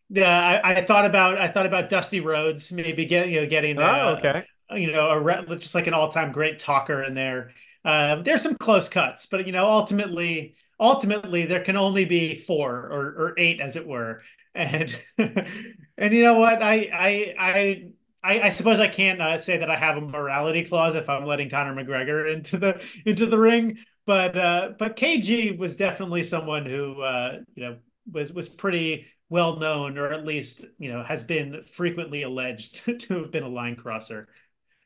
yeah, 0.09 0.61
I, 0.63 0.75
I 0.75 0.81
thought 0.85 1.05
about 1.05 1.39
I 1.39 1.47
thought 1.47 1.65
about 1.65 1.89
Dusty 1.89 2.19
Rhodes 2.19 2.71
maybe 2.71 3.05
get 3.05 3.29
you 3.29 3.41
know 3.41 3.47
getting 3.47 3.79
oh 3.79 4.17
okay 4.19 4.45
you 4.71 4.91
know 4.91 5.09
a 5.09 5.55
just 5.57 5.75
like 5.75 5.87
an 5.87 5.93
all 5.93 6.11
time 6.11 6.31
great 6.31 6.59
talker 6.59 7.03
in 7.03 7.13
there. 7.15 7.51
Um, 7.85 8.23
there's 8.23 8.41
some 8.41 8.55
close 8.55 8.89
cuts, 8.89 9.27
but 9.27 9.45
you 9.45 9.53
know, 9.53 9.67
ultimately, 9.69 10.55
ultimately, 10.79 11.45
there 11.45 11.63
can 11.63 11.77
only 11.77 12.03
be 12.03 12.35
four 12.35 12.73
or, 12.73 13.05
or 13.17 13.33
eight, 13.37 13.61
as 13.61 13.75
it 13.75 13.87
were. 13.87 14.21
And 14.57 14.97
and 15.17 16.13
you 16.13 16.23
know 16.23 16.39
what? 16.39 16.63
I 16.63 16.89
I 16.93 17.35
I. 17.37 17.83
I, 18.27 18.49
suppose 18.49 18.79
I 18.79 18.87
can't 18.87 19.21
uh, 19.21 19.37
say 19.37 19.57
that 19.57 19.69
I 19.69 19.75
have 19.75 19.97
a 19.97 20.01
morality 20.01 20.63
clause 20.63 20.95
if 20.95 21.09
I'm 21.09 21.25
letting 21.25 21.47
Conor 21.51 21.75
McGregor 21.75 22.33
into 22.33 22.57
the 22.57 22.83
into 23.05 23.27
the 23.27 23.37
ring, 23.37 23.77
but 24.05 24.37
uh, 24.37 24.71
but 24.79 24.95
KG 24.95 25.57
was 25.57 25.77
definitely 25.77 26.23
someone 26.23 26.65
who 26.65 27.01
uh, 27.01 27.39
you 27.53 27.63
know 27.63 27.77
was 28.11 28.31
was 28.31 28.49
pretty 28.49 29.07
well 29.29 29.57
known, 29.57 29.97
or 29.97 30.13
at 30.13 30.25
least 30.25 30.65
you 30.79 30.91
know 30.91 31.03
has 31.03 31.23
been 31.23 31.63
frequently 31.63 32.23
alleged 32.23 32.83
to 33.01 33.13
have 33.15 33.31
been 33.31 33.43
a 33.43 33.49
line 33.49 33.75
crosser. 33.75 34.27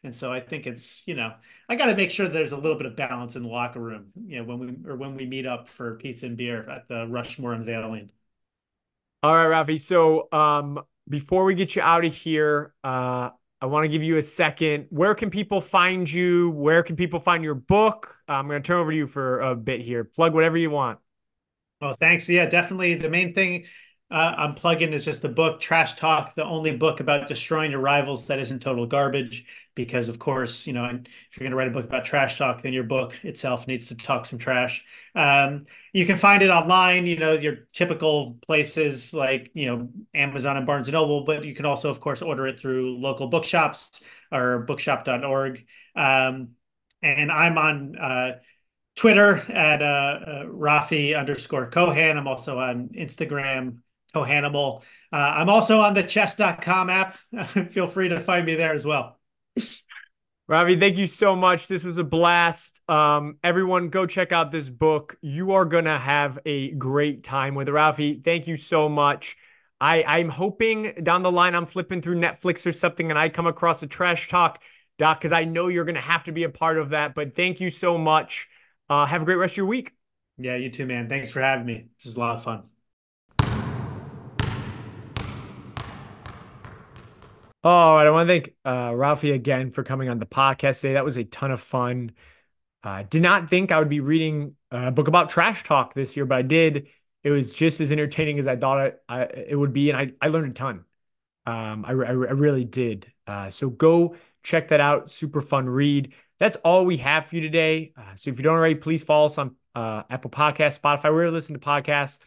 And 0.04 0.16
so 0.16 0.32
I 0.32 0.40
think 0.40 0.66
it's, 0.66 1.04
you 1.08 1.16
know, 1.16 1.34
I 1.68 1.76
got 1.76 1.88
to 1.88 1.96
make 1.96 2.10
sure 2.10 2.28
there's 2.28 2.54
a 2.54 2.58
little 2.58 2.78
bit 2.78 2.86
of 2.86 2.96
balance 2.96 3.36
in 3.36 3.44
the 3.44 3.50
locker 3.50 3.82
room, 3.82 4.12
you 4.26 4.38
know, 4.38 4.44
when 4.46 4.60
we 4.60 4.90
or 4.90 4.96
when 4.96 5.16
we 5.16 5.26
meet 5.26 5.46
up 5.46 5.68
for 5.68 5.96
pizza 5.96 6.26
and 6.26 6.38
beer 6.38 6.70
at 6.70 6.88
the 6.88 7.06
Rushmore 7.08 7.54
unveiling. 7.54 8.10
All 9.22 9.36
right, 9.36 9.68
Rafi. 9.68 9.80
So 9.80 10.30
um, 10.32 10.80
before 11.10 11.44
we 11.44 11.54
get 11.54 11.76
you 11.76 11.82
out 11.82 12.06
of 12.06 12.16
here, 12.16 12.74
uh, 12.84 13.32
I 13.62 13.66
want 13.66 13.84
to 13.84 13.90
give 13.90 14.04
you 14.04 14.16
a 14.16 14.22
second. 14.22 14.88
Where 14.90 15.14
can 15.14 15.30
people 15.30 15.60
find 15.60 16.10
you? 16.10 16.52
Where 16.52 16.82
can 16.82 16.96
people 16.96 17.20
find 17.20 17.44
your 17.44 17.56
book? 17.56 18.16
I'm 18.30 18.48
going 18.48 18.62
to 18.62 18.66
turn 18.66 18.78
over 18.78 18.92
to 18.92 18.98
you 18.98 19.06
for 19.08 19.42
a 19.42 19.56
bit 19.56 19.82
here. 19.82 20.06
Plug 20.06 20.34
whatever 20.34 20.58
you 20.58 20.70
want. 20.70 21.00
Oh, 21.82 21.94
thanks. 21.94 22.30
Yeah, 22.30 22.46
definitely. 22.46 22.96
The 22.96 23.10
main 23.10 23.34
thing 23.34 23.66
uh, 24.12 24.34
I'm 24.38 24.56
plugging 24.56 24.94
is 24.94 25.06
just 25.06 25.22
the 25.22 25.30
book 25.30 25.60
Trash 25.60 25.96
Talk, 25.96 26.36
the 26.36 26.46
only 26.46 26.76
book 26.76 27.00
about 27.00 27.28
destroying 27.28 27.72
your 27.72 27.80
rivals 27.82 28.28
that 28.28 28.40
isn't 28.40 28.62
total 28.62 28.86
garbage 28.86 29.46
because 29.80 30.10
of 30.10 30.20
course 30.20 30.68
you 30.68 30.74
know 30.74 30.84
if 30.84 31.38
you're 31.38 31.46
going 31.46 31.52
to 31.52 31.56
write 31.56 31.70
a 31.70 31.72
book 31.72 31.86
about 31.86 32.04
trash 32.04 32.38
talk 32.38 32.62
then 32.62 32.74
your 32.74 32.84
book 32.84 33.18
itself 33.24 33.66
needs 33.66 33.88
to 33.88 33.96
talk 33.96 34.26
some 34.26 34.38
trash. 34.38 34.84
Um, 35.16 35.68
you 35.94 36.06
can 36.06 36.18
find 36.18 36.44
it 36.44 36.50
online 36.50 37.08
you 37.08 37.18
know 37.18 37.32
your 37.32 37.70
typical 37.72 38.38
places 38.46 39.14
like 39.14 39.52
you 39.54 39.68
know 39.68 39.90
amazon 40.14 40.58
and 40.58 40.66
barnes 40.66 40.90
and 40.90 40.96
noble 40.96 41.24
but 41.24 41.46
you 41.46 41.56
can 41.56 41.66
also 41.66 41.90
of 41.90 42.02
course 42.02 42.22
order 42.22 42.46
it 42.46 42.60
through 42.60 43.00
local 43.00 43.28
bookshops 43.28 44.02
or 44.34 44.60
bookshop.org 44.60 45.66
um, 45.96 46.50
and 47.02 47.32
i'm 47.32 47.58
on 47.58 47.98
uh, 47.98 48.32
twitter 48.98 49.38
at 49.50 49.82
uh, 49.82 49.86
uh, 49.86 50.44
rafi 50.44 51.18
underscore 51.18 51.70
kohan 51.70 52.18
i'm 52.18 52.28
also 52.28 52.60
on 52.60 52.90
instagram 52.90 53.78
kohanimal 54.14 54.84
uh, 55.14 55.34
i'm 55.38 55.48
also 55.48 55.80
on 55.80 55.94
the 55.94 56.04
chess.com 56.04 56.90
app. 56.90 57.16
Feel 57.70 57.88
free 57.88 58.10
to 58.10 58.20
find 58.20 58.46
me 58.46 58.56
there 58.56 58.74
as 58.74 58.86
well 58.86 59.19
Rafi, 60.50 60.80
thank 60.80 60.98
you 60.98 61.06
so 61.06 61.36
much. 61.36 61.68
This 61.68 61.84
was 61.84 61.98
a 61.98 62.04
blast. 62.04 62.82
Um, 62.90 63.38
everyone, 63.44 63.90
go 63.90 64.08
check 64.08 64.32
out 64.32 64.52
this 64.52 64.68
book. 64.68 65.16
You 65.22 65.52
are 65.52 65.66
gonna 65.66 66.00
have 66.00 66.40
a 66.44 66.72
great 66.72 67.24
time 67.24 67.54
with 67.54 67.68
Rafi. 67.68 68.24
Thank 68.24 68.48
you 68.48 68.58
so 68.58 68.90
much. 68.90 69.38
I, 69.80 70.04
I'm 70.04 70.30
hoping 70.30 70.94
down 71.04 71.22
the 71.22 71.32
line 71.32 71.54
I'm 71.54 71.68
flipping 71.68 72.02
through 72.02 72.16
Netflix 72.16 72.66
or 72.66 72.72
something 72.72 73.12
and 73.12 73.20
I 73.20 73.30
come 73.30 73.48
across 73.48 73.84
a 73.84 73.88
trash 73.88 74.28
talk 74.28 74.62
doc 74.98 75.20
because 75.20 75.32
I 75.32 75.46
know 75.46 75.68
you're 75.68 75.86
gonna 75.86 76.02
have 76.02 76.24
to 76.24 76.32
be 76.32 76.44
a 76.44 76.50
part 76.50 76.80
of 76.80 76.90
that. 76.90 77.14
But 77.14 77.36
thank 77.36 77.62
you 77.62 77.70
so 77.70 77.98
much. 77.98 78.50
Uh, 78.90 79.06
have 79.06 79.22
a 79.22 79.26
great 79.26 79.36
rest 79.36 79.54
of 79.54 79.58
your 79.58 79.66
week. 79.68 79.94
Yeah, 80.40 80.56
you 80.56 80.72
too, 80.72 80.88
man. 80.88 81.10
Thanks 81.10 81.30
for 81.30 81.42
having 81.42 81.66
me. 81.66 81.90
This 82.00 82.08
is 82.08 82.18
a 82.18 82.20
lot 82.20 82.36
of 82.36 82.44
fun. 82.44 82.69
All 87.62 87.96
right, 87.96 88.08
I 88.08 88.10
want 88.10 88.28
to 88.28 88.34
thank 88.34 88.54
uh, 88.64 88.96
Ralphie 88.96 89.32
again 89.32 89.72
for 89.72 89.84
coming 89.84 90.08
on 90.08 90.18
the 90.18 90.26
podcast 90.26 90.80
today. 90.80 90.94
That 90.94 91.04
was 91.04 91.18
a 91.18 91.26
ton 91.26 91.52
of 91.52 91.60
fun. 91.60 92.14
I 92.84 93.02
uh, 93.02 93.06
did 93.10 93.22
not 93.22 93.50
think 93.50 93.74
I 93.74 93.80
would 93.80 93.90
be 93.90 94.00
reading 94.00 94.56
a 94.72 94.92
book 94.94 95.10
about 95.10 95.28
trash 95.28 95.64
talk 95.64 95.94
this 95.94 96.16
year, 96.16 96.26
but 96.26 96.38
I 96.38 96.42
did. 96.42 96.88
It 97.22 97.32
was 97.32 97.54
just 97.54 97.82
as 97.82 97.92
entertaining 97.92 98.40
as 98.40 98.48
I 98.48 98.56
thought 98.56 98.86
it, 98.88 99.04
I, 99.10 99.24
it 99.24 99.60
would 99.60 99.74
be, 99.74 99.90
and 99.90 100.00
I, 100.00 100.14
I 100.26 100.30
learned 100.30 100.52
a 100.52 100.54
ton. 100.54 100.86
Um, 101.46 101.84
I, 101.86 101.92
I, 101.92 102.12
I 102.12 102.14
really 102.14 102.64
did. 102.64 103.12
Uh, 103.28 103.50
so 103.50 103.70
go 103.70 104.16
check 104.42 104.70
that 104.70 104.80
out. 104.80 105.12
Super 105.12 105.42
fun 105.42 105.68
read. 105.68 106.14
That's 106.38 106.56
all 106.58 106.86
we 106.86 106.96
have 106.98 107.26
for 107.26 107.36
you 107.36 107.42
today. 107.42 107.92
Uh, 107.98 108.16
so 108.16 108.30
if 108.30 108.38
you 108.38 108.44
don't 108.44 108.56
already, 108.56 108.76
please 108.76 109.04
follow 109.04 109.26
us 109.26 109.38
on 109.38 109.58
uh, 109.76 110.04
Apple 110.10 110.32
Podcast, 110.32 110.80
Spotify, 110.80 111.12
wherever 111.12 111.26
you 111.26 111.32
listen 111.32 111.56
to 111.56 111.60
podcasts. 111.60 112.20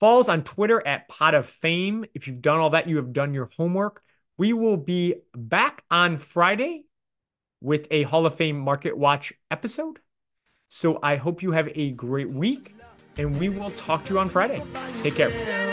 Follow 0.00 0.20
us 0.20 0.28
on 0.30 0.42
Twitter 0.42 0.84
at 0.86 1.06
Pod 1.08 1.34
of 1.34 1.44
Fame. 1.44 2.06
If 2.14 2.26
you've 2.26 2.40
done 2.40 2.60
all 2.60 2.70
that, 2.70 2.88
you 2.88 2.96
have 2.96 3.12
done 3.12 3.34
your 3.34 3.50
homework. 3.54 4.02
We 4.38 4.52
will 4.52 4.76
be 4.76 5.16
back 5.36 5.84
on 5.90 6.16
Friday 6.16 6.84
with 7.60 7.88
a 7.90 8.04
Hall 8.04 8.24
of 8.24 8.36
Fame 8.36 8.58
Market 8.58 8.96
Watch 8.96 9.32
episode. 9.50 9.98
So 10.68 11.00
I 11.02 11.16
hope 11.16 11.42
you 11.42 11.52
have 11.52 11.68
a 11.74 11.90
great 11.90 12.30
week 12.30 12.74
and 13.16 13.38
we 13.40 13.48
will 13.48 13.72
talk 13.72 14.04
to 14.04 14.14
you 14.14 14.20
on 14.20 14.28
Friday. 14.28 14.62
Take 15.00 15.16
care. 15.16 15.67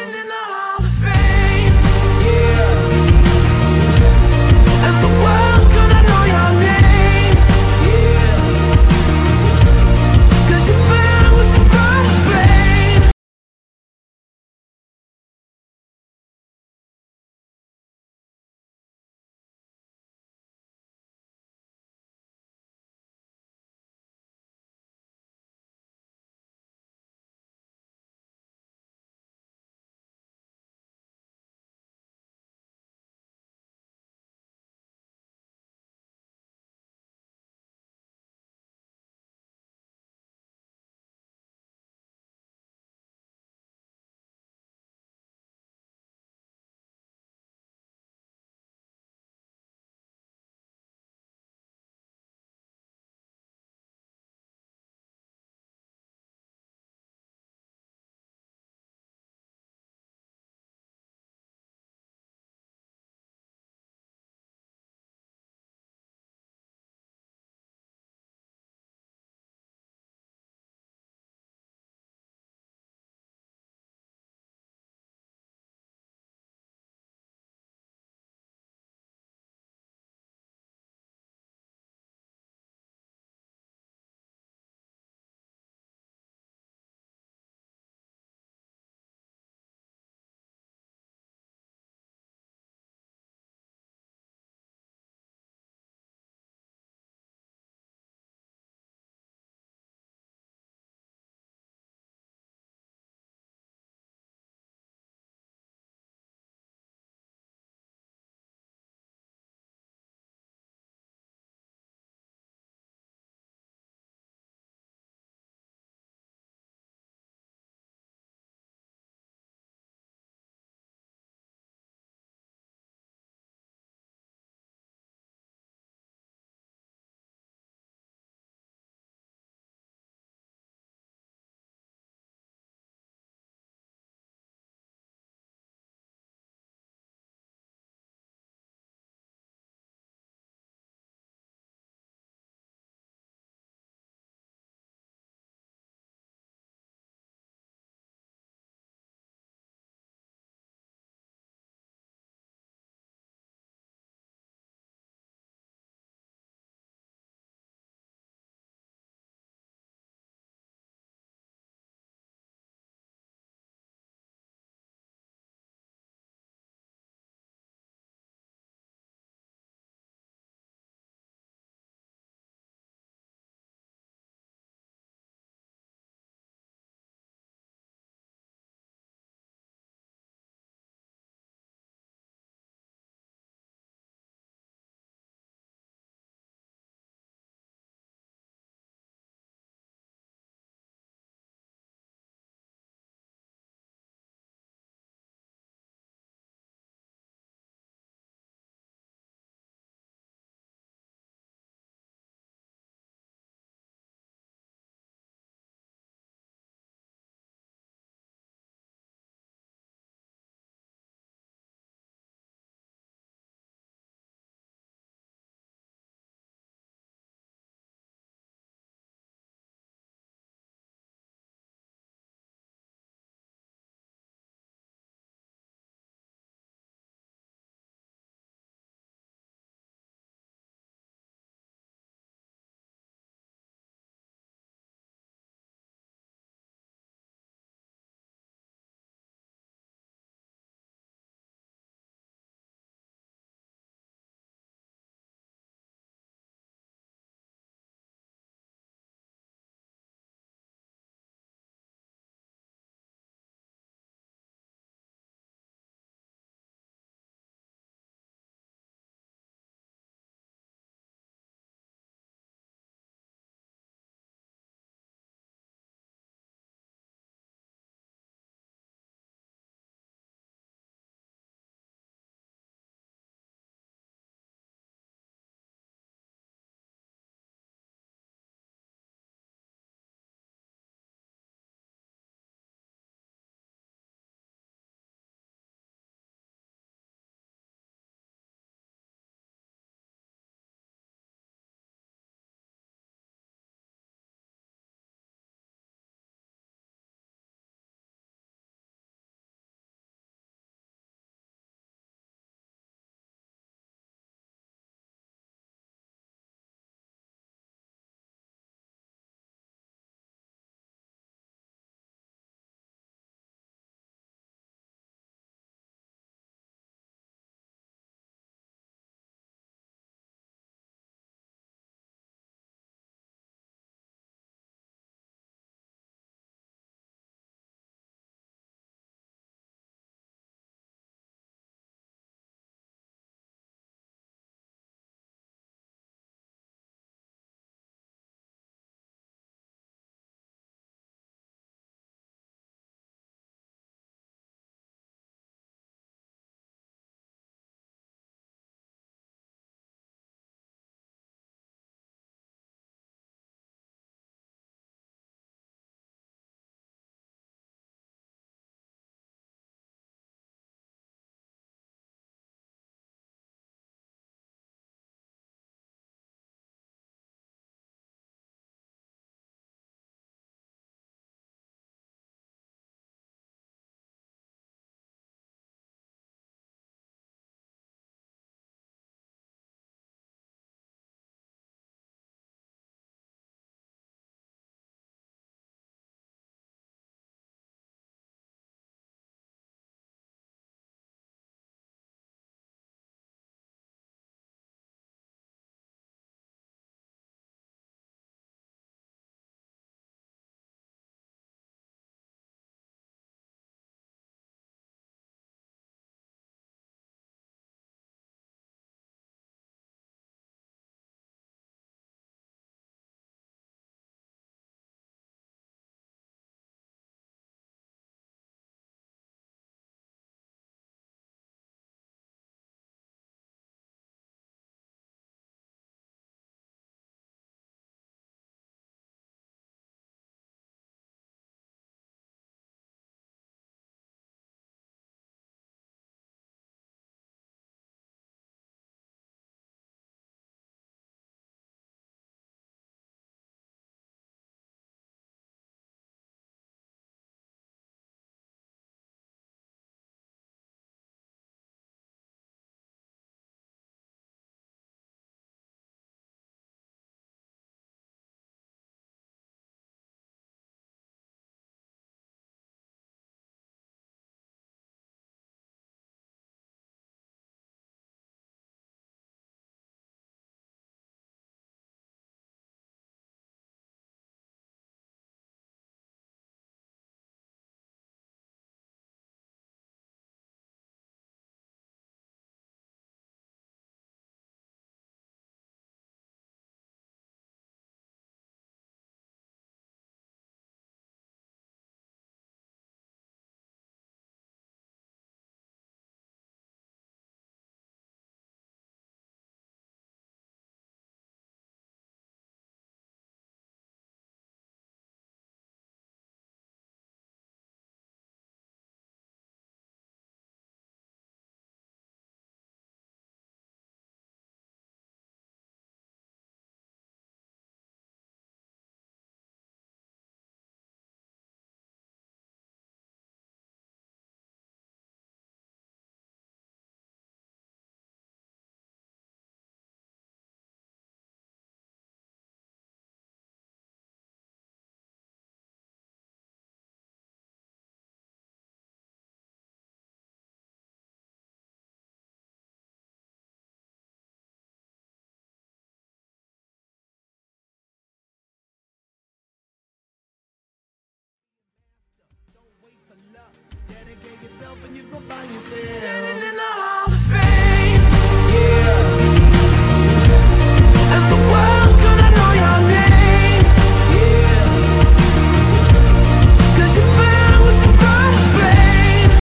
Up 554.84 554.95
you 554.95 555.03
go 555.03 555.19
find 555.21 555.53
yourself. 555.53 556.35